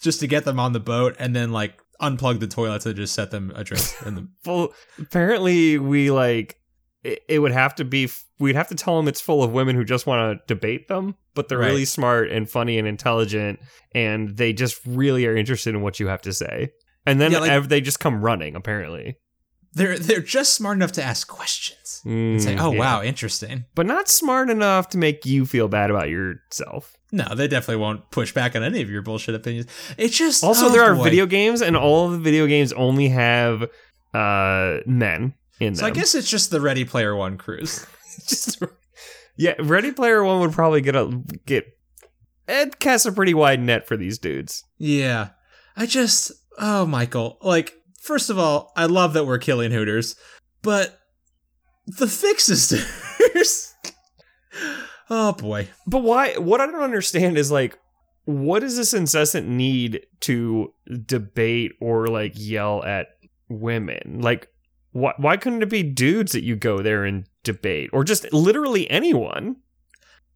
just 0.00 0.20
to 0.20 0.26
get 0.28 0.44
them 0.44 0.60
on 0.60 0.72
the 0.72 0.80
boat 0.80 1.16
and 1.18 1.34
then 1.34 1.50
like 1.50 1.80
unplug 2.00 2.38
the 2.40 2.46
toilets 2.46 2.86
and 2.86 2.94
just 2.94 3.14
set 3.14 3.30
them 3.32 3.50
adrift 3.56 4.06
in 4.06 4.14
the 4.14 4.28
Well, 4.46 4.72
apparently 5.00 5.78
we 5.78 6.10
like 6.12 6.60
it, 7.02 7.22
it 7.28 7.38
would 7.40 7.52
have 7.52 7.74
to 7.76 7.84
be. 7.84 8.08
We'd 8.38 8.54
have 8.54 8.68
to 8.68 8.74
tell 8.76 8.96
them 8.96 9.08
it's 9.08 9.20
full 9.20 9.42
of 9.42 9.50
women 9.52 9.74
who 9.74 9.84
just 9.84 10.06
want 10.06 10.38
to 10.38 10.54
debate 10.54 10.86
them, 10.88 11.16
but 11.36 11.48
they're 11.48 11.58
Right. 11.58 11.68
really 11.68 11.84
smart 11.84 12.30
and 12.32 12.50
funny 12.50 12.78
and 12.78 12.88
intelligent, 12.88 13.60
and 13.94 14.36
they 14.36 14.52
just 14.52 14.80
really 14.84 15.24
are 15.26 15.36
interested 15.36 15.74
in 15.76 15.82
what 15.82 16.00
you 16.00 16.08
have 16.08 16.22
to 16.22 16.32
say. 16.32 16.70
And 17.06 17.20
then 17.20 17.30
Yeah, 17.30 17.38
like- 17.38 17.68
they 17.68 17.80
just 17.80 18.00
come 18.00 18.20
running. 18.20 18.56
Apparently, 18.56 19.18
they're 19.74 19.96
they're 19.98 20.20
just 20.20 20.54
smart 20.54 20.76
enough 20.76 20.92
to 20.92 21.02
ask 21.04 21.28
questions 21.28 22.00
and 22.04 22.42
say, 22.42 22.54
Mm, 22.56 22.60
"Oh 22.60 22.72
yeah. 22.72 22.78
wow, 22.80 23.02
interesting." 23.02 23.66
but 23.76 23.86
not 23.86 24.08
smart 24.08 24.50
enough 24.50 24.88
to 24.88 24.98
make 24.98 25.24
you 25.24 25.46
feel 25.46 25.68
bad 25.68 25.90
about 25.90 26.08
yourself. 26.08 26.94
No, 27.12 27.24
they 27.36 27.46
definitely 27.46 27.76
won't 27.82 28.10
push 28.10 28.32
back 28.32 28.56
on 28.56 28.64
any 28.64 28.82
of 28.82 28.90
your 28.90 29.02
bullshit 29.02 29.34
opinions. 29.36 29.66
It's 29.96 30.16
just 30.18 30.42
Also, 30.42 30.66
oh, 30.66 30.68
there 30.70 30.82
are 30.82 30.94
boy. 30.96 31.04
video 31.04 31.26
games, 31.26 31.62
and 31.62 31.76
all 31.76 32.06
of 32.06 32.12
the 32.12 32.18
video 32.18 32.46
games 32.46 32.72
only 32.72 33.08
have 33.10 33.68
uh 34.14 34.78
men 34.86 35.34
in 35.60 35.74
them. 35.74 35.74
So 35.76 35.86
I 35.86 35.90
guess 35.90 36.14
it's 36.14 36.28
just 36.30 36.50
the 36.50 36.60
Ready 36.60 36.84
Player 36.84 37.14
One 37.14 37.36
cruise. 37.38 37.86
just 38.26 38.60
yeah, 39.36 39.54
Ready 39.58 39.92
Player 39.92 40.24
One 40.24 40.40
would 40.40 40.52
probably 40.52 40.80
get 40.80 40.96
a 40.96 41.22
get. 41.46 41.66
It 42.48 42.78
casts 42.78 43.06
a 43.06 43.12
pretty 43.12 43.34
wide 43.34 43.60
net 43.60 43.86
for 43.88 43.96
these 43.96 44.18
dudes. 44.18 44.64
yeah, 44.78 45.30
I 45.76 45.86
just 45.86 46.32
oh 46.58 46.86
Michael, 46.86 47.38
like 47.42 47.74
first 48.00 48.30
of 48.30 48.38
all, 48.38 48.72
I 48.76 48.86
love 48.86 49.12
that 49.14 49.26
we're 49.26 49.38
killing 49.38 49.72
Hooters, 49.72 50.16
but 50.62 51.00
the 51.86 52.06
fixes 52.06 52.68
to 52.68 52.76
Hooters. 52.78 53.74
oh 55.10 55.32
boy, 55.32 55.68
But 55.86 56.02
why? 56.02 56.34
What 56.36 56.60
I 56.60 56.66
don't 56.66 56.82
understand 56.82 57.36
is 57.36 57.50
like, 57.50 57.78
what 58.24 58.62
is 58.62 58.76
this 58.76 58.94
incessant 58.94 59.48
need 59.48 60.06
to 60.20 60.72
debate 61.04 61.72
or 61.80 62.06
like 62.06 62.32
yell 62.36 62.82
at 62.84 63.08
women? 63.48 64.20
Like, 64.20 64.48
why? 64.92 65.12
Why 65.16 65.36
couldn't 65.36 65.62
it 65.62 65.70
be 65.70 65.82
dudes 65.82 66.32
that 66.32 66.44
you 66.44 66.56
go 66.56 66.80
there 66.82 67.04
and 67.04 67.28
debate, 67.46 67.90
or 67.92 68.04
just 68.04 68.30
literally 68.32 68.90
anyone? 68.90 69.56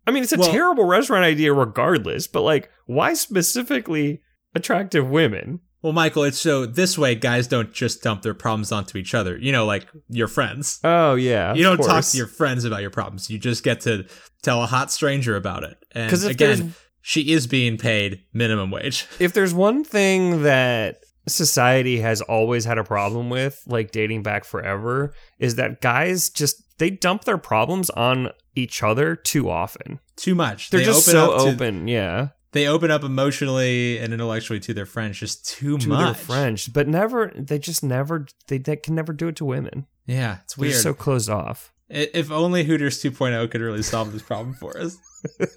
I 0.07 0.13
mean, 0.13 0.23
it's 0.23 0.33
a 0.33 0.39
Well- 0.39 0.51
terrible 0.51 0.85
restaurant 0.85 1.25
idea, 1.25 1.53
regardless. 1.53 2.27
But 2.27 2.43
like, 2.43 2.71
why 2.87 3.13
specifically 3.15 4.23
attractive 4.55 5.09
women? 5.09 5.61
Well, 5.83 5.93
Michael, 5.95 6.25
it's 6.25 6.39
so 6.39 6.67
this 6.67 6.99
way 6.99 7.15
guys 7.15 7.47
don't 7.47 7.73
just 7.73 8.03
dump 8.03 8.21
their 8.23 8.35
problems 8.35 8.71
onto 8.71 8.99
each 8.99 9.15
other. 9.15 9.39
You 9.39 9.51
know, 9.51 9.65
like 9.65 9.87
your 10.09 10.29
friends. 10.29 10.79
Oh 10.85 11.15
yeah, 11.15 11.55
you 11.55 11.63
don't 11.63 11.79
talk 11.79 12.05
to 12.05 12.17
your 12.17 12.27
friends 12.27 12.65
about 12.65 12.83
your 12.83 12.91
problems. 12.91 13.31
You 13.31 13.39
just 13.39 13.63
get 13.65 13.81
to 13.83 14.05
tell 14.43 14.63
a 14.63 14.67
hot 14.67 14.93
stranger 14.93 15.37
about 15.37 15.65
it. 15.65 15.79
And 15.93 16.07
because 16.07 16.25
if 16.25 16.37
there's 16.37 16.61
again, 16.61 16.75
she 17.01 17.33
is 17.33 17.47
being 17.47 17.79
paid 17.79 18.23
minimum 18.35 18.71
wage. 18.71 19.07
if 19.19 19.33
there's 19.33 19.55
one 19.55 19.83
thing 19.85 20.43
that 20.43 20.97
society 21.27 22.01
has 22.01 22.21
always 22.21 22.67
had 22.67 22.77
a 22.77 22.85
problem 22.85 23.31
with, 23.31 23.63
like 23.67 23.91
dating 23.91 24.23
back 24.23 24.45
forever, 24.45 25.15
is 25.39 25.55
that 25.55 25.81
guys 25.81 26.29
just 26.29 26.63
they 26.81 26.91
dump 26.91 27.23
their 27.25 27.39
problems 27.39 27.89
on 27.91 28.31
each 28.57 28.83
other 28.83 29.15
too 29.15 29.49
often. 29.49 30.01
Too 30.17 30.35
much. 30.35 30.71
They're 30.71 30.81
They 30.81 30.87
just 30.87 31.09
open 31.09 31.21
so 31.21 31.45
to- 31.47 31.53
open, 31.55 31.87
yeah, 31.87 32.29
They 32.53 32.67
open 32.67 32.91
up 32.91 33.05
emotionally 33.05 33.99
and 33.99 34.13
intellectually 34.13 34.59
to 34.61 34.75
their 34.75 34.87
friends 34.87 35.19
just 35.21 35.47
too 35.47 35.75
much. 35.75 35.83
to 35.83 35.89
much. 35.89 36.05
their 36.05 36.15
friends, 36.27 36.67
but 36.67 36.89
never. 36.89 37.31
They 37.37 37.61
just 37.61 37.85
never. 37.85 38.27
They, 38.49 38.59
they 38.59 38.75
can 38.77 38.97
never 38.97 39.13
do 39.13 39.29
it 39.29 39.37
to 39.37 39.45
women. 39.45 39.87
Yeah, 40.07 40.39
it's 40.43 40.57
They're 40.57 40.71
weird. 40.71 40.81
so 40.83 40.93
closed 40.93 41.31
off. 41.31 41.73
If 41.89 42.31
only 42.31 42.65
Hooters 42.65 43.03
2.0 43.03 43.51
could 43.51 43.61
really 43.61 43.83
solve 43.83 44.13
this 44.13 44.23
problem 44.23 44.55
for 44.55 44.77
us. 44.79 44.97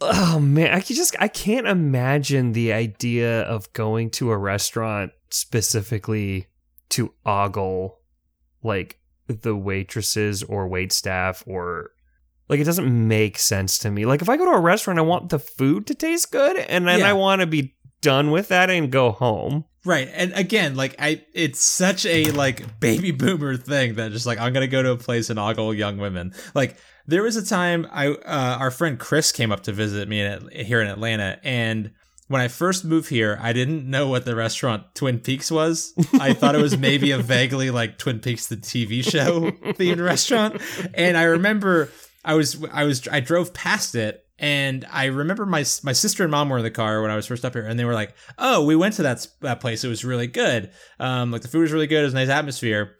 oh 0.00 0.38
man, 0.40 0.72
I 0.74 0.80
can 0.80 0.96
just 0.96 1.14
I 1.18 1.28
can't 1.28 1.66
imagine 1.66 2.52
the 2.52 2.72
idea 2.72 3.42
of 3.42 3.72
going 3.72 4.10
to 4.10 4.30
a 4.30 4.36
restaurant 4.38 5.12
specifically 5.30 6.46
to 6.90 7.12
ogle 7.24 7.99
like 8.62 8.98
the 9.26 9.54
waitresses 9.56 10.42
or 10.42 10.66
wait 10.68 10.92
staff 10.92 11.42
or 11.46 11.90
like 12.48 12.58
it 12.60 12.64
doesn't 12.64 13.08
make 13.08 13.38
sense 13.38 13.78
to 13.78 13.90
me. 13.90 14.06
Like 14.06 14.22
if 14.22 14.28
I 14.28 14.36
go 14.36 14.44
to 14.44 14.50
a 14.52 14.60
restaurant, 14.60 14.98
I 14.98 15.02
want 15.02 15.28
the 15.28 15.38
food 15.38 15.86
to 15.86 15.94
taste 15.94 16.32
good 16.32 16.56
and 16.56 16.86
then 16.88 17.00
Yeah. 17.00 17.10
I 17.10 17.12
want 17.12 17.40
to 17.40 17.46
be 17.46 17.76
done 18.00 18.30
with 18.30 18.48
that 18.48 18.70
and 18.70 18.90
go 18.90 19.12
home. 19.12 19.64
Right. 19.84 20.10
And 20.12 20.32
again, 20.34 20.74
like 20.74 20.94
I 20.98 21.24
it's 21.32 21.60
such 21.60 22.04
a 22.06 22.30
like 22.32 22.80
baby 22.80 23.12
boomer 23.12 23.56
thing 23.56 23.94
that 23.94 24.12
just 24.12 24.26
like 24.26 24.38
I'm 24.38 24.52
going 24.52 24.66
to 24.66 24.70
go 24.70 24.82
to 24.82 24.92
a 24.92 24.96
place 24.96 25.30
and 25.30 25.38
ogle 25.38 25.72
young 25.72 25.96
women. 25.98 26.34
Like 26.54 26.76
there 27.06 27.22
was 27.22 27.36
a 27.36 27.46
time 27.46 27.86
I 27.90 28.08
uh, 28.08 28.56
our 28.58 28.70
friend 28.70 28.98
Chris 28.98 29.32
came 29.32 29.52
up 29.52 29.62
to 29.64 29.72
visit 29.72 30.08
me 30.08 30.20
in, 30.20 30.48
here 30.50 30.80
in 30.80 30.88
Atlanta 30.88 31.38
and 31.44 31.92
when 32.30 32.40
I 32.40 32.46
first 32.46 32.84
moved 32.84 33.08
here, 33.08 33.36
I 33.42 33.52
didn't 33.52 33.90
know 33.90 34.06
what 34.06 34.24
the 34.24 34.36
restaurant 34.36 34.94
Twin 34.94 35.18
Peaks 35.18 35.50
was. 35.50 35.92
I 36.12 36.32
thought 36.32 36.54
it 36.54 36.62
was 36.62 36.78
maybe 36.78 37.10
a 37.10 37.18
vaguely 37.18 37.72
like 37.72 37.98
Twin 37.98 38.20
Peaks 38.20 38.46
the 38.46 38.56
TV 38.56 39.02
show 39.02 39.50
themed 39.72 40.00
restaurant. 40.00 40.62
And 40.94 41.16
I 41.16 41.24
remember 41.24 41.90
I 42.24 42.34
was 42.34 42.64
I 42.70 42.84
was 42.84 43.08
I 43.08 43.18
drove 43.18 43.52
past 43.52 43.96
it 43.96 44.24
and 44.38 44.86
I 44.92 45.06
remember 45.06 45.44
my 45.44 45.64
my 45.82 45.90
sister 45.92 46.22
and 46.22 46.30
mom 46.30 46.50
were 46.50 46.58
in 46.58 46.62
the 46.62 46.70
car 46.70 47.02
when 47.02 47.10
I 47.10 47.16
was 47.16 47.26
first 47.26 47.44
up 47.44 47.54
here, 47.54 47.64
and 47.64 47.76
they 47.76 47.84
were 47.84 47.94
like, 47.94 48.14
"Oh, 48.38 48.64
we 48.64 48.76
went 48.76 48.94
to 48.94 49.02
that 49.02 49.26
that 49.40 49.58
place. 49.58 49.82
It 49.82 49.88
was 49.88 50.04
really 50.04 50.28
good. 50.28 50.70
Um, 51.00 51.32
like 51.32 51.42
the 51.42 51.48
food 51.48 51.62
was 51.62 51.72
really 51.72 51.88
good. 51.88 52.02
It 52.02 52.04
was 52.04 52.14
a 52.14 52.16
nice 52.16 52.28
atmosphere." 52.28 52.96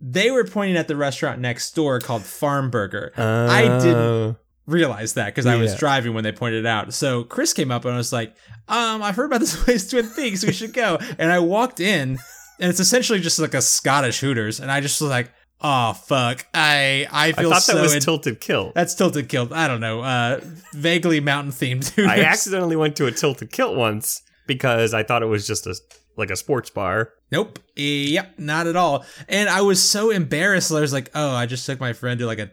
They 0.00 0.32
were 0.32 0.44
pointing 0.44 0.76
at 0.76 0.88
the 0.88 0.96
restaurant 0.96 1.40
next 1.40 1.76
door 1.76 2.00
called 2.00 2.24
Farm 2.24 2.70
Burger. 2.70 3.12
I 3.16 3.62
didn't 3.78 4.36
Uh, 4.68 4.72
realize 4.72 5.14
that 5.14 5.26
because 5.26 5.46
I 5.46 5.56
was 5.56 5.72
Yeah. 5.72 5.78
driving 5.78 6.14
when 6.14 6.24
they 6.24 6.32
pointed 6.32 6.60
it 6.64 6.66
out. 6.66 6.92
So 6.94 7.24
Chris 7.24 7.52
came 7.52 7.70
up 7.70 7.84
and 7.84 7.94
I 7.94 7.96
was 7.96 8.12
like, 8.12 8.34
"Um, 8.68 9.02
I've 9.02 9.16
heard 9.16 9.26
about 9.26 9.40
this 9.40 9.56
place, 9.64 9.88
Twin 9.88 10.08
Peaks. 10.10 10.44
We 10.44 10.52
should 10.52 10.72
go." 10.72 10.98
And 11.18 11.30
I 11.32 11.38
walked 11.38 11.80
in, 11.80 12.18
and 12.60 12.70
it's 12.70 12.80
essentially 12.80 13.20
just 13.20 13.38
like 13.38 13.54
a 13.54 13.62
Scottish 13.62 14.20
Hooters, 14.20 14.60
and 14.60 14.70
I 14.70 14.80
just 14.80 15.00
was 15.00 15.10
like, 15.10 15.30
"Oh 15.60 15.92
fuck, 15.92 16.46
I 16.54 17.06
I 17.10 17.28
I 17.28 17.32
feel 17.32 17.50
thought 17.50 17.62
so." 17.62 17.74
that 17.74 17.82
was 17.82 17.94
in- 17.94 18.00
tilted 18.00 18.40
kilt. 18.40 18.74
that's 18.74 18.94
tilted 18.94 19.28
kilt. 19.28 19.52
I 19.52 19.68
don't 19.68 19.80
know. 19.80 20.00
Uh, 20.02 20.40
vaguely 20.72 21.20
mountain 21.20 21.52
themed 21.52 21.92
I 22.08 22.20
accidentally 22.22 22.76
went 22.76 22.96
to 22.96 23.06
a 23.06 23.12
tilted 23.12 23.50
kilt 23.52 23.76
once 23.76 24.22
because 24.46 24.92
I 24.94 25.02
thought 25.02 25.22
it 25.22 25.26
was 25.26 25.46
just 25.46 25.66
a 25.66 25.74
like 26.16 26.30
a 26.30 26.36
sports 26.36 26.70
bar. 26.70 27.10
Nope. 27.32 27.58
Yep. 27.74 28.38
Not 28.38 28.68
at 28.68 28.76
all. 28.76 29.04
And 29.28 29.48
I 29.48 29.62
was 29.62 29.82
so 29.82 30.10
embarrassed. 30.10 30.70
I 30.70 30.80
was 30.80 30.92
like, 30.92 31.10
oh, 31.12 31.34
I 31.34 31.46
just 31.46 31.66
took 31.66 31.80
my 31.80 31.92
friend 31.92 32.20
to 32.20 32.26
like 32.26 32.38
a 32.38 32.50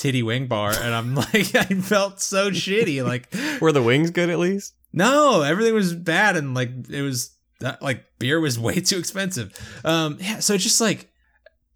titty 0.00 0.22
wing 0.22 0.46
bar, 0.46 0.70
and 0.72 0.94
I'm 0.94 1.14
like, 1.32 1.54
I 1.54 1.64
felt 1.80 2.20
so 2.20 2.50
shitty. 2.50 3.04
Like, 3.04 3.28
Were 3.60 3.72
the 3.72 3.82
wings 3.82 4.10
good 4.10 4.30
at 4.30 4.38
least? 4.38 4.74
no, 4.92 5.42
everything 5.42 5.74
was 5.74 5.94
bad, 5.94 6.36
and 6.36 6.54
like 6.54 6.70
it 6.90 7.02
was 7.02 7.30
that 7.60 7.80
like 7.82 8.04
beer 8.18 8.40
was 8.40 8.58
way 8.66 8.80
too 8.80 8.98
expensive. 8.98 9.52
Um, 9.84 10.16
yeah. 10.20 10.38
So 10.40 10.54
it's 10.54 10.64
just 10.64 10.80
like. 10.80 11.06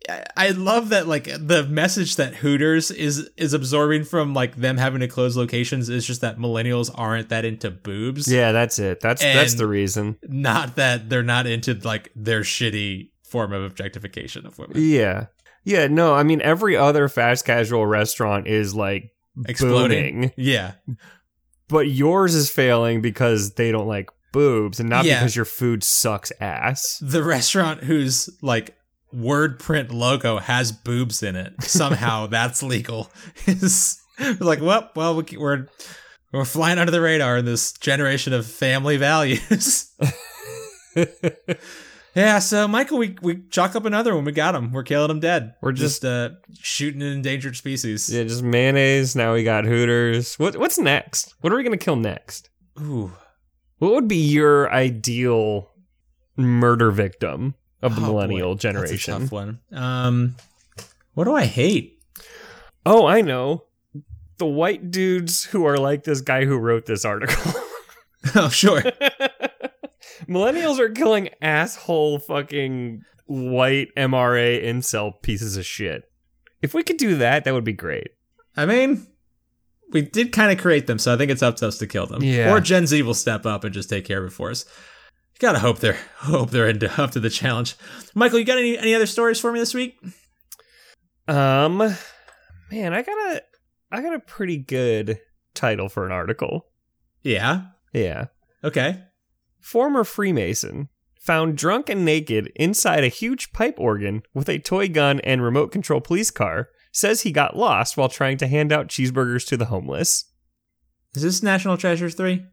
I- 0.09 0.25
I 0.37 0.49
love 0.51 0.91
that 0.91 1.07
like 1.09 1.25
the 1.25 1.67
message 1.67 2.17
that 2.17 2.35
Hooters 2.35 2.91
is 2.91 3.31
is 3.39 3.55
absorbing 3.55 4.05
from 4.05 4.35
like 4.35 4.55
them 4.57 4.77
having 4.77 5.01
to 5.01 5.09
close 5.09 5.35
locations 5.35 5.89
is 5.89 6.07
just 6.07 6.21
that 6.21 6.37
millennials 6.37 6.91
aren't 6.95 7.31
that 7.31 7.47
into 7.47 7.71
boobs. 7.71 8.31
Yeah, 8.31 8.53
that's 8.53 8.79
it. 8.79 9.01
That's 9.01 9.23
that's 9.23 9.55
the 9.55 9.67
reason. 9.67 10.19
Not 10.29 10.77
that 10.77 11.09
they're 11.09 11.23
not 11.23 11.47
into 11.47 11.73
like 11.85 12.11
their 12.15 12.43
shitty 12.43 13.13
form 13.23 13.55
of 13.55 13.63
objectification 13.63 14.45
of 14.45 14.59
women. 14.59 14.77
Yeah. 14.77 15.27
Yeah, 15.65 15.87
no, 15.87 16.15
I 16.15 16.23
mean 16.23 16.41
every 16.43 16.77
other 16.77 17.09
fast 17.09 17.45
casual 17.45 17.87
restaurant 17.87 18.47
is 18.47 18.75
like 18.75 19.11
Exploding. 19.47 20.15
booming, 20.15 20.33
Yeah. 20.37 20.73
but 21.69 21.89
yours 21.89 22.35
is 22.35 22.51
failing 22.51 23.01
because 23.01 23.55
they 23.55 23.73
don't 23.73 23.87
like 23.89 24.11
boobs 24.33 24.79
and 24.81 24.89
not 24.89 25.05
Yeah. 25.05 25.21
because 25.21 25.35
your 25.37 25.45
food 25.45 25.83
sucks 25.83 26.31
ass. 26.41 26.99
The 27.03 27.23
restaurant 27.23 27.85
whose 27.85 28.29
like 28.43 28.77
word 29.13 29.59
print 29.59 29.93
logo 29.93 30.39
has 30.39 30.73
boobs 30.73 31.23
in 31.23 31.37
it. 31.37 31.55
Somehow 31.63 32.27
that's 32.29 32.63
legal. 32.63 33.11
It's 33.47 34.01
like, 34.39 34.61
well, 34.61 34.91
well, 34.95 35.17
we, 35.17 35.25
we're 35.37 35.67
we're 36.33 36.45
flying 36.45 36.79
under 36.79 36.93
the 36.93 37.01
radar 37.01 37.39
in 37.39 37.45
this 37.45 37.73
generation 37.73 38.33
of 38.33 38.45
family 38.47 38.97
values. 38.97 39.91
yeah, 42.15 42.39
so 42.39 42.69
Michael, 42.69 42.99
we 42.99 43.17
we 43.23 43.43
chalk 43.51 43.75
up 43.75 43.85
another 43.85 44.15
one. 44.15 44.25
We 44.25 44.33
got 44.33 44.55
him. 44.55 44.73
We're 44.73 44.83
killing 44.85 45.11
him 45.11 45.21
dead. 45.21 45.55
We're 45.61 45.73
just, 45.73 46.03
just 46.03 46.05
uh, 46.05 46.31
shooting 46.61 47.03
an 47.03 47.09
endangered 47.09 47.57
species. 47.57 48.09
Yeah, 48.13 48.23
just 48.25 48.43
mayonnaise. 48.43 49.17
Now 49.17 49.35
we 49.35 49.43
got 49.45 49.65
Hooters. 49.65 50.37
What 50.39 50.57
what's 50.57 50.79
next? 50.79 51.35
What 51.41 51.53
are 51.53 51.57
we 51.57 51.65
gonna 51.65 51.77
kill 51.77 51.97
next? 51.97 52.51
Ooh, 52.81 53.13
what 53.79 53.93
would 53.93 54.09
be 54.09 54.17
your 54.17 54.71
ideal 54.73 55.71
murder 56.37 56.91
victim 56.91 57.55
of 57.83 57.97
the 57.97 58.03
Oh, 58.03 58.07
millennial 58.07 58.49
boy. 58.51 58.55
That's 58.55 58.65
a 58.65 58.69
generation? 58.69 59.21
tough 59.21 59.33
one. 59.33 59.61
Um, 59.73 60.37
what 61.15 61.25
do 61.25 61.35
I 61.35 61.45
hate? 61.45 62.01
Oh, 62.87 63.07
I 63.07 63.21
know. 63.21 63.65
The 64.39 64.47
white 64.47 64.91
dudes 64.91 65.45
who 65.45 65.65
are 65.67 65.77
like 65.77 66.05
this 66.05 66.21
guy 66.21 66.45
who 66.45 66.57
wrote 66.59 66.87
this 66.87 67.05
article. 67.05 67.53
oh, 68.35 68.49
sure. 68.49 68.83
Millennials 70.29 70.79
are 70.79 70.91
killing 70.91 71.31
asshole 71.41 72.19
fucking 72.19 73.03
white 73.27 73.89
MRA 73.97 74.63
incel 74.63 75.21
pieces 75.23 75.57
of 75.57 75.65
shit. 75.65 76.05
If 76.63 76.75
we 76.75 76.83
could 76.83 76.97
do 76.97 77.17
that, 77.17 77.45
that 77.45 77.55
would 77.55 77.65
be 77.65 77.73
great. 77.73 78.09
I 78.57 78.67
mean, 78.67 79.07
we 79.91 80.03
did 80.03 80.33
kind 80.33 80.53
of 80.53 80.59
create 80.59 80.87
them, 80.87 80.99
so 80.99 81.13
I 81.13 81.17
think 81.17 81.31
it's 81.31 81.43
up 81.43 81.57
to 81.57 81.69
us 81.69 81.79
to 81.79 81.87
kill 81.87 82.07
them. 82.07 82.23
Yeah. 82.23 82.53
Or 82.53 82.61
Gen 82.61 82.87
Z 82.87 83.03
will 83.03 83.15
step 83.15 83.47
up 83.47 83.65
and 83.65 83.75
just 83.75 83.91
take 83.91 84.05
care 84.05 84.21
of 84.21 84.27
it 84.27 84.35
for 84.35 84.51
us. 84.51 84.65
You 85.35 85.39
gotta 85.41 85.59
hope 85.59 85.81
they're 85.81 85.99
hope 86.17 86.51
they're 86.51 86.69
into, 86.69 87.03
up 87.03 87.13
to 87.13 87.21
the 87.21 87.31
challenge. 87.31 87.77
Michael, 88.15 88.39
you 88.39 88.45
got 88.45 88.59
any 88.59 88.79
any 88.79 88.95
other 88.95 89.07
stories 89.07 89.41
for 89.41 89.53
me 89.53 89.59
this 89.59 89.75
week? 89.75 89.99
Um 91.27 91.79
man, 92.71 92.93
I 92.93 93.03
got 93.03 93.19
a 93.37 93.43
I 93.91 94.03
got 94.03 94.15
a 94.15 94.21
pretty 94.21 94.59
good 94.59 95.21
title 95.55 95.89
for 95.89 96.07
an 96.07 96.13
article. 96.13 96.67
Yeah. 97.23 97.63
Yeah. 97.93 98.27
Okay. 98.63 99.03
Former 99.65 100.05
Freemason 100.05 100.91
found 101.19 101.57
drunk 101.57 101.89
and 101.89 102.05
naked 102.05 102.53
inside 102.55 103.03
a 103.03 103.09
huge 103.09 103.51
pipe 103.55 103.77
organ 103.81 104.23
with 104.35 104.47
a 104.51 104.59
toy 104.59 104.89
gun 104.89 105.21
and 105.21 105.43
remote 105.43 105.73
control 105.73 106.03
police 106.03 106.31
car 106.31 106.69
says 106.93 107.23
he 107.23 107.33
got 107.33 107.57
lost 107.57 107.97
while 107.97 108.11
trying 108.11 108.37
to 108.37 108.47
hand 108.47 108.73
out 108.73 108.89
cheeseburgers 108.89 109.47
to 109.47 109.57
the 109.57 109.65
homeless. 109.65 110.31
Is 111.17 111.23
this 111.23 111.43
National 111.43 111.79
Treasures 111.79 112.15
three? 112.15 112.45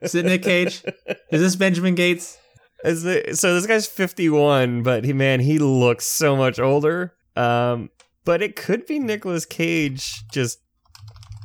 Is 0.00 0.14
it 0.14 0.24
Nick 0.24 0.44
Cage? 0.44 0.84
Is 1.32 1.40
this 1.40 1.56
Benjamin 1.56 1.96
Gates? 1.96 2.38
Is 2.84 3.02
the, 3.02 3.34
so 3.34 3.52
this 3.52 3.66
guy's 3.66 3.88
51, 3.88 4.84
but 4.84 5.04
he 5.04 5.12
man, 5.12 5.40
he 5.40 5.58
looks 5.58 6.06
so 6.06 6.36
much 6.36 6.60
older. 6.60 7.14
Um, 7.34 7.90
but 8.24 8.42
it 8.42 8.54
could 8.54 8.86
be 8.86 9.00
Nicolas 9.00 9.44
Cage 9.44 10.22
just 10.30 10.60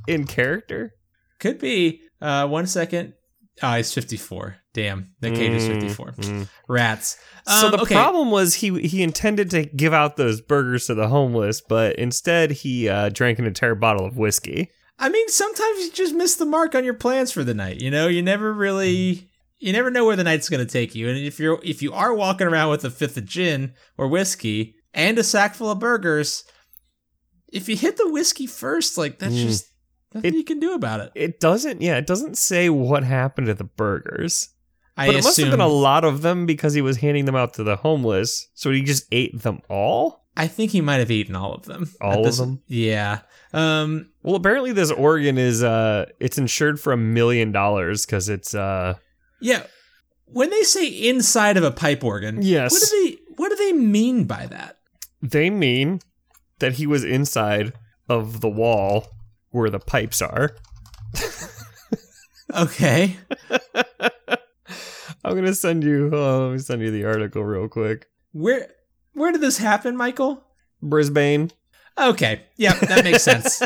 in 0.07 0.27
character. 0.27 0.93
Could 1.39 1.57
be. 1.57 2.03
Uh, 2.21 2.47
one 2.47 2.67
second. 2.67 3.13
Oh, 3.63 3.73
he's 3.75 3.93
fifty 3.93 4.17
four. 4.17 4.55
Damn, 4.73 5.13
Nick 5.21 5.35
Cage 5.35 5.51
is 5.51 5.63
Mm, 5.63 5.67
fifty 5.67 5.89
four. 5.89 6.11
mm. 6.13 6.47
Rats. 6.69 7.17
so 7.45 7.65
Um, 7.65 7.71
the 7.71 7.81
okay. 7.81 7.95
problem 7.95 8.31
was 8.31 8.55
he 8.55 8.81
he 8.87 9.03
intended 9.03 9.49
to 9.51 9.65
give 9.65 9.93
out 9.93 10.15
those 10.15 10.39
burgers 10.41 10.85
to 10.87 10.93
the 10.95 11.09
homeless, 11.09 11.61
but 11.61 11.95
instead 11.97 12.51
he 12.51 12.87
uh, 12.87 13.09
drank 13.09 13.39
an 13.39 13.45
entire 13.45 13.75
bottle 13.75 14.05
of 14.05 14.17
whiskey. 14.17 14.69
I 14.97 15.09
mean, 15.09 15.27
sometimes 15.29 15.79
you 15.79 15.91
just 15.91 16.13
miss 16.15 16.35
the 16.35 16.45
mark 16.45 16.75
on 16.75 16.85
your 16.85 16.93
plans 16.93 17.31
for 17.31 17.43
the 17.43 17.53
night. 17.55 17.81
You 17.81 17.89
know, 17.91 18.07
you 18.07 18.21
never 18.21 18.53
really, 18.53 19.29
you 19.59 19.73
never 19.73 19.89
know 19.89 20.05
where 20.05 20.15
the 20.15 20.23
night's 20.23 20.47
going 20.47 20.65
to 20.65 20.71
take 20.71 20.93
you. 20.95 21.09
And 21.09 21.17
if 21.17 21.39
you're, 21.39 21.59
if 21.63 21.81
you 21.81 21.91
are 21.91 22.13
walking 22.13 22.45
around 22.47 22.69
with 22.69 22.85
a 22.85 22.91
fifth 22.91 23.17
of 23.17 23.25
gin 23.25 23.73
or 23.97 24.07
whiskey 24.07 24.75
and 24.93 25.17
a 25.17 25.23
sack 25.23 25.55
full 25.55 25.71
of 25.71 25.79
burgers, 25.79 26.43
if 27.51 27.67
you 27.67 27.75
hit 27.75 27.97
the 27.97 28.11
whiskey 28.11 28.45
first, 28.45 28.95
like 28.97 29.17
that's 29.19 29.33
Mm. 29.33 29.43
just 29.47 29.65
nothing 30.13 30.33
It- 30.33 30.37
you 30.37 30.43
can 30.43 30.59
do 30.59 30.73
about 30.73 30.99
it. 30.99 31.11
It 31.15 31.39
doesn't, 31.39 31.81
yeah, 31.81 31.97
it 31.97 32.07
doesn't 32.07 32.37
say 32.37 32.69
what 32.69 33.03
happened 33.03 33.47
to 33.47 33.53
the 33.53 33.63
burgers, 33.63 34.49
I 34.97 35.07
but 35.07 35.15
it 35.15 35.23
must 35.23 35.37
have 35.39 35.51
been 35.51 35.59
a 35.61 35.67
lot 35.67 36.03
of 36.03 36.21
them 36.21 36.45
because 36.45 36.73
he 36.73 36.81
was 36.81 36.97
handing 36.97 37.25
them 37.25 37.35
out 37.35 37.53
to 37.55 37.63
the 37.63 37.77
homeless. 37.77 38.47
So 38.53 38.71
he 38.71 38.81
just 38.83 39.05
ate 39.11 39.41
them 39.41 39.61
all. 39.69 40.25
I 40.37 40.47
think 40.47 40.71
he 40.71 40.79
might 40.81 40.97
have 40.97 41.11
eaten 41.11 41.35
all 41.35 41.53
of 41.53 41.65
them. 41.65 41.89
All 41.99 42.21
At 42.25 42.25
of 42.29 42.37
them? 42.37 42.61
Yeah. 42.67 43.19
Um. 43.53 44.09
Well, 44.23 44.35
apparently 44.35 44.71
this 44.71 44.89
organ 44.91 45.37
is 45.37 45.61
uh, 45.61 46.05
it's 46.21 46.37
insured 46.37 46.79
for 46.79 46.93
a 46.93 46.97
million 46.97 47.51
dollars 47.51 48.05
because 48.05 48.29
it's 48.29 48.55
uh, 48.55 48.95
Yeah. 49.41 49.63
When 50.25 50.49
they 50.49 50.61
say 50.63 50.87
inside 50.87 51.57
of 51.57 51.63
a 51.65 51.71
pipe 51.71 52.01
organ, 52.03 52.41
Yes. 52.41 52.71
What 52.71 52.81
do 52.81 52.87
they 53.09 53.17
What 53.35 53.49
do 53.49 53.55
they 53.57 53.73
mean 53.73 54.23
by 54.25 54.45
that? 54.47 54.77
they 55.21 55.49
mean 55.49 55.99
that 56.59 56.73
he 56.73 56.87
was 56.87 57.03
inside 57.03 57.73
of 58.07 58.39
the 58.41 58.49
wall 58.49 59.07
where 59.51 59.69
the 59.69 59.79
pipes 59.79 60.21
are. 60.21 60.55
Okay. 62.53 63.17
I'm 65.23 65.35
gonna 65.35 65.53
send 65.53 65.83
you. 65.83 66.09
Oh, 66.11 66.47
let 66.47 66.53
me 66.53 66.57
send 66.59 66.81
you 66.81 66.91
the 66.91 67.05
article 67.05 67.43
real 67.43 67.67
quick. 67.67 68.07
Where 68.33 68.67
Where 69.13 69.31
did 69.31 69.41
this 69.41 69.57
happen, 69.57 69.95
Michael? 69.95 70.43
Brisbane. 70.81 71.51
Okay. 71.97 72.41
Yeah, 72.57 72.73
that 72.73 73.03
makes 73.03 73.23
sense. 73.23 73.61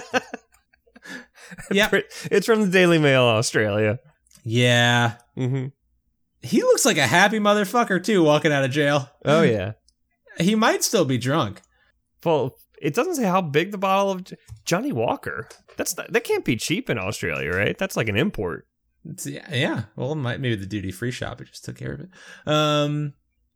yeah, 1.71 1.89
It's 2.31 2.45
from 2.45 2.61
the 2.61 2.67
Daily 2.67 2.97
Mail, 2.97 3.23
Australia. 3.23 3.99
Yeah. 4.43 5.13
Mm-hmm. 5.37 5.67
He 6.41 6.61
looks 6.61 6.85
like 6.85 6.97
a 6.97 7.07
happy 7.07 7.39
motherfucker 7.39 8.03
too, 8.03 8.23
walking 8.23 8.51
out 8.51 8.65
of 8.65 8.71
jail. 8.71 9.09
Oh 9.23 9.41
yeah. 9.41 9.73
He 10.39 10.55
might 10.55 10.83
still 10.83 11.05
be 11.05 11.17
drunk. 11.17 11.61
Well, 12.23 12.57
it 12.85 12.93
doesn't 12.93 13.15
say 13.15 13.23
how 13.23 13.41
big 13.41 13.71
the 13.71 13.77
bottle 13.77 14.11
of 14.11 14.25
Johnnie 14.63 14.91
Walker. 14.91 15.49
That's 15.75 15.97
not, 15.97 16.11
that 16.13 16.23
can't 16.23 16.45
be 16.45 16.55
cheap 16.55 16.89
in 16.89 16.97
Australia, 16.99 17.49
right? 17.51 17.77
That's 17.77 17.97
like 17.97 18.07
an 18.07 18.15
import. 18.15 18.67
It's- 19.09 19.25
yeah, 19.25 19.53
yeah. 19.53 19.83
Well, 19.95 20.15
might, 20.15 20.39
maybe 20.39 20.55
the 20.55 20.65
duty 20.65 20.91
free 20.91 21.11
shop 21.11 21.41
it 21.41 21.47
just 21.47 21.65
took 21.65 21.77
care 21.77 21.93
of 21.93 21.99
it. 22.01 22.09
Um, 22.45 23.13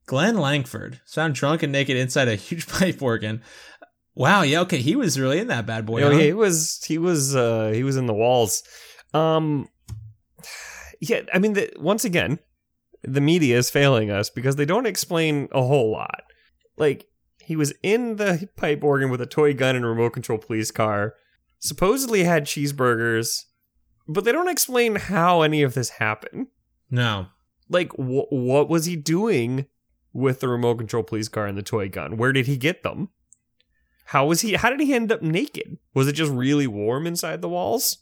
Glenn 0.07 0.38
Langford 0.38 0.99
found 1.05 1.36
drunk 1.36 1.61
and 1.61 1.71
naked 1.71 1.95
inside 1.95 2.27
a 2.27 2.36
huge 2.36 2.67
pipe 2.80 3.01
organ. 3.01 3.43
Wow. 4.15 4.41
Yeah. 4.41 4.61
Okay. 4.61 4.80
He 4.80 4.95
was 4.95 5.19
really 5.19 5.38
in 5.39 5.47
that 5.47 5.65
bad 5.67 5.86
boy. 5.86 6.01
Oh, 6.01 6.11
huh? 6.11 6.17
he 6.17 6.34
was 6.34 6.84
he 6.86 6.97
was 6.97 7.36
uh 7.36 7.71
he 7.73 7.84
was 7.84 7.95
in 7.95 8.05
the 8.07 8.13
walls. 8.13 8.63
Um 9.13 9.69
yeah, 10.99 11.21
I 11.34 11.39
mean 11.39 11.53
the, 11.53 11.71
once 11.77 12.03
again, 12.03 12.39
the 13.03 13.21
media 13.21 13.57
is 13.57 13.69
failing 13.69 14.11
us 14.11 14.30
because 14.30 14.55
they 14.57 14.65
don't 14.65 14.88
explain 14.88 15.47
a 15.51 15.61
whole 15.61 15.91
lot. 15.91 16.23
Like 16.77 17.05
he 17.50 17.56
was 17.56 17.74
in 17.82 18.18
the 18.18 18.47
pipe 18.58 18.84
organ 18.84 19.10
with 19.10 19.20
a 19.20 19.26
toy 19.26 19.56
gun 19.56 19.76
and 19.76 19.84
a 19.84 19.88
remote 19.88 20.12
control 20.12 20.38
police 20.38 20.70
car. 20.70 21.16
Supposedly 21.58 22.24
had 22.24 22.45
cheeseburgers, 22.45 23.45
but 24.08 24.24
they 24.24 24.32
don't 24.32 24.52
explain 24.52 24.97
how 24.97 25.41
any 25.41 25.64
of 25.64 25.74
this 25.74 25.89
happened. 25.89 26.45
No. 26.91 27.26
Like 27.68 27.91
wh- 27.93 28.32
what 28.32 28.70
was 28.70 28.86
he 28.86 28.95
doing 28.95 29.66
with 30.14 30.41
the 30.41 30.47
remote 30.47 30.76
control 30.76 31.02
police 31.02 31.28
car 31.28 31.47
and 31.47 31.58
the 31.58 31.64
toy 31.64 31.89
gun? 31.89 32.18
Where 32.18 32.32
did 32.32 32.45
he 32.45 32.56
get 32.56 32.84
them? 32.84 33.10
How 34.06 34.28
was 34.28 34.41
he 34.41 34.54
how 34.54 34.70
did 34.70 34.82
he 34.82 34.93
end 34.93 35.12
up 35.12 35.24
naked? 35.24 35.80
Was 35.95 36.08
it 36.08 36.14
just 36.14 36.32
really 36.32 36.68
warm 36.68 37.08
inside 37.08 37.41
the 37.41 37.50
walls? 37.50 37.97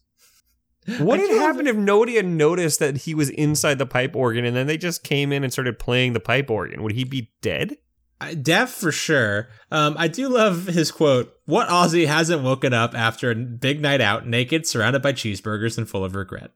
What 0.99 1.21
would 1.21 1.31
happen 1.31 1.67
if 1.67 1.77
nobody 1.77 2.17
had 2.17 2.25
noticed 2.25 2.79
that 2.79 2.97
he 2.97 3.15
was 3.15 3.29
inside 3.29 3.77
the 3.77 3.85
pipe 3.85 4.13
organ 4.13 4.43
and 4.43 4.57
then 4.57 4.67
they 4.67 4.77
just 4.77 5.05
came 5.05 5.31
in 5.31 5.45
and 5.45 5.53
started 5.53 5.79
playing 5.79 6.11
the 6.11 6.19
pipe 6.19 6.49
organ? 6.51 6.83
Would 6.83 6.91
he 6.91 7.05
be 7.05 7.31
dead? 7.41 7.77
I- 8.19 8.33
Deaf 8.33 8.71
for 8.71 8.91
sure. 8.91 9.49
Um, 9.71 9.95
I 9.97 10.07
do 10.07 10.27
love 10.29 10.65
his 10.65 10.91
quote. 10.91 11.33
What 11.45 11.69
Aussie 11.69 12.07
hasn't 12.07 12.43
woken 12.43 12.73
up 12.73 12.95
after 12.95 13.31
a 13.31 13.35
big 13.35 13.81
night 13.81 14.01
out, 14.01 14.27
naked, 14.27 14.65
surrounded 14.67 15.01
by 15.01 15.13
cheeseburgers, 15.13 15.77
and 15.77 15.87
full 15.89 16.03
of 16.03 16.15
regret? 16.15 16.51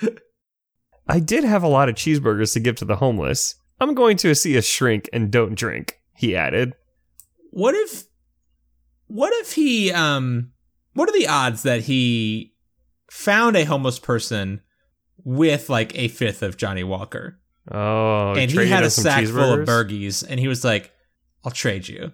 I 1.08 1.20
did 1.20 1.44
have 1.44 1.62
a 1.62 1.68
lot 1.68 1.88
of 1.88 1.94
cheeseburgers 1.94 2.52
to 2.54 2.60
give 2.60 2.76
to 2.76 2.84
the 2.84 2.96
homeless. 2.96 3.56
I'm 3.80 3.94
going 3.94 4.16
to 4.18 4.34
see 4.34 4.56
a 4.56 4.62
shrink 4.62 5.10
and 5.12 5.30
don't 5.30 5.54
drink, 5.54 5.98
he 6.16 6.36
added. 6.36 6.74
What 7.50 7.74
if? 7.74 8.04
What 9.08 9.32
if 9.34 9.52
he? 9.52 9.92
Um, 9.92 10.52
what 10.94 11.08
are 11.08 11.12
the 11.12 11.28
odds 11.28 11.64
that 11.64 11.82
he 11.82 12.54
found 13.10 13.56
a 13.56 13.64
homeless 13.64 13.98
person 13.98 14.62
with 15.24 15.68
like 15.68 15.96
a 15.98 16.08
fifth 16.08 16.42
of 16.42 16.56
Johnnie 16.56 16.84
Walker, 16.84 17.38
Oh, 17.70 18.34
and 18.34 18.50
he 18.50 18.66
had 18.68 18.82
a 18.84 18.90
sack 18.90 19.24
full 19.26 19.52
of 19.52 19.68
burgies, 19.68 20.24
and 20.28 20.40
he 20.40 20.48
was 20.48 20.64
like, 20.64 20.92
"I'll 21.44 21.52
trade 21.52 21.88
you." 21.88 22.12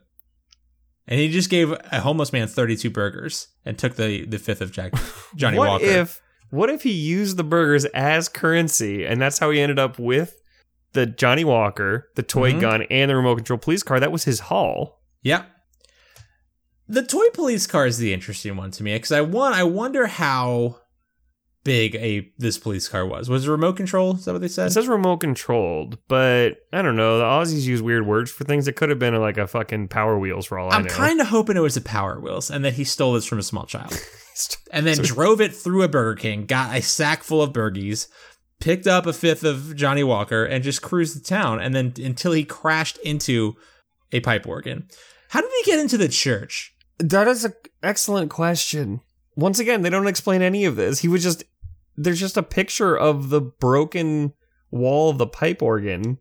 And 1.07 1.19
he 1.19 1.31
just 1.31 1.49
gave 1.49 1.73
a 1.73 2.01
homeless 2.01 2.35
man 2.35 2.49
32 2.49 2.91
burgers 2.91 3.49
and 3.65 3.79
took 3.79 3.95
the, 3.97 4.27
the 4.27 4.39
fifth 4.39 4.61
of 4.61 4.73
Jack 4.73 4.93
Johnny 5.37 5.57
what 5.57 5.69
Walker. 5.69 5.85
if 5.87 6.21
what 6.51 6.69
if 6.69 6.83
he 6.83 6.93
used 6.93 7.39
the 7.39 7.45
burgers 7.45 7.87
as 7.87 8.29
currency 8.29 9.07
and 9.07 9.21
that's 9.21 9.39
how 9.39 9.51
he 9.51 9.59
ended 9.61 9.79
up 9.79 9.99
with 9.99 10.35
the 10.93 11.07
Johnnie 11.07 11.45
Walker, 11.45 12.09
the 12.15 12.23
toy 12.23 12.53
Mhm. 12.53 12.61
gun, 12.61 12.83
and 12.91 13.11
the 13.11 13.17
remote 13.17 13.37
control 13.37 13.59
police 13.59 13.83
car? 13.83 13.99
That 14.01 14.13
was 14.13 14.25
his 14.25 14.41
haul. 14.41 15.01
Yeah. 15.23 15.45
The 16.89 17.03
toy 17.03 17.29
police 17.35 17.67
car 17.67 17.87
is 17.87 17.99
the 17.99 18.13
interesting 18.15 18.57
one 18.57 18.71
to 18.73 18.83
me 18.83 18.95
because 18.95 19.13
I 19.13 19.21
want 19.23 19.55
I 19.55 19.63
wonder 19.65 20.07
how 20.07 20.79
big 21.65 21.95
a 21.97 22.31
this 22.39 22.59
police 22.59 22.89
car 22.89 23.07
was. 23.07 23.29
Was 23.29 23.47
it 23.47 23.51
remote 23.51 23.77
control? 23.77 24.15
Is 24.17 24.25
that 24.25 24.33
what 24.33 24.41
they 24.41 24.49
said? 24.49 24.69
It 24.69 24.71
says 24.73 24.89
remote 24.89 25.19
controlled, 25.19 25.99
but 26.09 26.51
I 26.73 26.83
don't 26.83 26.97
know. 26.97 27.19
The 27.19 27.25
Aussies 27.25 27.65
use 27.67 27.83
weird 27.83 28.07
words 28.07 28.31
for 28.31 28.45
things. 28.45 28.69
It 28.69 28.77
could 28.77 28.89
have 28.91 28.99
been 28.99 29.15
like 29.17 29.39
a 29.39 29.47
fucking 29.47 29.89
Power 29.89 30.19
Wheels 30.19 30.47
for 30.47 30.59
all 30.59 30.71
I 30.73 30.77
I'm 30.77 30.85
know. 30.85 30.91
kind 30.95 31.21
of 31.21 31.27
hoping 31.29 31.57
it 31.57 31.61
was 31.61 31.77
a 31.77 31.83
Power 31.83 32.21
Wheels 32.21 32.51
and 32.51 32.65
that 32.65 32.75
he 32.75 32.85
stole 32.85 33.13
this 33.15 33.27
from 33.27 33.39
a 33.39 33.43
small 33.43 33.67
child. 33.67 33.93
and 34.73 34.87
then 34.87 34.97
So- 34.97 35.03
drove 35.03 35.41
it 35.41 35.55
through 35.55 35.83
a 35.83 35.89
Burger 35.89 36.15
King, 36.21 36.47
got 36.47 36.75
a 36.77 36.81
sack 36.83 37.23
full 37.23 37.43
of 37.43 37.53
burgies, 37.53 38.09
picked 38.61 38.87
up 38.87 39.07
a 39.07 39.13
fifth 39.13 39.45
of 39.45 39.77
Johnnie 39.77 40.05
Walker, 40.05 40.45
and 40.45 40.65
just 40.65 40.83
cruised 40.83 41.17
the 41.17 41.25
town. 41.25 41.61
And 41.61 41.75
then 41.75 41.93
until 42.03 42.33
he 42.33 42.45
crashed 42.45 42.99
into 42.99 43.57
a 44.13 44.21
pipe 44.21 44.47
organ. 44.47 44.89
How 45.31 45.41
did 45.43 45.51
he 45.59 45.71
get 45.71 45.79
into 45.81 45.99
the 45.99 46.09
church? 46.09 46.73
That 46.99 47.29
is 47.29 47.45
an 47.45 47.53
excellent 47.83 48.31
question. 48.31 49.01
Once 49.39 49.61
again, 49.61 49.83
they 49.83 49.91
don't 49.91 50.09
explain 50.09 50.43
any 50.43 50.65
of 50.65 50.75
this. 50.75 50.99
He 50.99 51.07
was 51.09 51.23
just 51.23 51.45
there's 51.97 52.19
just 52.21 52.37
a 52.37 52.43
picture 52.43 52.97
of 52.97 53.29
the 53.31 53.41
broken 53.41 54.33
wall 54.73 55.11
of 55.11 55.19
the 55.19 55.27
pipe 55.29 55.63
organ. 55.63 56.19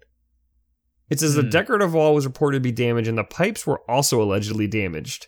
It 1.10 1.20
says 1.20 1.34
the 1.34 1.42
Hmm. 1.42 1.50
decorative 1.50 1.94
wall 1.96 2.14
was 2.14 2.26
reported 2.28 2.58
to 2.58 2.62
be 2.62 2.72
damaged 2.72 3.08
and 3.08 3.18
the 3.18 3.24
pipes 3.24 3.66
were 3.66 3.82
also 3.90 4.22
allegedly 4.22 4.68
damaged. 4.68 5.28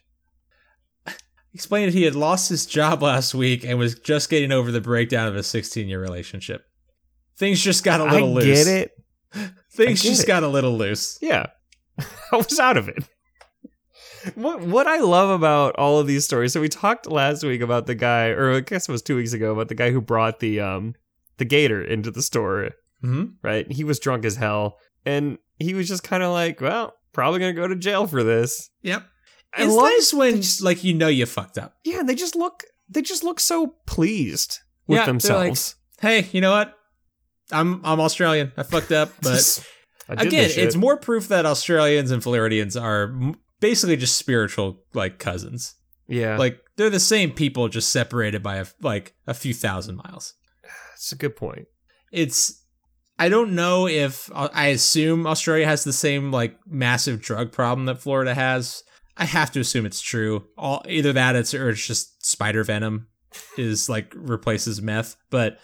Explained 1.54 1.92
that 1.92 1.98
he 1.98 2.04
had 2.04 2.14
lost 2.16 2.50
his 2.50 2.68
job 2.68 3.02
last 3.02 3.34
week 3.34 3.64
and 3.66 3.80
was 3.80 3.96
just 3.96 4.30
getting 4.30 4.52
over 4.52 4.72
the 4.72 4.82
breakdown 4.82 5.28
of 5.28 5.36
a 5.36 5.42
16 5.42 5.88
year 5.88 6.00
relationship. 6.00 6.66
Things 7.38 7.60
just 7.64 7.84
got 7.84 8.02
a 8.02 8.04
I 8.04 8.12
little 8.14 8.34
loose. 8.36 8.46
I 8.46 8.64
get 8.64 8.68
it. 8.68 8.92
Things 9.72 10.02
get 10.04 10.10
just 10.10 10.24
it. 10.24 10.28
got 10.28 10.44
a 10.44 10.48
little 10.48 10.78
loose. 10.78 11.18
Yeah. 11.22 11.48
I 12.32 12.36
was 12.36 12.60
out 12.60 12.78
of 12.78 12.88
it. 12.88 13.04
What 14.36 14.62
what 14.62 14.88
I 14.88 15.00
love 15.00 15.30
about 15.30 15.76
all 15.78 16.00
of 16.00 16.08
these 16.08 16.26
stories. 16.26 16.54
So 16.54 16.62
we 16.62 16.70
talked 16.70 17.08
last 17.10 17.44
week 17.44 17.62
about 17.62 17.86
the 17.88 17.96
guy, 17.96 18.28
or 18.30 18.54
I 18.54 18.60
guess 18.62 18.88
it 18.90 18.92
was 18.92 19.02
two 19.02 19.16
weeks 19.16 19.34
ago, 19.34 19.52
about 19.54 19.68
the 19.70 19.76
guy 19.76 19.92
who 19.92 20.02
brought 20.02 20.40
the 20.40 20.60
um 20.60 20.96
the 21.38 21.46
gator 21.46 21.82
into 21.82 22.12
the 22.12 22.22
store. 22.22 22.72
hmm 23.02 23.26
Right? 23.42 23.72
He 23.72 23.84
was 23.84 24.00
drunk 24.00 24.26
as 24.26 24.36
hell, 24.36 24.78
and 25.06 25.38
he 25.60 25.74
was 25.74 25.88
just 25.88 26.04
kind 26.04 26.24
of 26.24 26.32
like, 26.32 26.60
"Well, 26.62 26.94
probably 27.14 27.40
gonna 27.40 27.54
go 27.54 27.68
to 27.68 27.76
jail 27.76 28.08
for 28.08 28.24
this." 28.24 28.70
Yep. 28.82 29.04
I 29.58 29.64
it's 29.64 29.76
nice 29.76 30.14
when, 30.14 30.36
just- 30.42 30.62
like, 30.62 30.84
you 30.84 30.94
know 30.94 31.08
you 31.08 31.26
fucked 31.26 31.58
up. 31.58 31.74
Yeah, 31.84 32.00
and 32.02 32.08
they 32.10 32.16
just 32.16 32.36
look 32.36 32.64
they 32.90 33.02
just 33.02 33.24
look 33.24 33.40
so 33.40 33.76
pleased 33.86 34.60
with 34.88 34.98
Yeah, 34.98 35.06
they're 35.06 35.14
like, 35.14 35.22
themselves. 35.22 35.76
Hey, 36.02 36.28
you 36.32 36.42
know 36.42 36.52
what? 36.52 36.76
I'm 37.52 37.82
I'm 37.84 38.00
Australian. 38.00 38.52
I 38.58 38.64
fucked 38.64 38.92
up, 38.92 39.12
but 39.22 39.66
again, 40.10 40.50
it's 40.54 40.76
more 40.76 40.98
proof 40.98 41.28
that 41.30 41.46
Australians 41.46 42.12
and 42.12 42.22
Floridians 42.22 42.76
are 42.78 43.14
basically 43.60 43.98
just 43.98 44.18
spiritual 44.18 44.84
like 44.94 45.20
cousins. 45.20 45.76
yeah, 46.08 46.38
Like 46.38 46.62
they're 46.76 46.90
the 46.90 47.00
same 47.00 47.32
people, 47.32 47.68
just 47.68 47.92
separated 47.92 48.42
by 48.42 48.58
a, 48.58 48.66
like 48.82 49.14
a 49.28 49.34
few 49.34 49.54
thousand 49.54 49.98
miles. 49.98 50.34
that's 50.92 51.12
a 51.12 51.16
good 51.16 51.36
point. 51.36 51.68
It's 52.12 52.64
I 53.18 53.28
don't 53.28 53.54
know 53.54 53.88
if 53.88 54.32
uh, 54.34 54.50
I 54.54 54.68
assume 54.68 55.28
Australia 55.28 55.66
has 55.66 55.84
the 55.84 55.94
same 55.94 56.32
like 56.32 56.58
massive 56.66 57.22
drug 57.22 57.52
problem 57.52 57.86
that 57.86 58.02
Florida 58.02 58.34
has. 58.34 58.84
I 59.18 59.26
have 59.26 59.52
to 59.52 59.60
assume 59.60 59.86
it's 59.86 60.02
true. 60.02 60.46
All 60.58 60.84
either 60.88 61.12
that 61.14 61.36
it's 61.36 61.54
or 61.54 61.70
it's 61.70 61.86
just 61.86 62.26
spider 62.26 62.64
venom 62.64 63.08
is 63.58 63.90
like 63.90 64.14
replaces 64.16 64.82
meth, 64.82 65.18
but 65.30 65.60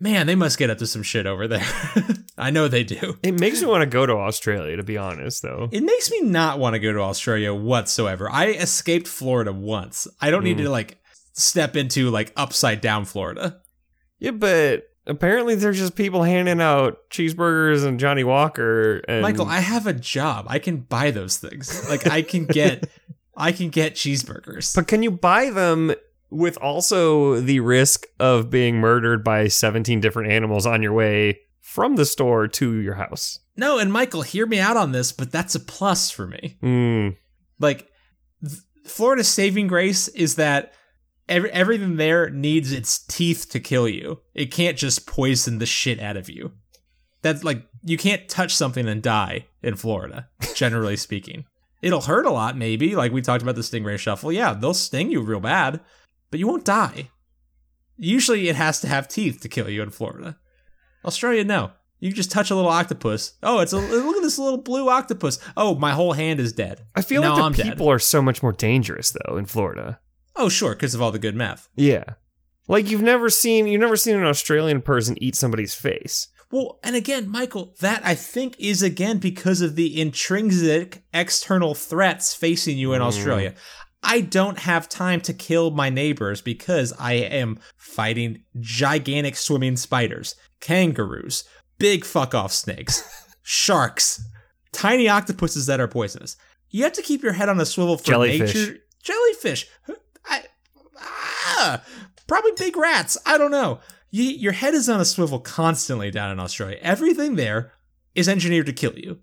man, 0.00 0.26
they 0.26 0.34
must 0.34 0.58
get 0.58 0.70
up 0.70 0.78
to 0.78 0.86
some 0.86 1.02
shit 1.02 1.26
over 1.26 1.46
there. 1.46 1.66
I 2.38 2.50
know 2.50 2.68
they 2.68 2.84
do. 2.84 3.18
It 3.22 3.38
makes 3.38 3.60
me 3.60 3.68
want 3.68 3.82
to 3.82 3.86
go 3.86 4.06
to 4.06 4.14
Australia, 4.14 4.76
to 4.76 4.82
be 4.82 4.96
honest, 4.96 5.42
though. 5.42 5.68
It 5.70 5.82
makes 5.82 6.10
me 6.10 6.22
not 6.22 6.58
want 6.58 6.74
to 6.74 6.78
go 6.78 6.92
to 6.92 7.00
Australia 7.00 7.52
whatsoever. 7.54 8.30
I 8.30 8.46
escaped 8.48 9.06
Florida 9.06 9.52
once. 9.52 10.08
I 10.20 10.30
don't 10.30 10.42
need 10.44 10.56
Mm. 10.56 10.64
to 10.64 10.70
like 10.70 10.98
step 11.34 11.76
into 11.76 12.10
like 12.10 12.32
upside 12.36 12.80
down 12.80 13.04
Florida. 13.04 13.60
Yeah, 14.18 14.32
but 14.32 14.84
apparently 15.06 15.54
there's 15.54 15.78
just 15.78 15.94
people 15.96 16.22
handing 16.22 16.60
out 16.60 16.98
cheeseburgers 17.10 17.84
and 17.86 18.00
Johnnie 18.00 18.24
Walker. 18.24 18.98
And 19.08 19.22
Michael, 19.22 19.46
I 19.46 19.60
have 19.60 19.86
a 19.86 19.92
job. 19.92 20.46
I 20.48 20.58
can 20.58 20.78
buy 20.78 21.10
those 21.10 21.36
things. 21.36 21.88
Like 21.88 22.06
I 22.06 22.22
can 22.22 22.46
get 22.46 22.88
I 23.36 23.52
can 23.52 23.68
get 23.70 23.94
cheeseburgers. 23.94 24.74
but 24.74 24.86
can 24.88 25.02
you 25.02 25.10
buy 25.10 25.50
them 25.50 25.94
with 26.30 26.56
also 26.58 27.40
the 27.40 27.60
risk 27.60 28.06
of 28.18 28.50
being 28.50 28.76
murdered 28.76 29.24
by 29.24 29.48
17 29.48 30.00
different 30.00 30.30
animals 30.32 30.66
on 30.66 30.82
your 30.82 30.92
way 30.92 31.40
from 31.60 31.96
the 31.96 32.04
store 32.06 32.48
to 32.48 32.74
your 32.80 32.94
house? 32.94 33.40
No, 33.56 33.78
and 33.78 33.92
Michael, 33.92 34.22
hear 34.22 34.46
me 34.46 34.58
out 34.58 34.76
on 34.76 34.92
this, 34.92 35.12
but 35.12 35.30
that's 35.32 35.54
a 35.54 35.60
plus 35.60 36.10
for 36.10 36.26
me. 36.26 36.56
Mm, 36.62 37.16
Like 37.58 37.88
th- 38.42 38.60
Florida's 38.86 39.28
saving 39.28 39.66
grace 39.66 40.08
is 40.08 40.36
that 40.36 40.72
every, 41.28 41.50
everything 41.52 41.96
there 41.96 42.30
needs 42.30 42.72
its 42.72 42.98
teeth 42.98 43.48
to 43.50 43.60
kill 43.60 43.88
you. 43.88 44.20
It 44.34 44.50
can't 44.50 44.78
just 44.78 45.06
poison 45.06 45.58
the 45.58 45.66
shit 45.66 46.00
out 46.00 46.16
of 46.16 46.30
you. 46.30 46.52
That's 47.22 47.44
like 47.44 47.66
you 47.84 47.98
can't 47.98 48.28
touch 48.28 48.54
something 48.54 48.88
and 48.88 49.02
die 49.02 49.46
in 49.62 49.76
Florida, 49.76 50.28
generally 50.54 50.96
speaking. 50.96 51.44
It'll 51.82 52.00
hurt 52.02 52.26
a 52.26 52.30
lot, 52.30 52.56
maybe. 52.56 52.96
Like 52.96 53.12
we 53.12 53.20
talked 53.22 53.42
about 53.42 53.54
the 53.56 53.60
stingray 53.62 53.98
shuffle. 53.98 54.32
Yeah, 54.32 54.54
they'll 54.54 54.74
sting 54.74 55.10
you 55.10 55.20
real 55.22 55.40
bad, 55.40 55.80
but 56.30 56.38
you 56.40 56.46
won't 56.46 56.64
die. 56.64 57.10
Usually, 57.96 58.48
it 58.48 58.56
has 58.56 58.80
to 58.80 58.88
have 58.88 59.08
teeth 59.08 59.40
to 59.42 59.48
kill 59.48 59.68
you 59.68 59.82
in 59.82 59.90
Florida. 59.90 60.38
Australia, 61.04 61.44
no. 61.44 61.72
You 61.98 62.12
just 62.12 62.30
touch 62.30 62.50
a 62.50 62.54
little 62.54 62.70
octopus. 62.70 63.34
Oh, 63.42 63.58
it's 63.58 63.74
a 63.74 63.78
look 63.78 64.16
at 64.16 64.22
this 64.22 64.38
little 64.38 64.58
blue 64.62 64.88
octopus. 64.88 65.38
Oh, 65.56 65.74
my 65.74 65.92
whole 65.92 66.14
hand 66.14 66.40
is 66.40 66.52
dead. 66.54 66.86
I 66.96 67.02
feel 67.02 67.20
Now 67.20 67.34
like 67.34 67.42
I'm 67.42 67.52
the 67.52 67.62
dead. 67.64 67.72
people 67.72 67.90
are 67.90 67.98
so 67.98 68.22
much 68.22 68.42
more 68.42 68.52
dangerous 68.52 69.10
though 69.26 69.36
in 69.36 69.44
Florida. 69.44 70.00
Oh, 70.34 70.48
sure, 70.48 70.70
because 70.74 70.94
of 70.94 71.02
all 71.02 71.10
the 71.12 71.18
good 71.18 71.34
meth. 71.36 71.68
Yeah. 71.76 72.04
Like 72.68 72.88
you've 72.88 73.02
never 73.02 73.28
seen 73.28 73.66
you've 73.66 73.80
never 73.82 73.96
seen 73.96 74.16
an 74.16 74.24
Australian 74.24 74.80
person 74.80 75.22
eat 75.22 75.34
somebody's 75.36 75.74
face. 75.74 76.28
Well, 76.50 76.78
and 76.82 76.96
again, 76.96 77.28
Michael, 77.28 77.74
that 77.80 78.00
I 78.04 78.14
think 78.14 78.56
is 78.58 78.82
again 78.82 79.18
because 79.18 79.60
of 79.60 79.76
the 79.76 80.00
intrinsic 80.00 81.04
external 81.12 81.74
threats 81.74 82.34
facing 82.34 82.78
you 82.78 82.92
in 82.94 83.02
Mm. 83.02 83.06
Australia. 83.06 83.54
I 84.02 84.20
don't 84.20 84.58
have 84.60 84.88
time 84.88 85.20
to 85.22 85.34
kill 85.34 85.70
my 85.70 85.90
neighbors 85.90 86.40
because 86.40 86.92
I 86.98 87.12
am 87.14 87.58
fighting 87.76 88.42
gigantic 88.58 89.36
swimming 89.36 89.76
spiders, 89.76 90.34
kangaroos, 90.60 91.44
big 91.78 92.04
fuck 92.04 92.34
off 92.34 92.52
snakes, 92.52 93.02
sharks, 93.42 94.22
tiny 94.72 95.08
octopuses 95.08 95.66
that 95.66 95.80
are 95.80 95.88
poisonous. 95.88 96.36
You 96.70 96.84
have 96.84 96.92
to 96.94 97.02
keep 97.02 97.22
your 97.22 97.32
head 97.32 97.48
on 97.48 97.60
a 97.60 97.66
swivel 97.66 97.98
for 97.98 98.04
Jellyfish. 98.04 98.54
nature. 98.54 98.78
Jellyfish. 99.02 99.66
I, 100.24 100.44
ah, 100.98 101.82
probably 102.26 102.52
big 102.56 102.76
rats. 102.76 103.18
I 103.26 103.38
don't 103.38 103.50
know. 103.50 103.80
You, 104.10 104.24
your 104.24 104.52
head 104.52 104.74
is 104.74 104.88
on 104.88 105.00
a 105.00 105.04
swivel 105.04 105.40
constantly 105.40 106.10
down 106.10 106.30
in 106.30 106.40
Australia. 106.40 106.78
Everything 106.80 107.36
there 107.36 107.72
is 108.14 108.28
engineered 108.28 108.66
to 108.66 108.72
kill 108.72 108.98
you. 108.98 109.18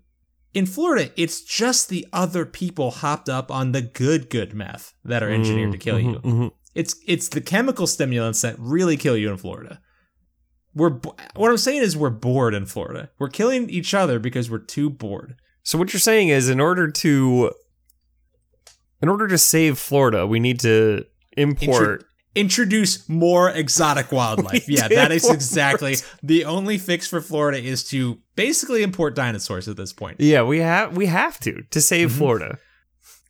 In 0.54 0.66
Florida, 0.66 1.10
it's 1.16 1.42
just 1.42 1.88
the 1.88 2.06
other 2.12 2.46
people 2.46 2.90
hopped 2.90 3.28
up 3.28 3.50
on 3.50 3.72
the 3.72 3.82
good, 3.82 4.30
good 4.30 4.54
meth 4.54 4.94
that 5.04 5.22
are 5.22 5.30
engineered 5.30 5.72
to 5.72 5.78
kill 5.78 6.00
you. 6.00 6.14
Mhm, 6.14 6.22
mhm. 6.22 6.52
It's 6.74 6.96
it's 7.06 7.28
the 7.28 7.40
chemical 7.40 7.86
stimulants 7.86 8.40
that 8.42 8.56
really 8.58 8.96
kill 8.96 9.16
you 9.16 9.30
in 9.30 9.36
Florida. 9.36 9.80
We're 10.74 11.00
what 11.34 11.50
I'm 11.50 11.56
saying 11.58 11.82
is 11.82 11.96
we're 11.96 12.10
bored 12.10 12.54
in 12.54 12.66
Florida. 12.66 13.10
We're 13.18 13.28
killing 13.28 13.68
each 13.68 13.94
other 13.94 14.18
because 14.18 14.50
we're 14.50 14.58
too 14.58 14.88
bored. 14.88 15.34
So 15.62 15.76
what 15.76 15.92
you're 15.92 16.00
saying 16.00 16.28
is 16.28 16.48
in 16.48 16.60
order 16.60 16.90
to 16.90 17.52
in 19.02 19.08
order 19.08 19.28
to 19.28 19.38
save 19.38 19.78
Florida, 19.78 20.26
we 20.26 20.40
need 20.40 20.60
to 20.60 21.04
import 21.36 22.04
Introduce 22.34 23.08
more 23.08 23.50
exotic 23.50 24.12
wildlife. 24.12 24.64
We 24.68 24.76
yeah, 24.76 24.88
that 24.88 25.10
is 25.12 25.28
exactly 25.28 25.96
the 26.22 26.44
only 26.44 26.78
fix 26.78 27.06
for 27.08 27.20
Florida 27.20 27.58
is 27.58 27.82
to 27.90 28.18
basically 28.36 28.82
import 28.82 29.14
dinosaurs 29.16 29.66
at 29.68 29.76
this 29.76 29.92
point. 29.92 30.20
Yeah, 30.20 30.42
we 30.42 30.58
have 30.60 30.96
we 30.96 31.06
have 31.06 31.40
to 31.40 31.62
to 31.70 31.80
save 31.80 32.10
Mhm. 32.10 32.18
Florida. 32.18 32.58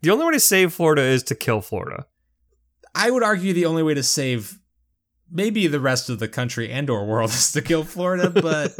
The 0.02 0.10
only 0.10 0.26
way 0.26 0.32
to 0.32 0.40
save 0.40 0.72
Florida 0.72 1.02
is 1.02 1.22
to 1.24 1.34
kill 1.34 1.60
Florida. 1.60 2.06
I 2.94 3.10
would 3.10 3.22
argue 3.22 3.52
the 3.52 3.66
only 3.66 3.82
way 3.82 3.94
to 3.94 4.02
save 4.02 4.58
maybe 5.30 5.66
the 5.66 5.80
rest 5.80 6.08
of 6.10 6.18
the 6.18 6.28
country 6.28 6.70
and 6.70 6.88
or 6.90 7.06
world 7.06 7.30
is 7.40 7.52
to 7.52 7.62
kill 7.62 7.84
Florida, 7.84 8.28
but 8.30 8.74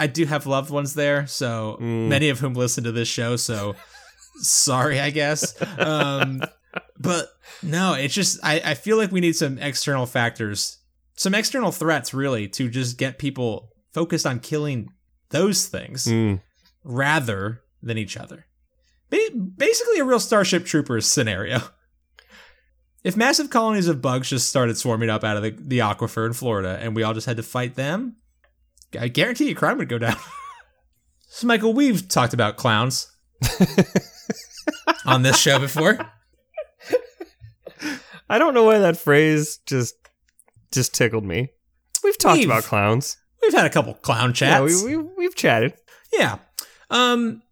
I 0.00 0.06
do 0.08 0.24
have 0.26 0.46
loved 0.46 0.70
ones 0.70 0.94
there, 0.94 1.26
so 1.26 1.76
Mm. 1.80 2.08
many 2.08 2.28
of 2.30 2.40
whom 2.40 2.54
listen 2.54 2.84
to 2.84 2.92
this 2.92 3.08
show, 3.08 3.36
so 3.36 3.76
sorry, 4.40 4.98
I 5.00 5.10
guess. 5.10 5.54
Um, 5.78 6.42
but 7.02 7.28
no, 7.62 7.94
it's 7.94 8.14
just 8.14 8.38
I, 8.42 8.60
I 8.64 8.74
feel 8.74 8.96
like 8.96 9.12
we 9.12 9.20
need 9.20 9.36
some 9.36 9.58
external 9.58 10.06
factors, 10.06 10.78
some 11.16 11.34
external 11.34 11.72
threats 11.72 12.14
really 12.14 12.48
to 12.48 12.68
just 12.68 12.96
get 12.98 13.18
people 13.18 13.70
focused 13.92 14.26
on 14.26 14.40
killing 14.40 14.90
those 15.30 15.66
things 15.66 16.06
Mm. 16.06 16.40
rather 16.84 17.62
than 17.82 17.98
each 17.98 18.16
other. 18.16 18.46
Ba- 19.10 19.30
basically, 19.56 19.98
a 19.98 20.04
real 20.04 20.20
Starship 20.20 20.64
Troopers 20.64 21.06
scenario. 21.06 21.60
If 23.04 23.16
massive 23.16 23.50
colonies 23.50 23.88
of 23.88 24.00
bugs 24.00 24.30
just 24.30 24.48
started 24.48 24.78
swarming 24.78 25.10
up 25.10 25.24
out 25.24 25.36
of 25.36 25.42
the, 25.42 25.50
the 25.50 25.78
aquifer 25.80 26.24
in 26.24 26.32
Florida 26.34 26.78
and 26.80 26.94
we 26.94 27.02
all 27.02 27.14
just 27.14 27.26
had 27.26 27.36
to 27.36 27.42
fight 27.42 27.74
them, 27.74 28.16
I 28.98 29.08
guarantee 29.08 29.48
you 29.48 29.56
crime 29.56 29.78
would 29.78 29.88
go 29.88 29.98
down. 29.98 30.16
so, 31.28 31.46
Michael, 31.48 31.72
we've 31.74 32.06
talked 32.08 32.32
about 32.32 32.56
clowns 32.56 33.10
on 35.04 35.22
this 35.22 35.38
show 35.38 35.58
before. 35.58 35.98
I 38.32 38.38
don't 38.38 38.54
know 38.54 38.64
why 38.64 38.78
that 38.78 38.96
phrase 38.96 39.58
just 39.66 39.94
just 40.72 40.94
tickled 40.94 41.24
me. 41.24 41.50
we've 42.02 42.16
talked 42.18 42.38
We've- 42.38 42.46
about 42.50 42.64
clowns. 42.64 43.16
We've 43.42 43.52
had 43.52 43.66
a 43.66 43.70
couple 43.70 43.94
clown 43.94 44.30
Yeah, 44.30 44.32
chats. 44.60 44.82
we, 44.84 44.96
we 44.96 45.08
we've 45.18 45.34
chatted. 45.34 45.74
Yeah. 46.12 46.38
Um, 46.90 47.42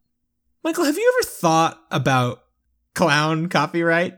Michael, 0.62 0.85
have 0.85 0.97
you 0.97 1.12
ever 1.18 1.28
thought 1.28 1.83
about 1.91 2.39
clown 2.95 3.49
copyright 3.49 4.14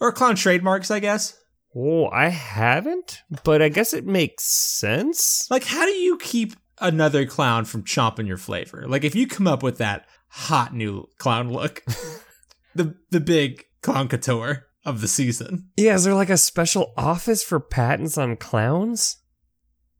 or 0.00 0.10
clown 0.12 0.34
trademarks? 0.36 0.90
I 0.90 0.98
guess. 1.00 1.36
Oh, 1.76 2.08
I 2.08 2.28
haven't, 2.28 3.22
but 3.44 3.62
I 3.62 3.68
guess 3.68 3.92
it 3.94 4.04
makes 4.06 4.44
sense. 4.44 5.48
Like, 5.50 5.64
how 5.64 5.84
do 5.84 5.92
you 5.92 6.16
keep 6.18 6.54
another 6.80 7.24
clown 7.26 7.64
from 7.66 7.84
chomping 7.84 8.26
your 8.26 8.38
flavor? 8.38 8.84
Like, 8.88 9.04
if 9.04 9.14
you 9.14 9.26
come 9.28 9.46
up 9.46 9.62
with 9.62 9.78
that 9.78 10.06
hot 10.28 10.74
new 10.74 11.06
clown 11.18 11.52
look, 11.52 11.84
the 12.74 12.96
the 13.10 13.20
big 13.20 13.64
clown 13.82 14.08
couture 14.08 14.66
of 14.88 15.00
the 15.00 15.08
season. 15.08 15.68
Yeah, 15.76 15.94
is 15.94 16.04
there 16.04 16.14
like 16.14 16.30
a 16.30 16.36
special 16.36 16.92
office 16.96 17.42
for 17.42 17.60
patents 17.60 18.16
on 18.18 18.36
clowns? 18.36 19.16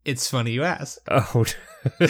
It's 0.05 0.28
funny 0.30 0.53
you 0.53 0.64
ask. 0.64 0.99
Oh, 1.09 1.45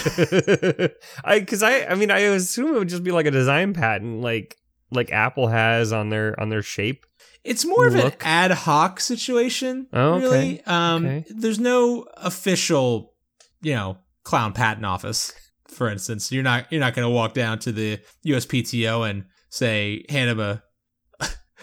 I 1.25 1.41
because 1.41 1.63
I 1.63 1.85
I 1.87 1.95
mean 1.95 2.11
I 2.11 2.19
assume 2.21 2.75
it 2.75 2.79
would 2.79 2.89
just 2.89 3.05
be 3.05 3.11
like 3.13 3.27
a 3.27 3.31
design 3.31 3.75
patent, 3.75 4.21
like 4.21 4.57
like 4.91 5.11
Apple 5.13 5.49
has 5.49 5.93
on 5.93 6.09
their 6.09 6.39
on 6.41 6.49
their 6.49 6.63
shape. 6.63 7.05
It's 7.45 7.65
more 7.65 7.87
of 7.87 7.95
an 7.95 8.13
ad 8.21 8.51
hoc 8.51 9.01
situation. 9.01 9.87
Oh, 9.93 10.15
okay. 10.15 10.21
Really. 10.23 10.63
Um, 10.65 11.07
Okay. 11.07 11.25
there's 11.31 11.59
no 11.61 12.07
official, 12.17 13.15
you 13.63 13.75
know, 13.75 13.99
clown 14.25 14.53
patent 14.53 14.85
office. 14.85 15.33
For 15.69 15.89
instance, 15.89 16.31
you're 16.33 16.43
not 16.43 16.71
you're 16.71 16.81
not 16.81 16.95
going 16.95 17.07
to 17.07 17.11
walk 17.15 17.35
down 17.35 17.59
to 17.61 17.73
the 17.73 18.01
USPTO 18.27 19.09
and 19.09 19.25
say 19.51 20.05
hand 20.09 20.31
them 20.31 20.41
a 20.41 20.63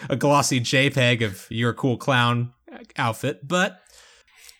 a 0.08 0.16
glossy 0.16 0.60
JPEG 0.60 1.24
of 1.24 1.46
your 1.50 1.72
cool 1.72 1.96
clown 1.96 2.52
outfit, 2.96 3.46
but 3.46 3.80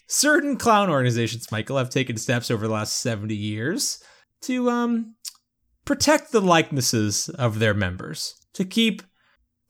certain 0.07 0.57
clown 0.57 0.91
organizations, 0.91 1.51
Michael, 1.51 1.79
have 1.79 1.91
taken 1.91 2.17
steps 2.17 2.51
over 2.51 2.67
the 2.67 2.73
last 2.73 3.01
70 3.01 3.35
years 3.35 4.03
to 4.43 4.71
um 4.71 5.15
protect 5.85 6.33
the 6.33 6.41
likenesses 6.41 7.29
of 7.31 7.59
their 7.59 7.75
members, 7.75 8.35
to 8.55 8.65
keep 8.65 9.03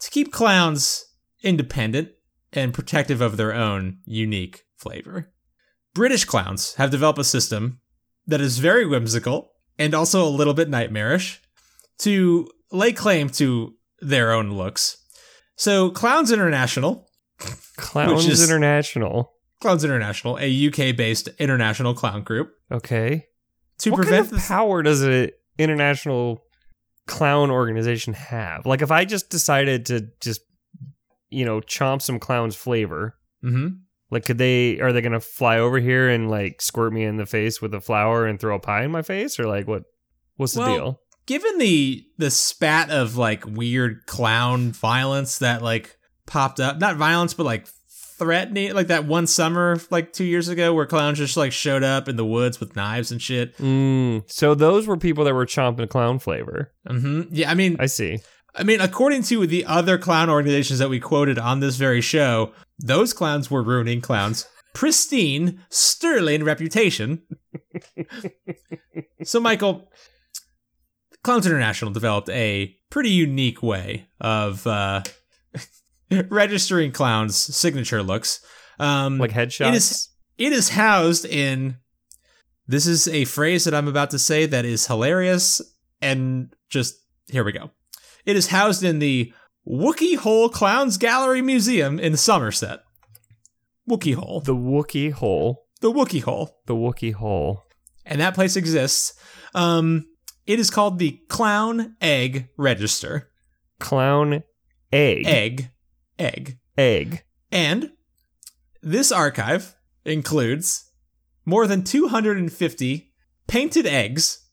to 0.00 0.10
keep 0.10 0.32
clowns 0.32 1.04
independent 1.42 2.10
and 2.52 2.74
protective 2.74 3.20
of 3.20 3.36
their 3.36 3.54
own 3.54 3.98
unique 4.04 4.64
flavor. 4.76 5.32
British 5.94 6.24
clowns 6.24 6.74
have 6.74 6.90
developed 6.90 7.18
a 7.18 7.24
system 7.24 7.80
that 8.26 8.40
is 8.40 8.58
very 8.58 8.86
whimsical 8.86 9.52
and 9.78 9.94
also 9.94 10.26
a 10.26 10.28
little 10.28 10.54
bit 10.54 10.68
nightmarish 10.68 11.40
to 11.98 12.48
lay 12.72 12.92
claim 12.92 13.28
to 13.30 13.74
their 14.00 14.32
own 14.32 14.50
looks. 14.52 14.98
So, 15.56 15.90
Clowns 15.90 16.30
International, 16.32 17.08
Clowns 17.76 18.26
is- 18.26 18.48
International. 18.48 19.32
Clowns 19.60 19.84
International, 19.84 20.38
a 20.38 20.66
UK 20.68 20.94
based 20.94 21.28
international 21.38 21.94
clown 21.94 22.22
group, 22.22 22.52
Okay. 22.70 23.26
to 23.78 23.90
what 23.90 24.02
prevent 24.02 24.28
kind 24.28 24.38
of 24.40 24.46
power 24.46 24.82
does 24.82 25.00
an 25.02 25.30
international 25.58 26.42
clown 27.06 27.50
organization 27.50 28.12
have? 28.12 28.66
Like, 28.66 28.82
if 28.82 28.90
I 28.90 29.06
just 29.06 29.30
decided 29.30 29.86
to 29.86 30.08
just, 30.20 30.42
you 31.30 31.44
know, 31.46 31.60
chomp 31.62 32.02
some 32.02 32.18
clown's 32.20 32.54
flavor, 32.56 33.16
hmm 33.42 33.68
like, 34.10 34.24
could 34.24 34.38
they? 34.38 34.78
Are 34.80 34.92
they 34.92 35.00
gonna 35.00 35.18
fly 35.18 35.58
over 35.58 35.80
here 35.80 36.08
and 36.08 36.30
like 36.30 36.62
squirt 36.62 36.92
me 36.92 37.02
in 37.02 37.16
the 37.16 37.26
face 37.26 37.60
with 37.60 37.74
a 37.74 37.80
flower 37.80 38.24
and 38.24 38.38
throw 38.38 38.54
a 38.54 38.60
pie 38.60 38.84
in 38.84 38.90
my 38.92 39.02
face, 39.02 39.40
or 39.40 39.46
like 39.46 39.66
what? 39.66 39.82
What's 40.36 40.52
the 40.52 40.60
Well, 40.60 40.74
deal? 40.74 41.00
Given 41.26 41.58
the 41.58 42.04
the 42.18 42.30
spat 42.30 42.90
of 42.90 43.16
like 43.16 43.44
weird 43.46 44.06
clown 44.06 44.72
violence 44.72 45.38
that 45.38 45.62
like 45.62 45.96
popped 46.26 46.58
up 46.60 46.78
not 46.78 46.96
violence 46.96 47.34
but 47.34 47.44
like 47.44 47.66
threatening 48.18 48.72
like 48.74 48.86
that 48.86 49.04
one 49.04 49.26
summer 49.26 49.76
like 49.90 50.12
two 50.12 50.24
years 50.24 50.48
ago 50.48 50.72
where 50.72 50.86
clowns 50.86 51.18
just 51.18 51.36
like 51.36 51.52
showed 51.52 51.82
up 51.82 52.08
in 52.08 52.16
the 52.16 52.24
woods 52.24 52.58
with 52.58 52.74
knives 52.74 53.12
and 53.12 53.20
shit 53.20 53.56
Mm, 53.58 54.22
so 54.30 54.54
those 54.54 54.86
were 54.86 54.96
people 54.96 55.24
that 55.24 55.34
were 55.34 55.44
chomping 55.46 55.88
clown 55.90 56.18
flavor. 56.18 56.72
hmm 56.88 57.22
yeah 57.30 57.50
i 57.50 57.54
mean 57.54 57.76
I 57.78 57.86
see. 57.86 58.18
i 58.54 58.62
mean 58.62 58.80
according 58.80 59.22
to 59.24 59.46
the 59.46 59.66
other 59.66 59.98
clown 59.98 60.30
organizations 60.30 60.78
that 60.78 60.88
we 60.88 60.98
quoted 60.98 61.38
on 61.38 61.60
this 61.60 61.76
very 61.76 62.00
show 62.00 62.52
those 62.78 63.12
clowns 63.12 63.50
were 63.50 63.62
ruining 63.62 64.00
clowns 64.00 64.46
pristine 64.74 65.60
sterling 65.68 66.42
reputation 66.42 67.22
so 69.24 69.40
michael 69.40 69.90
clowns 71.26 71.46
international 71.46 71.90
developed 71.92 72.28
a 72.30 72.74
pretty 72.90 73.10
unique 73.10 73.62
way 73.62 74.06
of 74.20 74.66
uh 74.66 75.02
registering 76.28 76.92
clowns 76.92 77.36
signature 77.36 78.02
looks 78.02 78.40
um 78.78 79.18
Like 79.18 79.32
headshots. 79.32 79.68
it 79.68 79.74
is 79.74 80.08
it 80.38 80.52
is 80.52 80.68
housed 80.70 81.24
in 81.24 81.76
this 82.68 82.86
is 82.86 83.08
a 83.08 83.24
phrase 83.24 83.64
that 83.64 83.74
i'm 83.74 83.88
about 83.88 84.10
to 84.10 84.18
say 84.18 84.46
that 84.46 84.64
is 84.64 84.86
hilarious 84.86 85.60
and 86.00 86.54
just 86.70 86.94
here 87.28 87.44
we 87.44 87.52
go 87.52 87.70
it 88.24 88.36
is 88.36 88.48
housed 88.48 88.82
in 88.82 88.98
the 88.98 89.32
Wookey 89.68 90.16
Hole 90.16 90.48
Clowns 90.48 90.96
Gallery 90.96 91.42
Museum 91.42 91.98
in 91.98 92.16
Somerset. 92.16 92.80
Wookey 93.90 94.14
Hole. 94.14 94.40
the 94.40 94.54
Wookey 94.54 95.10
hole. 95.12 95.66
The 95.80 95.90
Wookey 95.92 96.22
Hole. 96.22 96.58
The 96.66 96.74
Wookey 96.76 97.12
hole. 97.14 97.64
And 98.04 98.20
that 98.20 98.34
place 98.34 98.54
exists. 98.56 99.12
Um, 99.54 100.06
it 100.46 100.58
is 100.58 100.70
called 100.70 100.98
the 100.98 101.20
Clown 101.28 101.96
Egg 102.00 102.48
Register. 102.56 103.30
Clown 103.78 104.42
egg. 104.92 105.26
Egg. 105.26 105.70
Egg. 106.18 106.58
Egg. 106.78 107.22
And 107.52 107.92
this 108.82 109.10
archive 109.12 109.74
includes 110.04 110.90
more 111.44 111.66
than 111.66 111.82
250 111.84 113.12
painted 113.46 113.86
eggs, 113.86 114.44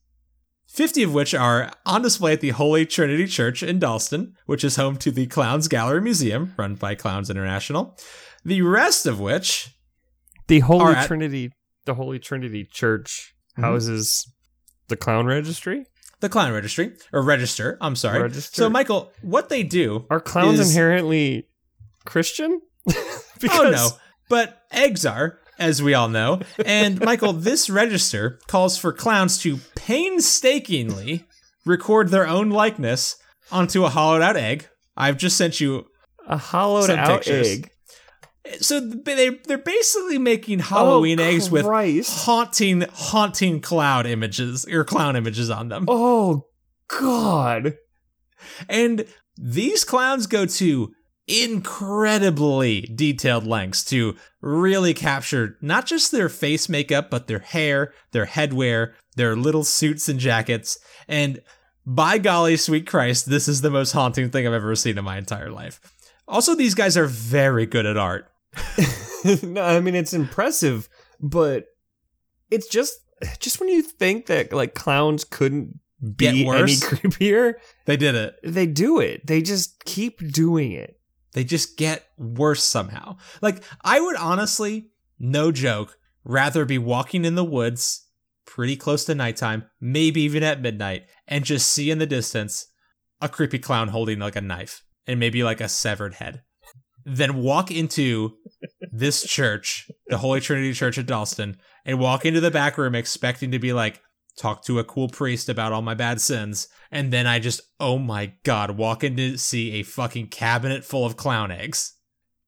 50 0.67 1.03
of 1.03 1.13
which 1.13 1.33
are 1.33 1.71
on 1.85 2.01
display 2.01 2.33
at 2.33 2.41
the 2.41 2.49
Holy 2.49 2.85
Trinity 2.85 3.27
Church 3.27 3.61
in 3.63 3.79
Dalston, 3.79 4.35
which 4.45 4.63
is 4.63 4.75
home 4.75 4.97
to 4.97 5.11
the 5.11 5.27
Clowns 5.27 5.67
Gallery 5.67 6.01
Museum, 6.01 6.53
run 6.57 6.75
by 6.75 6.95
Clowns 6.95 7.29
International. 7.29 7.97
The 8.43 8.61
rest 8.61 9.05
of 9.05 9.19
which, 9.19 9.69
The 10.47 10.59
Holy 10.59 10.83
Are 10.83 10.95
at- 10.95 11.07
Trinity. 11.07 11.51
The 11.85 11.93
Holy 11.95 12.19
Trinity 12.19 12.65
Church 12.65 13.33
Mhm. 13.57 13.61
houses 13.63 14.31
the 14.87 14.95
clown 14.97 15.25
registry. 15.25 15.85
the 16.19 16.29
Clown 16.29 16.53
Registry, 16.53 16.93
or 17.11 17.21
Register, 17.21 17.77
I'm 17.81 17.95
sorry. 17.97 18.21
Register. 18.21 18.55
So, 18.61 18.69
Michael, 18.69 19.11
what 19.21 19.49
they 19.49 19.61
do. 19.63 20.05
Are 20.09 20.21
clowns 20.21 20.59
is- 20.59 20.69
inherently 20.69 21.47
Christian? 22.05 22.61
Oh, 23.51 23.69
no. 23.69 23.89
But 24.29 24.61
eggs 24.71 25.05
are, 25.05 25.37
as 25.59 25.83
we 25.83 25.93
all 25.93 26.07
know. 26.07 26.39
And 26.65 26.97
Michael, 27.01 27.33
this 27.49 27.69
register 27.69 28.39
calls 28.47 28.77
for 28.77 28.93
clowns 28.93 29.37
to 29.39 29.57
painstakingly 29.75 31.25
record 31.65 32.09
their 32.09 32.27
own 32.27 32.49
likeness 32.49 33.17
onto 33.51 33.83
a 33.83 33.89
hollowed 33.89 34.21
out 34.21 34.37
egg. 34.37 34.67
I've 34.95 35.17
just 35.17 35.37
sent 35.37 35.59
you. 35.59 35.87
A 36.25 36.37
hollowed 36.37 36.89
out 36.89 37.23
pictures. 37.23 37.47
egg. 37.49 37.69
So 38.59 38.79
they 38.79 39.29
they're 39.29 39.57
basically 39.57 40.17
making 40.17 40.59
oh, 40.59 40.63
Halloween 40.63 41.19
Oh, 41.19 41.23
eggs 41.23 41.49
with 41.49 41.65
haunting 41.65 42.81
haunting 42.81 43.61
cloud 43.61 44.05
images 44.05 44.65
or 44.65 44.83
clown 44.83 45.15
images 45.15 45.49
on 45.49 45.69
them. 45.69 45.85
Oh 45.87 46.47
God. 46.87 47.77
And 48.67 49.05
these 49.37 49.83
clowns 49.85 50.27
go 50.27 50.45
to 50.45 50.93
incredibly 51.27 52.81
detailed 52.81 53.47
lengths 53.47 53.83
to 53.85 54.15
really 54.41 54.93
capture 54.93 55.57
not 55.61 55.85
just 55.85 56.11
their 56.11 56.27
face 56.29 56.67
makeup, 56.67 57.09
but 57.09 57.27
their 57.27 57.39
hair, 57.39 57.93
their 58.11 58.25
headwear, 58.25 58.93
their 59.15 59.35
little 59.35 59.63
suits 59.63 60.09
and 60.09 60.19
jackets. 60.19 60.77
And 61.07 61.41
by 61.85 62.17
golly, 62.17 62.57
sweet 62.57 62.87
Christ, 62.87 63.29
this 63.29 63.47
is 63.47 63.61
the 63.61 63.69
most 63.69 63.93
haunting 63.93 64.29
thing 64.29 64.45
I've 64.45 64.53
ever 64.53 64.75
seen 64.75 64.97
in 64.97 65.05
my 65.05 65.17
entire 65.17 65.49
life. 65.49 65.79
Also, 66.27 66.55
these 66.55 66.75
guys 66.75 66.97
are 66.97 67.05
very 67.05 67.65
good 67.65 67.85
at 67.85 67.97
art. 67.97 68.29
no, 69.43 69.63
I 69.63 69.79
mean 69.79 69.95
it's 69.95 70.13
impressive, 70.13 70.89
but 71.19 71.65
it's 72.51 72.67
just 72.67 72.93
just 73.39 73.59
when 73.59 73.69
you 73.69 73.81
think 73.81 74.25
that 74.27 74.51
like 74.51 74.73
clowns 74.73 75.23
couldn't 75.23 75.79
be 76.15 76.27
any 76.27 76.43
creepier, 76.75 77.53
They 77.85 77.97
did 77.97 78.15
it. 78.15 78.35
they 78.43 78.65
do 78.67 78.99
it. 78.99 79.25
They 79.25 79.41
just 79.41 79.83
keep 79.85 80.19
doing 80.33 80.73
it. 80.73 80.99
They 81.31 81.43
just 81.43 81.77
get 81.77 82.05
worse 82.17 82.63
somehow. 82.63 83.17
Like, 83.41 83.63
I 83.81 83.99
would 83.99 84.17
honestly, 84.17 84.89
no 85.17 85.51
joke, 85.51 85.97
rather 86.23 86.65
be 86.65 86.77
walking 86.77 87.25
in 87.25 87.35
the 87.35 87.43
woods 87.43 88.05
pretty 88.45 88.75
close 88.75 89.05
to 89.05 89.15
nighttime, 89.15 89.63
maybe 89.79 90.21
even 90.21 90.43
at 90.43 90.61
midnight, 90.61 91.05
and 91.27 91.43
just 91.45 91.71
see 91.71 91.89
in 91.89 91.97
the 91.99 92.05
distance 92.05 92.67
a 93.21 93.29
creepy 93.29 93.57
clown 93.57 93.87
holding 93.87 94.19
like 94.19 94.35
a 94.35 94.41
knife 94.41 94.83
and 95.07 95.19
maybe 95.19 95.43
like 95.43 95.61
a 95.61 95.69
severed 95.69 96.15
head. 96.15 96.43
Then 97.05 97.37
walk 97.37 97.71
into 97.71 98.37
this 98.91 99.23
church, 99.23 99.89
the 100.07 100.17
Holy 100.17 100.39
Trinity 100.39 100.73
Church 100.73 100.97
at 100.97 101.05
Dalston, 101.05 101.57
and 101.85 101.99
walk 101.99 102.25
into 102.25 102.39
the 102.39 102.51
back 102.51 102.77
room 102.77 102.95
expecting 102.95 103.51
to 103.51 103.59
be 103.59 103.73
like, 103.73 104.01
talk 104.37 104.63
to 104.65 104.79
a 104.79 104.83
cool 104.83 105.09
priest 105.09 105.49
about 105.49 105.71
all 105.71 105.81
my 105.81 105.93
bad 105.93 106.21
sins. 106.21 106.67
And 106.91 107.11
then 107.11 107.27
I 107.27 107.39
just, 107.39 107.61
oh 107.79 107.97
my 107.97 108.33
god, 108.43 108.71
walk 108.71 109.03
in 109.03 109.17
to 109.17 109.37
see 109.37 109.73
a 109.73 109.83
fucking 109.83 110.27
cabinet 110.27 110.85
full 110.85 111.05
of 111.05 111.17
clown 111.17 111.51
eggs. 111.51 111.93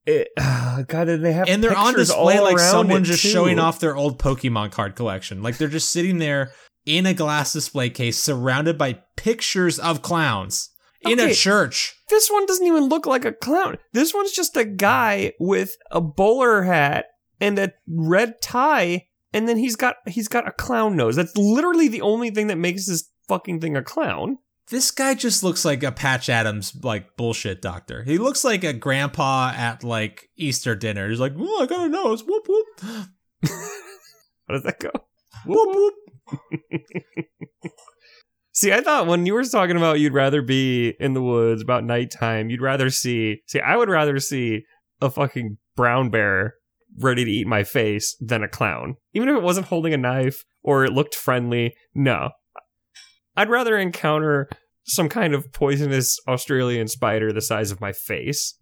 It, 0.06 0.30
uh, 0.38 0.84
God, 0.88 1.10
and 1.10 1.26
they 1.26 1.34
have 1.34 1.50
and 1.50 1.64
they're 1.64 1.78
on 1.78 1.96
display 1.96 2.40
like 2.40 2.60
someone 2.60 3.04
just 3.04 3.24
too. 3.24 3.30
showing 3.30 3.60
off 3.60 3.80
their 3.80 3.96
old 3.96 4.20
Pokemon 4.20 4.72
card 4.72 4.96
collection. 4.96 5.42
Like 5.42 5.58
they're 5.58 5.68
just 5.68 5.92
sitting 5.92 6.20
there 6.20 6.52
in 6.86 7.06
a 7.06 7.14
glass 7.14 7.54
display 7.54 7.90
case 7.90 8.18
surrounded 8.18 8.78
by 8.78 9.00
pictures 9.16 9.80
of 9.80 10.02
clowns 10.02 10.70
in 11.06 11.20
Okay. 11.20 11.32
a 11.32 11.34
church. 11.36 11.96
This 12.10 12.30
one 12.30 12.46
doesn't 12.46 12.66
even 12.68 12.86
look 12.86 13.06
like 13.06 13.26
a 13.26 13.32
clown. 13.32 13.78
This 13.94 14.14
one's 14.14 14.32
just 14.32 14.56
a 14.58 14.66
guy 14.66 15.34
with 15.40 15.78
a 15.92 16.02
bowler 16.02 16.64
hat 16.64 17.06
and 17.42 17.58
a 17.60 17.74
red 17.88 18.42
tie, 18.42 19.08
and 19.34 19.48
then 19.48 19.58
he's 19.58 19.76
got 19.76 19.96
he's 20.08 20.28
got 20.28 20.48
a 20.48 20.52
clown 20.52 20.96
nose. 20.96 21.16
That's 21.16 21.36
literally 21.38 21.88
the 21.88 22.02
only 22.02 22.30
thing 22.32 22.48
that 22.48 22.58
makes 22.58 22.86
this 22.88 23.10
fucking 23.28 23.60
thing 23.62 23.76
a 23.76 23.82
clown. 23.84 24.38
This 24.70 24.90
guy 24.90 25.14
just 25.14 25.44
looks 25.44 25.64
like 25.64 25.84
a 25.84 25.92
Patch 25.92 26.28
Adams 26.28 26.74
like 26.84 27.16
bullshit 27.18 27.62
doctor. 27.62 28.04
He 28.04 28.18
looks 28.18 28.44
like 28.44 28.64
a 28.64 28.74
grandpa 28.74 29.54
at 29.56 29.84
like 29.84 30.30
Easter 30.38 30.76
dinner. 30.76 31.08
He's 31.10 31.20
like, 31.20 31.34
"Oh, 31.38 31.64
I 31.64 31.66
got 31.68 31.86
a 31.86 31.90
nose." 31.90 32.24
Whoop 32.24 32.48
whoop. 32.48 32.66
How 33.48 34.54
does 34.54 34.64
that 34.64 34.80
go? 34.80 34.90
Whoop 35.46 35.76
whoop. 35.76 35.94
See, 38.56 38.72
I 38.72 38.80
thought 38.80 39.08
when 39.08 39.26
you 39.26 39.34
were 39.34 39.44
talking 39.44 39.76
about 39.76 40.00
you'd 40.00 40.14
rather 40.14 40.42
be 40.42 40.94
in 40.98 41.14
the 41.14 41.22
woods 41.22 41.62
about 41.62 41.84
nighttime, 41.84 42.50
you'd 42.50 42.62
rather 42.62 42.90
see. 42.90 43.42
See, 43.48 43.60
I 43.60 43.76
would 43.76 43.90
rather 43.90 44.18
see 44.18 44.64
a 45.02 45.10
fucking 45.10 45.58
brown 45.76 46.10
bear 46.10 46.56
ready 46.98 47.26
to 47.26 47.32
eat 47.32 47.48
my 47.48 47.66
face 47.66 48.16
than 48.22 48.44
a 48.44 48.48
clown. 48.48 48.96
Even 49.14 49.28
if 49.28 49.36
it 49.36 49.44
wasn't 49.44 49.68
holding 49.68 49.94
a 49.94 49.98
knife 49.98 50.46
or 50.64 50.86
it 50.86 50.94
looked 50.94 51.16
friendly, 51.16 51.76
no. 51.94 52.30
I'd 53.36 53.50
rather 53.50 53.78
encounter 53.78 54.48
some 54.86 55.10
kind 55.10 55.34
of 55.34 55.52
poisonous 55.52 56.18
Australian 56.26 56.88
spider 56.88 57.34
the 57.34 57.42
size 57.42 57.72
of 57.72 57.82
my 57.82 57.92
face. 57.92 58.58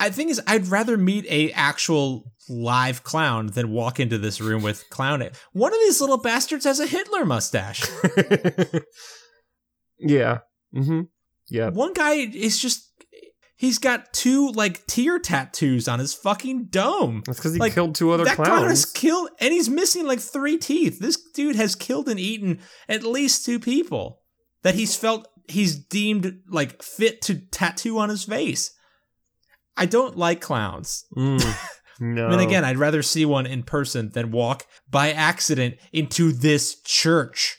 I 0.00 0.10
think 0.10 0.30
is 0.30 0.40
I'd 0.46 0.68
rather 0.68 0.96
meet 0.96 1.24
a 1.28 1.50
actual 1.52 2.24
live 2.48 3.02
clown 3.04 3.48
than 3.48 3.70
walk 3.72 4.00
into 4.00 4.16
this 4.18 4.40
room 4.40 4.62
with 4.62 4.88
clown. 4.90 5.20
It. 5.22 5.36
One 5.52 5.72
of 5.72 5.78
these 5.80 6.00
little 6.00 6.18
bastards 6.18 6.64
has 6.64 6.80
a 6.80 6.86
Hitler 6.86 7.24
mustache. 7.24 7.82
yeah. 9.98 10.38
Mm-hmm. 10.74 11.00
Yeah. 11.48 11.70
One 11.70 11.92
guy 11.92 12.12
is 12.14 12.60
just 12.60 12.84
he's 13.56 13.78
got 13.78 14.12
two 14.12 14.50
like 14.52 14.86
tear 14.86 15.18
tattoos 15.18 15.88
on 15.88 15.98
his 15.98 16.14
fucking 16.14 16.66
dome. 16.66 17.22
That's 17.26 17.38
because 17.38 17.54
he 17.54 17.60
Like, 17.60 17.74
killed 17.74 17.94
two 17.94 18.10
other 18.12 18.24
that 18.24 18.36
clown 18.36 18.68
has 18.68 18.84
clowns. 18.84 18.92
killed 18.92 19.30
and 19.40 19.52
he's 19.52 19.68
missing 19.68 20.06
like 20.06 20.20
three 20.20 20.58
teeth. 20.58 21.00
This 21.00 21.16
dude 21.34 21.56
has 21.56 21.74
killed 21.74 22.08
and 22.08 22.20
eaten 22.20 22.60
at 22.88 23.02
least 23.02 23.44
two 23.44 23.58
people 23.58 24.22
that 24.62 24.74
he's 24.74 24.94
felt 24.96 25.26
he's 25.48 25.76
deemed 25.76 26.40
like 26.50 26.82
fit 26.82 27.22
to 27.22 27.36
tattoo 27.36 27.98
on 27.98 28.08
his 28.10 28.24
face. 28.24 28.70
I 29.78 29.86
don't 29.86 30.16
like 30.16 30.40
clowns. 30.40 31.06
Mm, 31.16 31.56
no. 32.00 32.28
And 32.28 32.40
again, 32.40 32.64
I'd 32.64 32.78
rather 32.78 33.02
see 33.02 33.24
one 33.24 33.46
in 33.46 33.62
person 33.62 34.10
than 34.10 34.30
walk 34.30 34.66
by 34.90 35.12
accident 35.12 35.76
into 35.92 36.32
this 36.32 36.80
church, 36.82 37.56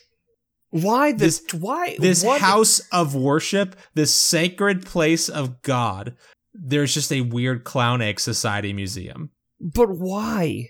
why 0.70 1.12
this? 1.12 1.42
Why 1.52 1.96
this 1.98 2.22
what? 2.24 2.40
house 2.40 2.80
of 2.92 3.14
worship, 3.14 3.76
this 3.94 4.14
sacred 4.14 4.86
place 4.86 5.28
of 5.28 5.62
God. 5.62 6.14
There's 6.54 6.94
just 6.94 7.12
a 7.12 7.20
weird 7.22 7.64
clown 7.64 8.00
egg 8.00 8.20
society 8.20 8.72
museum. 8.72 9.30
But 9.60 9.90
why? 9.90 10.68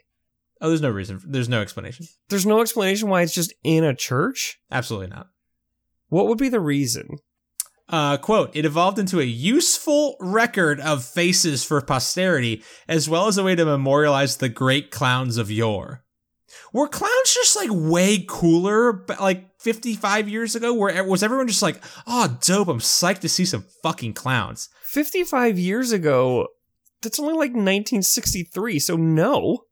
Oh, 0.60 0.68
there's 0.68 0.82
no 0.82 0.90
reason. 0.90 1.20
There's 1.26 1.48
no 1.48 1.60
explanation. 1.60 2.06
There's 2.28 2.46
no 2.46 2.60
explanation 2.60 3.08
why 3.08 3.22
it's 3.22 3.34
just 3.34 3.54
in 3.62 3.84
a 3.84 3.94
church. 3.94 4.58
Absolutely 4.70 5.08
not. 5.08 5.28
What 6.08 6.26
would 6.26 6.38
be 6.38 6.48
the 6.48 6.60
reason? 6.60 7.18
Uh, 7.90 8.16
quote, 8.16 8.54
it 8.54 8.64
evolved 8.64 9.00
into 9.00 9.20
a 9.20 9.24
useful 9.24 10.16
record 10.20 10.78
of 10.80 11.04
faces 11.04 11.64
for 11.64 11.80
posterity, 11.80 12.62
as 12.88 13.08
well 13.08 13.26
as 13.26 13.36
a 13.36 13.42
way 13.42 13.56
to 13.56 13.64
memorialize 13.64 14.36
the 14.36 14.48
great 14.48 14.92
clowns 14.92 15.36
of 15.36 15.50
yore. 15.50 16.04
Were 16.72 16.86
clowns 16.86 17.34
just 17.34 17.56
like 17.56 17.68
way 17.72 18.24
cooler, 18.28 18.92
b- 18.92 19.14
like 19.20 19.60
55 19.60 20.28
years 20.28 20.54
ago? 20.54 20.72
Where 20.72 21.02
was 21.02 21.24
everyone 21.24 21.48
just 21.48 21.62
like, 21.62 21.82
oh, 22.06 22.38
dope, 22.40 22.68
I'm 22.68 22.78
psyched 22.78 23.20
to 23.20 23.28
see 23.28 23.44
some 23.44 23.64
fucking 23.82 24.14
clowns? 24.14 24.68
55 24.84 25.58
years 25.58 25.90
ago, 25.90 26.46
that's 27.02 27.18
only 27.18 27.32
like 27.32 27.50
1963, 27.50 28.78
so 28.78 28.96
no. 28.96 29.64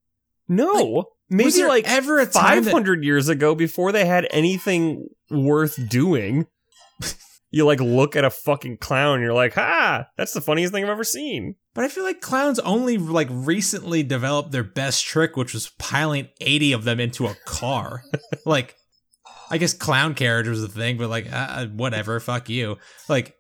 No. 0.48 1.10
Maybe 1.30 1.44
was 1.44 1.56
there 1.56 1.68
like 1.68 1.88
ever 1.88 2.18
a 2.18 2.26
time 2.26 2.64
that 2.64 2.70
500 2.70 3.04
years 3.04 3.28
ago 3.28 3.54
before 3.54 3.92
they 3.92 4.06
had 4.06 4.26
anything 4.30 5.06
worth 5.30 5.78
doing. 5.88 6.46
you 7.50 7.64
like 7.64 7.80
look 7.80 8.14
at 8.14 8.24
a 8.24 8.30
fucking 8.30 8.78
clown 8.78 9.16
and 9.16 9.22
you're 9.22 9.32
like, 9.32 9.54
ha, 9.54 10.06
that's 10.16 10.32
the 10.32 10.40
funniest 10.40 10.72
thing 10.72 10.84
I've 10.84 10.90
ever 10.90 11.04
seen. 11.04 11.54
But 11.74 11.84
I 11.84 11.88
feel 11.88 12.04
like 12.04 12.20
clowns 12.20 12.58
only 12.60 12.98
like 12.98 13.28
recently 13.30 14.02
developed 14.02 14.50
their 14.52 14.64
best 14.64 15.04
trick, 15.06 15.36
which 15.36 15.54
was 15.54 15.70
piling 15.78 16.28
80 16.40 16.72
of 16.72 16.84
them 16.84 17.00
into 17.00 17.26
a 17.26 17.36
car. 17.46 18.02
like, 18.44 18.76
I 19.50 19.56
guess 19.56 19.72
clown 19.72 20.14
carriage 20.14 20.48
was 20.48 20.60
the 20.60 20.68
thing, 20.68 20.98
but 20.98 21.08
like, 21.08 21.32
uh, 21.32 21.66
whatever, 21.68 22.20
fuck 22.20 22.48
you. 22.50 22.76
Like, 23.08 23.34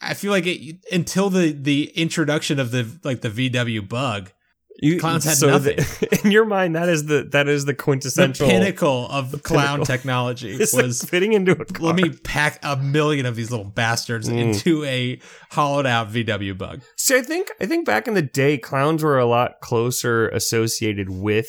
I 0.00 0.14
feel 0.14 0.30
like 0.30 0.46
it, 0.46 0.78
until 0.92 1.28
the 1.28 1.52
the 1.52 1.90
introduction 1.96 2.60
of 2.60 2.70
the 2.70 2.98
like 3.02 3.20
the 3.20 3.30
VW 3.30 3.88
bug, 3.88 4.32
You, 4.80 5.00
Clowns 5.00 5.24
had 5.24 5.38
the- 5.38 6.20
in 6.24 6.30
your 6.30 6.44
mind, 6.44 6.76
that 6.76 6.88
is 6.88 7.06
the 7.06 7.24
that 7.32 7.48
is 7.48 7.64
the 7.64 7.72
the 7.72 7.76
quintessential. 7.76 8.46
pinnacle 8.46 9.08
of 9.08 9.42
clown 9.42 9.78
pinnacle. 9.80 9.84
technology 9.86 10.52
It's 10.60 10.72
like 10.72 10.84
was 10.86 11.02
fitting 11.02 11.32
into 11.32 11.50
a 11.52 11.64
car. 11.64 11.86
let 11.88 11.96
me 11.96 12.10
pack 12.10 12.60
a 12.62 12.76
million 12.76 13.26
of 13.26 13.34
these 13.34 13.50
little 13.50 13.66
bastards 13.66 14.28
Mm. 14.28 14.38
into 14.54 14.84
a 14.84 15.20
hollowed 15.50 15.84
out 15.86 16.12
VW 16.12 16.56
bug. 16.56 16.82
See, 16.96 17.16
I 17.16 17.22
think 17.22 17.50
I 17.60 17.66
think 17.66 17.86
back 17.86 18.06
in 18.06 18.14
the 18.14 18.22
day, 18.22 18.56
clowns 18.56 19.02
were 19.02 19.18
a 19.18 19.26
lot 19.26 19.54
closer 19.60 20.28
associated 20.28 21.10
with 21.10 21.48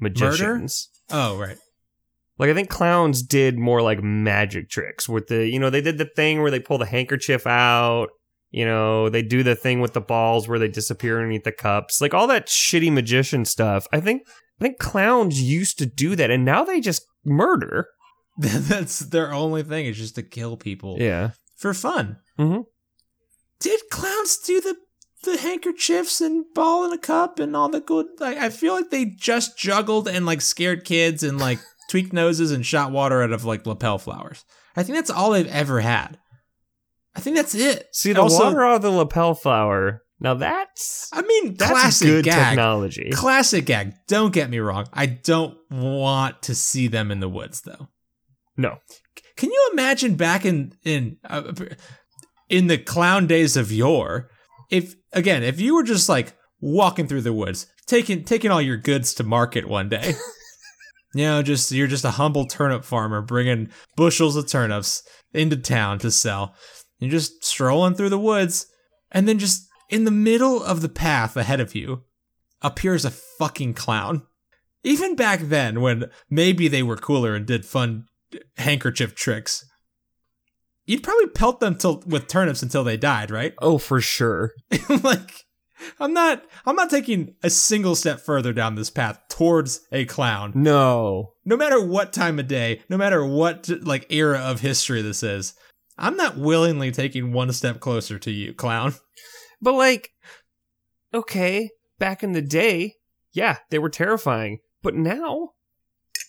magicians. 0.00 0.88
Oh, 1.10 1.38
right. 1.38 1.56
Like 2.38 2.50
I 2.50 2.54
think 2.54 2.68
clowns 2.70 3.22
did 3.22 3.56
more 3.56 3.82
like 3.82 4.02
magic 4.02 4.68
tricks 4.68 5.08
with 5.08 5.28
the 5.28 5.46
you 5.48 5.60
know 5.60 5.70
they 5.70 5.80
did 5.80 5.98
the 5.98 6.10
thing 6.16 6.42
where 6.42 6.50
they 6.50 6.58
pull 6.60 6.78
the 6.78 6.86
handkerchief 6.86 7.46
out. 7.46 8.08
You 8.54 8.64
know 8.64 9.08
they 9.08 9.22
do 9.22 9.42
the 9.42 9.56
thing 9.56 9.80
with 9.80 9.94
the 9.94 10.00
balls 10.00 10.46
where 10.46 10.58
they 10.60 10.68
disappear 10.68 11.16
underneath 11.16 11.42
the 11.44 11.50
cups. 11.52 12.00
Like 12.00 12.14
all 12.14 12.26
that 12.28 12.46
shitty 12.46 12.92
magician 12.92 13.44
stuff. 13.44 13.86
I 13.92 13.98
think 14.00 14.22
I 14.60 14.64
think 14.64 14.78
clowns 14.78 15.42
used 15.42 15.76
to 15.78 15.86
do 15.86 16.14
that, 16.14 16.30
and 16.30 16.44
now 16.44 16.62
they 16.64 16.80
just 16.80 17.04
murder. 17.24 17.88
That's 18.38 19.00
their 19.00 19.32
only 19.32 19.62
thing 19.64 19.86
is 19.86 19.96
just 19.96 20.14
to 20.14 20.22
kill 20.22 20.56
people. 20.56 20.96
Yeah. 21.00 21.30
for 21.56 21.74
fun. 21.74 22.18
Mhm. 22.38 22.64
Did 23.60 23.80
clowns 23.90 24.36
do 24.38 24.60
the 24.60 24.76
the 25.24 25.38
handkerchiefs 25.38 26.20
and 26.20 26.44
ball 26.54 26.84
in 26.84 26.92
a 26.92 26.98
cup 26.98 27.38
and 27.38 27.56
all 27.56 27.68
the 27.70 27.80
good? 27.80 28.06
Like, 28.20 28.36
I 28.38 28.50
feel 28.50 28.74
like 28.74 28.90
they 28.90 29.06
just 29.06 29.56
juggled 29.58 30.06
and 30.06 30.26
like 30.26 30.42
scared 30.42 30.84
kids 30.84 31.22
and 31.22 31.38
like 31.38 31.58
tweaked 31.90 32.12
noses 32.12 32.52
and 32.52 32.64
shot 32.64 32.92
water 32.92 33.22
out 33.22 33.32
of 33.32 33.44
like 33.44 33.66
lapel 33.66 33.98
flowers. 33.98 34.44
I 34.76 34.82
think 34.82 34.96
that's 34.96 35.10
all 35.10 35.30
they've 35.30 35.46
ever 35.48 35.80
had. 35.80 36.18
I 37.16 37.20
think 37.20 37.36
that's 37.36 37.54
it. 37.54 37.86
See 37.92 38.12
the 38.12 38.22
Also- 38.22 38.44
water 38.44 38.64
out 38.64 38.76
of 38.76 38.82
the 38.82 38.90
lapel 38.90 39.34
flower. 39.34 40.02
Now 40.20 40.34
that's 40.34 41.08
I 41.12 41.22
mean, 41.22 41.54
that's 41.56 41.70
classic 41.70 42.06
good 42.08 42.24
gag. 42.24 42.50
technology. 42.50 43.10
Classic 43.12 43.64
gag. 43.64 43.94
Don't 44.08 44.32
get 44.32 44.48
me 44.48 44.58
wrong. 44.58 44.86
I 44.92 45.06
don't 45.06 45.56
want 45.70 46.42
to 46.42 46.54
see 46.54 46.86
them 46.88 47.10
in 47.10 47.20
the 47.20 47.28
woods 47.28 47.62
though. 47.62 47.88
No. 48.56 48.78
Can 49.36 49.50
you 49.50 49.70
imagine 49.72 50.14
back 50.14 50.44
in 50.44 50.72
in 50.84 51.18
uh, 51.28 51.52
in 52.48 52.68
the 52.68 52.78
clown 52.78 53.26
days 53.26 53.56
of 53.56 53.72
yore? 53.72 54.30
If 54.70 54.94
again, 55.12 55.42
if 55.42 55.60
you 55.60 55.74
were 55.74 55.82
just 55.82 56.08
like 56.08 56.34
walking 56.60 57.06
through 57.08 57.22
the 57.22 57.32
woods, 57.32 57.66
taking 57.86 58.24
taking 58.24 58.50
all 58.50 58.62
your 58.62 58.76
goods 58.76 59.12
to 59.14 59.24
market 59.24 59.68
one 59.68 59.88
day, 59.88 60.14
you 61.14 61.24
know, 61.24 61.42
just 61.42 61.70
you're 61.72 61.88
just 61.88 62.04
a 62.04 62.12
humble 62.12 62.46
turnip 62.46 62.84
farmer 62.84 63.20
bringing 63.20 63.70
bushels 63.96 64.36
of 64.36 64.48
turnips 64.48 65.02
into 65.32 65.56
town 65.56 65.98
to 65.98 66.10
sell. 66.10 66.54
You're 67.04 67.12
just 67.12 67.44
strolling 67.44 67.94
through 67.94 68.08
the 68.10 68.18
woods, 68.18 68.66
and 69.10 69.28
then 69.28 69.38
just 69.38 69.68
in 69.90 70.04
the 70.04 70.10
middle 70.10 70.62
of 70.62 70.80
the 70.80 70.88
path 70.88 71.36
ahead 71.36 71.60
of 71.60 71.74
you 71.74 72.02
appears 72.62 73.04
a 73.04 73.10
fucking 73.10 73.74
clown. 73.74 74.22
Even 74.82 75.16
back 75.16 75.40
then, 75.40 75.80
when 75.80 76.10
maybe 76.28 76.68
they 76.68 76.82
were 76.82 76.96
cooler 76.96 77.34
and 77.34 77.46
did 77.46 77.64
fun 77.64 78.06
handkerchief 78.56 79.14
tricks. 79.14 79.64
You'd 80.86 81.02
probably 81.02 81.28
pelt 81.28 81.60
them 81.60 81.76
till 81.76 82.02
with 82.06 82.26
turnips 82.26 82.62
until 82.62 82.84
they 82.84 82.96
died, 82.96 83.30
right? 83.30 83.54
Oh, 83.62 83.78
for 83.78 84.00
sure. 84.00 84.52
like 85.02 85.44
I'm 85.98 86.12
not 86.12 86.44
I'm 86.66 86.76
not 86.76 86.90
taking 86.90 87.34
a 87.42 87.50
single 87.50 87.94
step 87.94 88.20
further 88.20 88.52
down 88.52 88.74
this 88.74 88.90
path 88.90 89.18
towards 89.28 89.80
a 89.92 90.04
clown. 90.04 90.52
No. 90.54 91.32
No 91.44 91.56
matter 91.56 91.84
what 91.84 92.12
time 92.12 92.38
of 92.38 92.48
day, 92.48 92.82
no 92.88 92.96
matter 92.96 93.24
what 93.24 93.68
like 93.82 94.06
era 94.10 94.38
of 94.38 94.60
history 94.60 95.02
this 95.02 95.22
is. 95.22 95.54
I'm 95.96 96.16
not 96.16 96.36
willingly 96.36 96.90
taking 96.90 97.32
one 97.32 97.52
step 97.52 97.80
closer 97.80 98.18
to 98.18 98.30
you, 98.30 98.52
clown. 98.54 98.94
But 99.62 99.74
like, 99.74 100.10
okay, 101.12 101.70
back 101.98 102.22
in 102.22 102.32
the 102.32 102.42
day, 102.42 102.94
yeah, 103.32 103.58
they 103.70 103.78
were 103.78 103.90
terrifying. 103.90 104.58
But 104.82 104.94
now, 104.94 105.50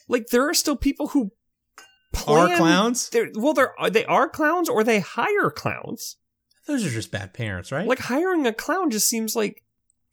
like, 0.07 0.27
there 0.27 0.47
are 0.47 0.53
still 0.53 0.75
people 0.77 1.07
who 1.09 1.31
Are 2.27 2.55
clowns? 2.57 3.09
They're, 3.09 3.29
well, 3.35 3.53
they're 3.53 3.73
they 3.91 4.05
are 4.05 4.29
clowns, 4.29 4.69
or 4.69 4.83
they 4.83 4.99
hire 4.99 5.49
clowns. 5.49 6.15
Those 6.67 6.85
are 6.85 6.89
just 6.89 7.11
bad 7.11 7.33
parents, 7.33 7.71
right? 7.71 7.87
Like 7.87 7.99
hiring 7.99 8.47
a 8.47 8.53
clown 8.53 8.89
just 8.89 9.07
seems 9.07 9.35
like 9.35 9.63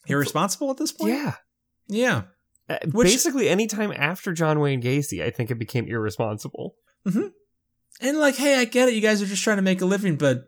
irresponsible 0.06 0.70
at 0.70 0.76
this 0.78 0.92
point. 0.92 1.12
Yeah. 1.14 1.34
Yeah. 1.88 2.22
Uh, 2.68 2.78
Which- 2.92 3.06
Basically, 3.08 3.48
anytime 3.48 3.92
after 3.94 4.32
John 4.32 4.58
Wayne 4.60 4.82
Gacy, 4.82 5.22
I 5.22 5.30
think 5.30 5.50
it 5.50 5.58
became 5.58 5.86
irresponsible. 5.86 6.74
And 8.00 8.18
like, 8.18 8.36
hey, 8.36 8.56
I 8.58 8.64
get 8.64 8.88
it. 8.88 8.94
You 8.94 9.00
guys 9.00 9.22
are 9.22 9.26
just 9.26 9.42
trying 9.44 9.56
to 9.58 9.62
make 9.62 9.80
a 9.80 9.84
living, 9.86 10.16
but 10.16 10.44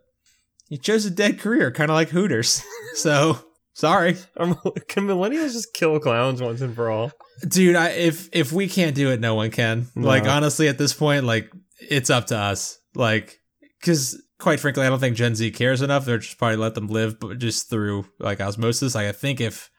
you 0.68 0.78
chose 0.78 1.04
a 1.06 1.10
dead 1.10 1.38
career, 1.38 1.70
kind 1.70 1.90
of 1.90 1.94
like 1.94 2.08
Hooters. 2.08 2.62
so 2.94 3.38
sorry, 3.74 4.16
Um, 4.36 4.58
Can 4.88 5.06
millennials 5.06 5.52
just 5.52 5.72
kill 5.74 5.98
clowns 6.00 6.40
once 6.42 6.60
and 6.60 6.74
for 6.74 6.90
all? 6.90 7.12
dude. 7.48 7.76
I, 7.76 7.90
if 7.90 8.28
if 8.32 8.52
we 8.52 8.68
can't 8.68 8.94
do 8.94 9.10
it, 9.10 9.20
no 9.20 9.34
one 9.34 9.50
can. 9.50 9.86
Like 9.94 10.24
honestly, 10.26 10.68
at 10.68 10.78
this 10.78 10.92
point, 10.94 11.24
like 11.24 11.50
it's 11.80 12.10
up 12.10 12.26
to 12.28 12.36
us. 12.38 12.78
Like, 12.94 13.40
because 13.80 14.20
quite 14.38 14.58
frankly, 14.60 14.84
I 14.84 14.88
don't 14.88 15.00
think 15.00 15.16
Gen 15.16 15.34
Z 15.34 15.50
cares 15.52 15.82
enough. 15.82 16.04
They're 16.04 16.18
just 16.18 16.38
probably 16.38 16.56
let 16.56 16.74
them 16.74 16.86
live, 16.88 17.18
but 17.20 17.38
just 17.38 17.68
through 17.70 18.06
like 18.18 18.40
osmosis. 18.40 18.94
Like, 18.94 19.06
I 19.06 19.12
think 19.12 19.40
if 19.40 19.70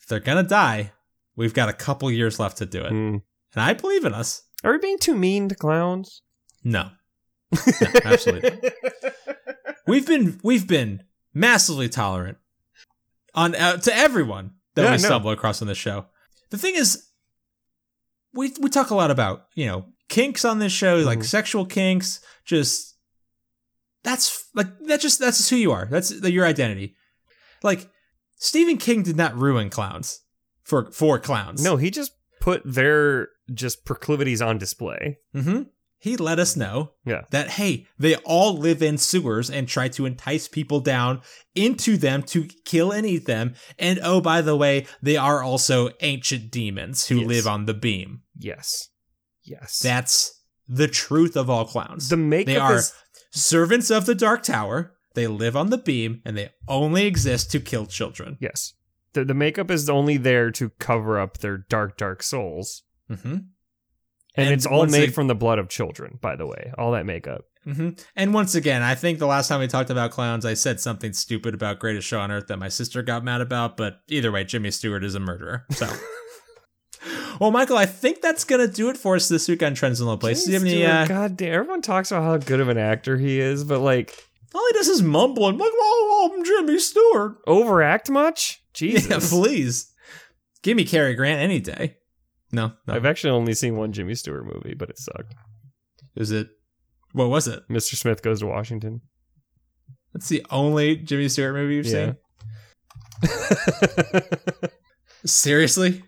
if 0.00 0.06
they're 0.08 0.20
gonna 0.20 0.42
die, 0.42 0.92
we've 1.36 1.54
got 1.54 1.68
a 1.68 1.72
couple 1.72 2.10
years 2.10 2.38
left 2.38 2.58
to 2.58 2.66
do 2.66 2.82
it, 2.82 2.92
Mm. 2.92 3.22
and 3.54 3.62
I 3.62 3.72
believe 3.74 4.04
in 4.04 4.14
us. 4.14 4.42
Are 4.64 4.72
we 4.72 4.78
being 4.78 4.98
too 4.98 5.14
mean 5.14 5.48
to 5.48 5.54
clowns? 5.54 6.22
No, 6.64 6.90
Absolutely. 8.04 8.70
we've 9.86 10.06
been 10.06 10.40
we've 10.42 10.66
been 10.66 11.02
massively 11.34 11.88
tolerant 11.88 12.38
on 13.34 13.54
uh, 13.54 13.76
to 13.78 13.94
everyone 13.94 14.52
that 14.74 14.82
Yeah, 14.84 14.92
we 14.92 14.98
stumble 14.98 15.30
across 15.30 15.62
on 15.62 15.68
this 15.68 15.78
show. 15.78 16.06
The 16.50 16.58
thing 16.58 16.74
is, 16.74 17.06
we 18.32 18.52
we 18.60 18.68
talk 18.70 18.90
a 18.90 18.94
lot 18.94 19.10
about 19.10 19.46
you 19.54 19.66
know 19.66 19.86
kinks 20.08 20.44
on 20.44 20.58
this 20.58 20.72
show, 20.72 20.96
like 20.98 21.20
Mhm. 21.20 21.24
sexual 21.24 21.66
kinks. 21.66 22.20
Just 22.44 22.96
that's 24.02 24.48
like 24.54 24.66
that. 24.86 25.00
Just 25.00 25.18
that's 25.20 25.38
just 25.38 25.50
who 25.50 25.56
you 25.56 25.72
are. 25.72 25.86
That's 25.90 26.08
the, 26.20 26.30
your 26.30 26.46
identity. 26.46 26.94
Like 27.62 27.88
Stephen 28.36 28.76
King 28.76 29.02
did 29.02 29.16
not 29.16 29.36
ruin 29.36 29.70
clowns 29.70 30.20
for 30.62 30.90
for 30.92 31.18
clowns. 31.18 31.62
No, 31.62 31.76
he 31.76 31.90
just 31.90 32.12
put 32.40 32.62
their 32.64 33.28
just 33.52 33.84
proclivities 33.84 34.42
on 34.42 34.58
display. 34.58 35.18
hmm 35.32 35.62
He 36.06 36.16
let 36.16 36.38
us 36.38 36.54
know 36.54 36.92
Yeah. 37.04 37.22
that, 37.30 37.48
hey, 37.50 37.86
they 37.98 38.14
all 38.16 38.56
live 38.56 38.80
in 38.80 38.96
sewers 38.96 39.50
and 39.50 39.66
try 39.66 39.88
to 39.88 40.06
entice 40.06 40.46
people 40.46 40.78
down 40.78 41.20
into 41.56 41.96
them 41.96 42.22
to 42.24 42.48
kill 42.64 42.92
and 42.92 43.04
eat 43.04 43.26
them. 43.26 43.54
And 43.76 43.98
oh, 44.04 44.20
by 44.20 44.40
the 44.40 44.54
way, 44.56 44.86
they 45.02 45.16
are 45.16 45.42
also 45.42 45.90
ancient 46.00 46.52
demons 46.52 47.08
who 47.08 47.16
Yes. 47.18 47.26
live 47.26 47.46
on 47.48 47.64
the 47.66 47.74
beam. 47.74 48.22
Yes. 48.38 48.88
Yes. 49.42 49.80
That's 49.80 50.42
the 50.68 50.86
truth 50.86 51.36
of 51.36 51.50
all 51.50 51.64
clowns. 51.64 52.08
the 52.08 52.16
makeup 52.16 52.46
they 52.46 52.56
are 52.56 52.76
is 52.76 52.92
servants 53.32 53.90
of 53.90 54.06
the 54.06 54.14
Dark 54.14 54.44
Tower. 54.44 54.94
They 55.14 55.26
live 55.26 55.56
on 55.56 55.70
the 55.70 55.78
beam 55.78 56.22
and 56.24 56.36
they 56.38 56.50
only 56.68 57.06
exist 57.06 57.50
to 57.50 57.58
kill 57.60 57.86
children. 57.86 58.36
yes. 58.40 58.74
The 59.14 59.24
the 59.24 59.34
makeup 59.34 59.70
is 59.72 59.88
only 59.90 60.18
there 60.18 60.50
to 60.52 60.68
cover 60.78 61.18
up 61.18 61.38
their 61.38 61.58
dark, 61.58 61.96
dark 61.96 62.22
souls. 62.22 62.84
Mm-hmm. 63.10 63.36
And, 64.36 64.46
And 64.46 64.54
it's 64.54 64.66
all 64.66 64.84
made 64.86 65.08
they- 65.08 65.12
from 65.12 65.26
the 65.28 65.34
blood 65.34 65.58
of 65.58 65.68
children, 65.68 66.18
by 66.20 66.36
the 66.36 66.46
way. 66.46 66.72
All 66.76 66.92
that 66.92 67.06
makeup. 67.06 67.46
hmm 67.64 67.90
And 68.14 68.34
once 68.34 68.54
again, 68.54 68.82
I 68.82 68.94
think 68.94 69.18
the 69.18 69.26
last 69.26 69.48
time 69.48 69.60
we 69.60 69.66
talked 69.66 69.90
about 69.90 70.10
clowns, 70.10 70.44
I 70.44 70.54
said 70.54 70.78
something 70.80 71.12
stupid 71.12 71.54
about 71.54 71.78
Greatest 71.78 72.06
Show 72.06 72.20
on 72.20 72.30
Earth 72.30 72.46
that 72.48 72.58
my 72.58 72.68
sister 72.68 73.02
got 73.02 73.24
mad 73.24 73.40
about. 73.40 73.76
But 73.76 74.00
either 74.08 74.30
way, 74.30 74.44
Jimmy 74.44 74.70
Stewart 74.70 75.02
is 75.04 75.14
a 75.14 75.20
murderer. 75.20 75.64
So, 75.70 75.88
well, 77.40 77.50
Michael, 77.50 77.78
I 77.78 77.86
think 77.86 78.20
that's 78.20 78.44
gonna 78.44 78.68
do 78.68 78.88
it 78.90 78.96
for 78.96 79.16
us 79.16 79.28
this 79.28 79.48
week 79.48 79.62
on 79.62 79.74
Trends 79.74 80.00
in 80.00 80.06
Low 80.06 80.16
Places. 80.16 80.52
Have 80.52 80.62
any? 80.64 80.84
Uh, 80.84 81.06
God 81.06 81.36
damn, 81.36 81.52
everyone 81.54 81.82
talks 81.82 82.10
about 82.10 82.24
how 82.24 82.36
good 82.36 82.60
of 82.60 82.68
an 82.68 82.78
actor 82.78 83.16
he 83.16 83.40
is, 83.40 83.64
but 83.64 83.80
like 83.80 84.16
all 84.54 84.66
he 84.68 84.72
does 84.74 84.88
is 84.88 85.02
mumble 85.02 85.48
and 85.48 85.58
like, 85.58 85.72
"Oh, 85.74 86.30
I'm 86.34 86.44
Jimmy 86.44 86.78
Stewart." 86.78 87.38
overact 87.46 88.10
much? 88.10 88.62
Jesus. 88.74 89.08
Yeah, 89.10 89.18
please, 89.38 89.92
give 90.62 90.76
me 90.76 90.84
Cary 90.84 91.14
Grant 91.14 91.40
any 91.40 91.60
day. 91.60 91.96
No, 92.52 92.72
no. 92.86 92.94
I've 92.94 93.06
actually 93.06 93.30
only 93.30 93.54
seen 93.54 93.76
one 93.76 93.92
Jimmy 93.92 94.14
Stewart 94.14 94.44
movie, 94.46 94.74
but 94.74 94.88
it 94.90 94.98
sucked. 94.98 95.34
is 96.14 96.30
it? 96.30 96.48
What 97.12 97.28
was 97.28 97.48
it? 97.48 97.62
Mr. 97.68 97.94
Smith 97.96 98.22
Goes 98.22 98.40
to 98.40 98.46
Washington. 98.46 99.00
That's 100.12 100.28
the 100.28 100.44
only 100.50 100.96
Jimmy 100.96 101.28
Stewart 101.28 101.54
movie 101.54 101.74
you've 101.76 101.86
Yeah. 101.86 102.12
seen. 103.22 103.40
Seriously? 105.24 106.02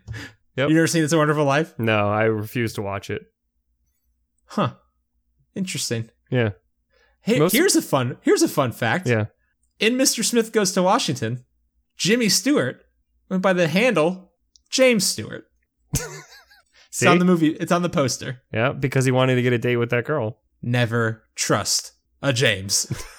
Yep. 0.56 0.68
You 0.68 0.74
never 0.74 0.86
seen 0.86 1.04
It's 1.04 1.12
a 1.12 1.18
Wonderful 1.18 1.44
Life? 1.44 1.74
no, 1.78 2.08
I 2.08 2.24
refuse 2.24 2.72
to 2.74 2.82
watch 2.82 3.10
it. 3.10 3.22
Huh. 4.46 4.74
Interesting. 5.54 6.10
Yeah. 6.30 6.50
Hey, 7.20 7.38
Most- 7.38 7.52
here's 7.52 7.76
a 7.76 7.82
fun 7.82 8.16
here's 8.22 8.42
a 8.42 8.48
fun 8.48 8.72
fact. 8.72 9.06
Yeah. 9.06 9.26
In 9.80 9.94
Mr. 9.94 10.24
Smith 10.24 10.52
Goes 10.52 10.72
to 10.72 10.82
Washington, 10.82 11.44
Jimmy 11.96 12.28
Stewart 12.28 12.82
went 13.28 13.42
by 13.42 13.52
the 13.52 13.68
handle 13.68 14.32
James 14.70 15.04
Stewart. 15.06 15.44
It's 16.88 16.98
See? 16.98 17.06
on 17.06 17.18
the 17.18 17.24
movie. 17.24 17.48
It's 17.50 17.72
on 17.72 17.82
the 17.82 17.88
poster. 17.88 18.42
Yeah, 18.52 18.72
because 18.72 19.04
he 19.04 19.10
wanted 19.10 19.34
to 19.36 19.42
get 19.42 19.52
a 19.52 19.58
date 19.58 19.76
with 19.76 19.90
that 19.90 20.04
girl. 20.04 20.38
Never 20.62 21.22
trust 21.34 21.92
a 22.22 22.32
James. 22.32 22.90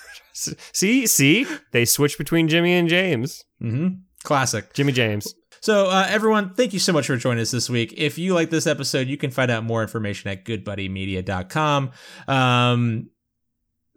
See, 0.71 1.05
see, 1.05 1.45
they 1.73 1.83
switch 1.83 2.17
between 2.17 2.47
Jimmy 2.47 2.71
and 2.73 2.87
James. 2.87 3.43
Mm-hmm. 3.61 3.95
Classic. 4.23 4.73
Jimmy 4.73 4.93
James. 4.93 5.33
So, 5.59 5.87
uh, 5.89 6.05
everyone, 6.07 6.53
thank 6.53 6.71
you 6.71 6.79
so 6.79 6.93
much 6.93 7.07
for 7.07 7.17
joining 7.17 7.41
us 7.41 7.51
this 7.51 7.69
week. 7.69 7.93
If 7.97 8.17
you 8.17 8.33
like 8.33 8.49
this 8.49 8.65
episode, 8.65 9.07
you 9.09 9.17
can 9.17 9.31
find 9.31 9.51
out 9.51 9.65
more 9.65 9.81
information 9.81 10.29
at 10.31 10.45
goodbuddymedia.com. 10.45 11.91
Um, 12.29 13.09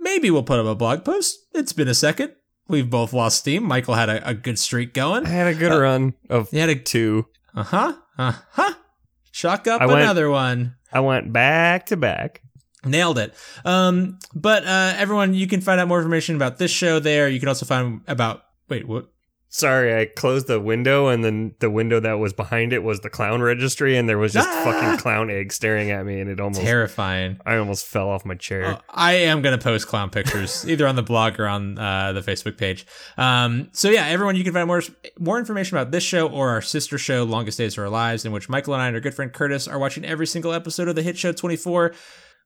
maybe 0.00 0.32
we'll 0.32 0.42
put 0.42 0.58
up 0.58 0.66
a 0.66 0.74
blog 0.74 1.04
post. 1.04 1.38
It's 1.54 1.72
been 1.72 1.86
a 1.86 1.94
second. 1.94 2.32
We've 2.66 2.90
both 2.90 3.12
lost 3.12 3.38
steam. 3.38 3.62
Michael 3.62 3.94
had 3.94 4.08
a, 4.08 4.28
a 4.28 4.34
good 4.34 4.58
streak 4.58 4.94
going. 4.94 5.24
I 5.26 5.28
had 5.30 5.46
a 5.46 5.54
good 5.54 5.70
Uh, 5.72 5.80
run 5.80 6.14
of 6.28 6.50
He 6.50 6.58
had 6.58 6.70
a 6.70 6.74
two. 6.74 7.26
uh 7.54 7.62
huh, 7.62 7.92
uh 8.18 8.32
huh. 8.50 8.74
Chalk 9.32 9.66
up 9.66 9.80
I 9.80 9.86
went- 9.86 10.00
another 10.02 10.30
one. 10.30 10.76
I 10.92 11.00
went 11.00 11.32
back 11.32 11.86
to 11.86 11.96
back. 11.96 12.42
Nailed 12.84 13.18
it. 13.18 13.34
Um, 13.64 14.18
but 14.34 14.64
uh, 14.64 14.94
everyone, 14.96 15.34
you 15.34 15.46
can 15.46 15.60
find 15.60 15.80
out 15.80 15.88
more 15.88 15.98
information 15.98 16.34
about 16.36 16.58
this 16.58 16.70
show 16.70 16.98
there. 16.98 17.28
You 17.28 17.38
can 17.38 17.48
also 17.48 17.64
find 17.64 18.00
about 18.08 18.44
wait, 18.68 18.86
what? 18.86 19.11
Sorry, 19.54 19.94
I 20.00 20.06
closed 20.06 20.46
the 20.46 20.58
window, 20.58 21.08
and 21.08 21.22
then 21.22 21.54
the 21.58 21.68
window 21.68 22.00
that 22.00 22.14
was 22.14 22.32
behind 22.32 22.72
it 22.72 22.82
was 22.82 23.00
the 23.00 23.10
clown 23.10 23.42
registry, 23.42 23.98
and 23.98 24.08
there 24.08 24.16
was 24.16 24.32
just 24.32 24.48
Ah! 24.48 24.64
fucking 24.64 24.98
clown 24.98 25.28
egg 25.28 25.52
staring 25.52 25.90
at 25.90 26.06
me, 26.06 26.20
and 26.20 26.30
it 26.30 26.40
almost 26.40 26.62
Terrifying. 26.62 27.38
I 27.44 27.56
almost 27.56 27.84
fell 27.84 28.08
off 28.08 28.24
my 28.24 28.34
chair. 28.34 28.64
Uh, 28.64 28.78
I 28.88 29.12
am 29.12 29.42
going 29.42 29.56
to 29.56 29.62
post 29.62 29.88
clown 29.88 30.08
pictures 30.08 30.64
either 30.68 30.86
on 30.86 30.96
the 30.96 31.02
blog 31.02 31.38
or 31.38 31.46
on 31.46 31.78
uh, 31.78 32.14
the 32.14 32.22
Facebook 32.22 32.56
page. 32.56 32.86
Um, 33.18 33.68
so 33.72 33.90
yeah, 33.90 34.06
everyone, 34.06 34.36
you 34.36 34.44
can 34.44 34.54
find 34.54 34.66
more 34.66 34.82
more 35.18 35.38
information 35.38 35.76
about 35.76 35.90
this 35.90 36.02
show 36.02 36.28
or 36.30 36.48
our 36.48 36.62
sister 36.62 36.96
show, 36.96 37.24
Longest 37.24 37.58
Days 37.58 37.76
of 37.76 37.84
Our 37.84 37.90
Lives, 37.90 38.24
in 38.24 38.32
which 38.32 38.48
Michael 38.48 38.72
and 38.72 38.82
I 38.82 38.86
and 38.86 38.96
our 38.96 39.00
good 39.02 39.12
friend 39.14 39.30
Curtis 39.30 39.68
are 39.68 39.78
watching 39.78 40.06
every 40.06 40.26
single 40.26 40.54
episode 40.54 40.88
of 40.88 40.94
the 40.96 41.02
hit 41.02 41.18
show 41.18 41.30
24. 41.30 41.92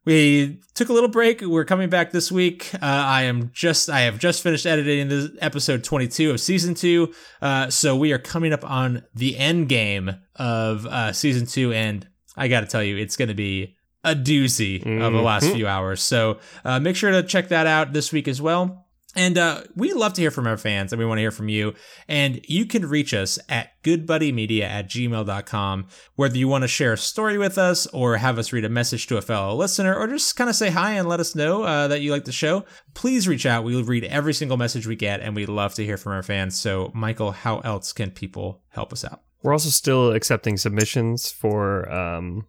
We 0.06 0.60
took 0.74 0.88
a 0.88 0.92
little 0.92 1.08
break. 1.08 1.40
We're 1.42 1.64
coming 1.64 1.90
back 1.90 2.12
this 2.12 2.30
week. 2.30 2.70
Uh, 2.74 2.78
I 2.82 3.24
am 3.24 3.50
just 3.52 3.90
I 3.90 4.02
have 4.02 4.20
just 4.20 4.40
finished 4.40 4.64
editing 4.64 5.08
this 5.08 5.30
episode 5.40 5.82
22 5.82 6.30
of 6.30 6.40
season 6.40 6.74
two. 6.74 7.12
Uh, 7.42 7.70
so 7.70 7.96
we 7.96 8.12
are 8.12 8.18
coming 8.18 8.52
up 8.52 8.64
on 8.64 9.02
the 9.14 9.36
end 9.36 9.68
game 9.68 10.14
of 10.36 10.86
uh, 10.86 11.12
season 11.12 11.44
two, 11.46 11.72
and 11.72 12.06
I 12.36 12.46
got 12.46 12.60
to 12.60 12.66
tell 12.66 12.84
you, 12.84 12.96
it's 12.96 13.16
going 13.16 13.28
to 13.30 13.34
be 13.34 13.74
a 14.04 14.14
doozy 14.14 14.76
of 15.02 15.12
the 15.12 15.20
last 15.20 15.50
few 15.50 15.66
hours. 15.66 16.00
So 16.00 16.38
uh, 16.64 16.78
make 16.78 16.94
sure 16.94 17.10
to 17.10 17.24
check 17.24 17.48
that 17.48 17.66
out 17.66 17.92
this 17.92 18.12
week 18.12 18.28
as 18.28 18.40
well. 18.40 18.85
And 19.16 19.38
uh, 19.38 19.62
we 19.74 19.94
love 19.94 20.12
to 20.14 20.20
hear 20.20 20.30
from 20.30 20.46
our 20.46 20.58
fans 20.58 20.92
and 20.92 21.00
we 21.00 21.06
want 21.06 21.16
to 21.16 21.22
hear 21.22 21.30
from 21.30 21.48
you. 21.48 21.74
And 22.06 22.40
you 22.46 22.66
can 22.66 22.86
reach 22.86 23.14
us 23.14 23.38
at 23.48 23.82
goodbuddymedia 23.82 24.62
at 24.62 24.90
gmail.com, 24.90 25.86
whether 26.16 26.36
you 26.36 26.48
want 26.48 26.62
to 26.62 26.68
share 26.68 26.92
a 26.92 26.98
story 26.98 27.38
with 27.38 27.56
us 27.56 27.86
or 27.88 28.18
have 28.18 28.38
us 28.38 28.52
read 28.52 28.66
a 28.66 28.68
message 28.68 29.06
to 29.06 29.16
a 29.16 29.22
fellow 29.22 29.56
listener 29.56 29.96
or 29.96 30.06
just 30.06 30.36
kind 30.36 30.50
of 30.50 30.56
say 30.56 30.68
hi 30.68 30.92
and 30.92 31.08
let 31.08 31.18
us 31.18 31.34
know 31.34 31.62
uh, 31.62 31.88
that 31.88 32.02
you 32.02 32.12
like 32.12 32.26
the 32.26 32.32
show. 32.32 32.66
Please 32.92 33.26
reach 33.26 33.46
out. 33.46 33.64
We 33.64 33.80
read 33.82 34.04
every 34.04 34.34
single 34.34 34.58
message 34.58 34.86
we 34.86 34.96
get 34.96 35.20
and 35.20 35.34
we 35.34 35.46
love 35.46 35.74
to 35.74 35.84
hear 35.84 35.96
from 35.96 36.12
our 36.12 36.22
fans. 36.22 36.60
So, 36.60 36.90
Michael, 36.94 37.32
how 37.32 37.60
else 37.60 37.94
can 37.94 38.10
people 38.10 38.60
help 38.68 38.92
us 38.92 39.02
out? 39.02 39.22
We're 39.42 39.52
also 39.52 39.70
still 39.70 40.12
accepting 40.12 40.58
submissions 40.58 41.30
for 41.30 41.90
um, 41.90 42.46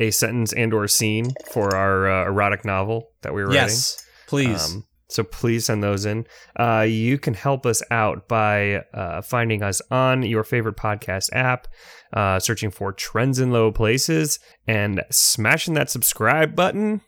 a 0.00 0.10
sentence 0.10 0.52
and 0.52 0.74
or 0.74 0.88
scene 0.88 1.30
for 1.52 1.76
our 1.76 2.10
uh, 2.10 2.26
erotic 2.26 2.64
novel 2.64 3.10
that 3.22 3.34
we 3.34 3.44
were 3.44 3.52
Yes, 3.52 4.04
please. 4.26 4.74
Um, 4.74 4.84
so 5.08 5.24
please 5.24 5.64
send 5.64 5.82
those 5.82 6.04
in. 6.04 6.26
Uh, 6.58 6.86
you 6.88 7.18
can 7.18 7.34
help 7.34 7.64
us 7.64 7.82
out 7.90 8.28
by 8.28 8.84
uh, 8.92 9.22
finding 9.22 9.62
us 9.62 9.80
on 9.90 10.22
your 10.22 10.44
favorite 10.44 10.76
podcast 10.76 11.30
app, 11.32 11.66
uh, 12.12 12.38
searching 12.38 12.70
for 12.70 12.92
Trends 12.92 13.38
in 13.38 13.50
Low 13.50 13.72
Places, 13.72 14.38
and 14.66 15.02
smashing 15.10 15.74
that 15.74 15.90
subscribe 15.90 16.54
button. 16.54 17.00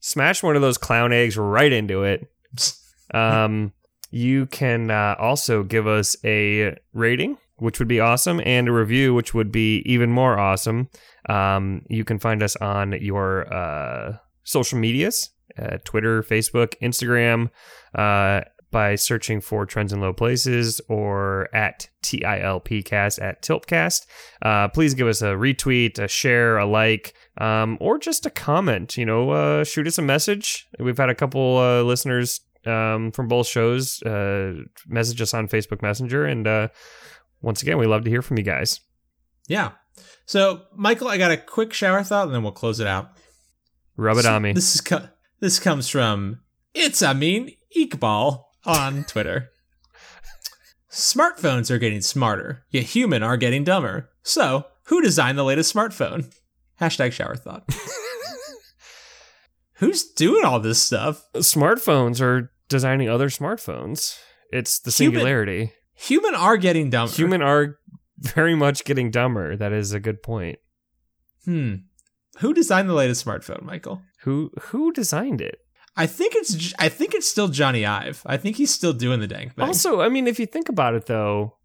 Smash 0.00 0.42
one 0.42 0.54
of 0.54 0.62
those 0.62 0.78
clown 0.78 1.12
eggs 1.12 1.36
right 1.36 1.72
into 1.72 2.02
it. 2.02 2.30
Um, 3.14 3.72
you 4.10 4.46
can 4.46 4.90
uh, 4.90 5.14
also 5.20 5.62
give 5.62 5.86
us 5.86 6.16
a 6.24 6.76
rating, 6.92 7.38
which 7.54 7.78
would 7.78 7.86
be 7.86 8.00
awesome, 8.00 8.40
and 8.44 8.68
a 8.68 8.72
review, 8.72 9.14
which 9.14 9.32
would 9.32 9.52
be 9.52 9.78
even 9.86 10.10
more 10.10 10.36
awesome. 10.36 10.88
Um, 11.28 11.82
you 11.88 12.04
can 12.04 12.18
find 12.18 12.42
us 12.42 12.56
on 12.56 13.00
your 13.00 13.52
uh, 13.54 14.16
social 14.42 14.80
medias 14.80 15.30
uh, 15.58 15.78
Twitter, 15.84 16.22
Facebook, 16.22 16.74
Instagram, 16.80 17.50
uh, 17.94 18.42
by 18.70 18.94
searching 18.94 19.40
for 19.40 19.64
Trends 19.64 19.92
in 19.92 20.00
Low 20.00 20.12
Places 20.12 20.80
or 20.88 21.48
at 21.54 21.88
TILPcast 22.02 23.22
at 23.22 23.42
Tiltcast. 23.42 24.06
Uh, 24.42 24.68
please 24.68 24.94
give 24.94 25.06
us 25.06 25.22
a 25.22 25.32
retweet, 25.32 25.98
a 25.98 26.08
share, 26.08 26.58
a 26.58 26.66
like, 26.66 27.14
um, 27.38 27.78
or 27.80 27.98
just 27.98 28.26
a 28.26 28.30
comment. 28.30 28.96
You 28.96 29.06
know, 29.06 29.30
uh, 29.30 29.64
shoot 29.64 29.86
us 29.86 29.98
a 29.98 30.02
message. 30.02 30.66
We've 30.78 30.98
had 30.98 31.08
a 31.08 31.14
couple 31.14 31.58
uh, 31.58 31.82
listeners 31.82 32.40
um, 32.66 33.12
from 33.12 33.28
both 33.28 33.46
shows 33.46 34.02
uh, 34.02 34.54
message 34.86 35.20
us 35.22 35.32
on 35.32 35.48
Facebook 35.48 35.80
Messenger. 35.82 36.26
And 36.26 36.46
uh, 36.46 36.68
once 37.40 37.62
again, 37.62 37.78
we 37.78 37.86
love 37.86 38.04
to 38.04 38.10
hear 38.10 38.22
from 38.22 38.36
you 38.36 38.44
guys. 38.44 38.80
Yeah. 39.48 39.72
So, 40.26 40.62
Michael, 40.74 41.08
I 41.08 41.18
got 41.18 41.30
a 41.30 41.36
quick 41.36 41.72
shower 41.72 42.02
thought, 42.02 42.26
and 42.26 42.34
then 42.34 42.42
we'll 42.42 42.52
close 42.52 42.80
it 42.80 42.86
out. 42.86 43.12
Rub 43.96 44.18
it 44.18 44.24
So 44.24 44.34
on 44.34 44.42
me. 44.42 44.52
This 44.52 44.74
is 44.74 44.80
co- 44.80 45.08
this 45.40 45.58
comes 45.58 45.88
from 45.88 46.40
it's 46.74 47.02
I 47.02 47.12
mean 47.12 47.52
Iqbal 47.76 48.42
on 48.64 49.04
Twitter. 49.04 49.50
Smartphones 50.90 51.70
are 51.70 51.78
getting 51.78 52.00
smarter, 52.00 52.64
yet 52.70 52.84
human 52.84 53.22
are 53.22 53.36
getting 53.36 53.64
dumber. 53.64 54.10
So, 54.22 54.66
who 54.84 55.02
designed 55.02 55.36
the 55.36 55.44
latest 55.44 55.74
smartphone? 55.74 56.32
Hashtag 56.80 57.12
shower 57.12 57.36
thought. 57.36 57.64
Who's 59.74 60.04
doing 60.04 60.44
all 60.44 60.58
this 60.58 60.82
stuff? 60.82 61.22
Smartphones 61.34 62.20
are 62.22 62.50
designing 62.68 63.10
other 63.10 63.28
smartphones. 63.28 64.18
It's 64.50 64.78
the 64.78 64.90
Human- 64.90 65.14
singularity. 65.14 65.72
Human 65.94 66.34
are 66.34 66.56
getting 66.56 66.88
dumber. 66.90 67.12
Human 67.12 67.42
are 67.42 67.78
very 68.18 68.54
much 68.54 68.84
getting 68.84 69.10
dumber. 69.10 69.56
That 69.56 69.72
is 69.72 69.92
a 69.92 70.00
good 70.00 70.22
point. 70.22 70.58
Hmm. 71.44 71.74
Who 72.38 72.52
designed 72.52 72.88
the 72.88 72.94
latest 72.94 73.24
smartphone, 73.24 73.62
Michael? 73.62 74.02
Who 74.20 74.50
who 74.60 74.92
designed 74.92 75.40
it? 75.40 75.60
I 75.96 76.06
think 76.06 76.34
it's 76.34 76.74
I 76.78 76.88
think 76.88 77.14
it's 77.14 77.28
still 77.28 77.48
Jony 77.48 77.88
Ive. 77.88 78.22
I 78.26 78.36
think 78.36 78.56
he's 78.56 78.70
still 78.70 78.92
doing 78.92 79.20
the 79.20 79.26
dang 79.26 79.50
thing. 79.50 79.64
Also, 79.64 80.00
I 80.00 80.08
mean, 80.08 80.26
if 80.26 80.38
you 80.38 80.46
think 80.46 80.68
about 80.68 80.94
it, 80.94 81.06
though, 81.06 81.56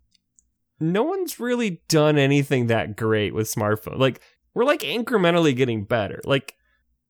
no 0.79 1.03
one's 1.03 1.39
really 1.39 1.81
done 1.89 2.17
anything 2.17 2.67
that 2.67 2.95
great 2.95 3.33
with 3.33 3.53
smartphone. 3.53 3.99
Like 3.99 4.21
we're 4.53 4.63
like 4.63 4.81
incrementally 4.81 5.55
getting 5.55 5.83
better. 5.83 6.21
Like 6.23 6.55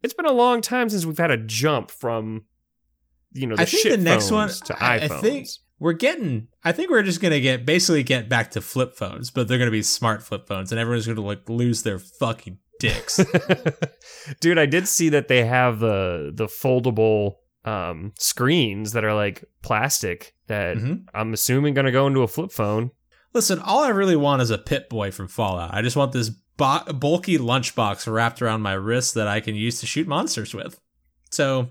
it's 0.02 0.14
been 0.14 0.26
a 0.26 0.32
long 0.32 0.62
time 0.62 0.90
since 0.90 1.06
we've 1.06 1.18
had 1.18 1.32
a 1.32 1.38
jump 1.38 1.92
from 1.92 2.46
you 3.32 3.48
know 3.48 3.56
the 3.56 3.62
I 3.64 3.66
think 3.66 3.84
shit 3.84 3.92
the 3.92 4.04
next 4.04 4.30
phones 4.30 4.60
one 4.60 4.68
to 4.68 4.84
I, 4.84 5.00
iPhones. 5.00 5.12
I 5.12 5.22
think 5.22 5.48
we're 5.80 5.94
getting 5.94 6.48
I 6.64 6.72
think 6.72 6.90
we're 6.90 7.04
just 7.04 7.22
gonna 7.22 7.40
get 7.40 7.66
basically 7.66 8.04
get 8.04 8.30
back 8.30 8.52
to 8.52 8.62
flip 8.62 8.96
phones, 8.96 9.32
but 9.32 9.48
they're 9.48 9.58
gonna 9.58 9.72
be 9.72 9.84
smart 9.84 10.24
flip 10.24 10.48
phones 10.48 10.72
and 10.72 10.80
everyone's 10.80 11.08
gonna 11.08 11.22
like 11.22 11.48
lose 11.48 11.84
their 11.84 12.00
fucking 12.00 12.58
dicks. 12.82 13.20
Dude, 14.40 14.58
I 14.58 14.66
did 14.66 14.88
see 14.88 15.10
that 15.10 15.28
they 15.28 15.46
have 15.46 15.80
the 15.80 16.32
the 16.34 16.48
foldable 16.48 17.36
um 17.64 18.12
screens 18.18 18.94
that 18.94 19.04
are 19.06 19.14
like 19.14 19.44
plastic 19.62 20.34
that 20.48 20.78
Mhm. 20.78 21.06
I'm 21.14 21.34
assuming 21.34 21.74
going 21.76 21.86
to 21.86 21.92
go 21.92 22.08
into 22.08 22.22
a 22.24 22.28
flip 22.28 22.52
phone. 22.52 22.92
Listen, 23.34 23.60
all 23.60 23.84
I 23.84 23.90
really 23.90 24.16
want 24.18 24.42
is 24.42 24.50
a 24.50 24.58
Pip-Boy 24.58 25.12
from 25.12 25.28
Fallout. 25.30 25.74
I 25.74 25.82
just 25.82 25.96
want 25.96 26.12
this 26.12 26.30
bo- 26.30 26.84
bulky 26.94 27.38
lunchbox 27.38 28.12
wrapped 28.12 28.42
around 28.42 28.62
my 28.62 28.74
wrist 28.74 29.14
that 29.14 29.28
I 29.28 29.40
can 29.40 29.56
use 29.56 29.80
to 29.80 29.86
shoot 29.86 30.08
monsters 30.08 30.54
with. 30.54 30.80
So 31.30 31.70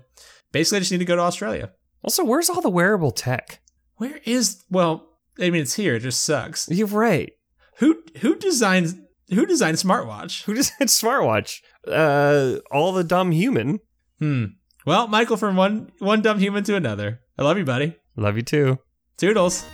basically, 0.51 0.77
I 0.77 0.79
just 0.79 0.91
need 0.91 0.97
to 0.99 1.05
go 1.05 1.15
to 1.17 1.21
Australia. 1.21 1.71
Also, 2.03 2.23
where's 2.23 2.49
all 2.49 2.61
the 2.61 2.69
wearable 2.69 3.11
tech? 3.11 3.59
Where 3.97 4.19
is 4.25 4.63
well? 4.71 5.07
I 5.39 5.49
mean, 5.51 5.61
it's 5.61 5.75
here. 5.75 5.95
It 5.95 5.99
just 5.99 6.23
sucks. 6.25 6.67
You're 6.69 6.87
right. 6.87 7.31
Who 7.77 8.01
who 8.21 8.35
designs 8.35 8.95
who 9.31 9.45
designed 9.45 9.77
smartwatch? 9.77 10.43
Who 10.43 10.53
designed 10.53 10.89
smartwatch? 10.89 11.61
Uh, 11.87 12.59
all 12.71 12.91
the 12.91 13.03
dumb 13.03 13.31
human. 13.31 13.79
Hmm. 14.19 14.45
Well, 14.85 15.07
Michael, 15.07 15.37
from 15.37 15.55
one 15.55 15.91
one 15.99 16.21
dumb 16.21 16.39
human 16.39 16.63
to 16.65 16.75
another. 16.75 17.21
I 17.37 17.43
love 17.43 17.57
you, 17.57 17.65
buddy. 17.65 17.95
Love 18.15 18.35
you 18.35 18.43
too. 18.43 18.79
Toodles. 19.17 19.65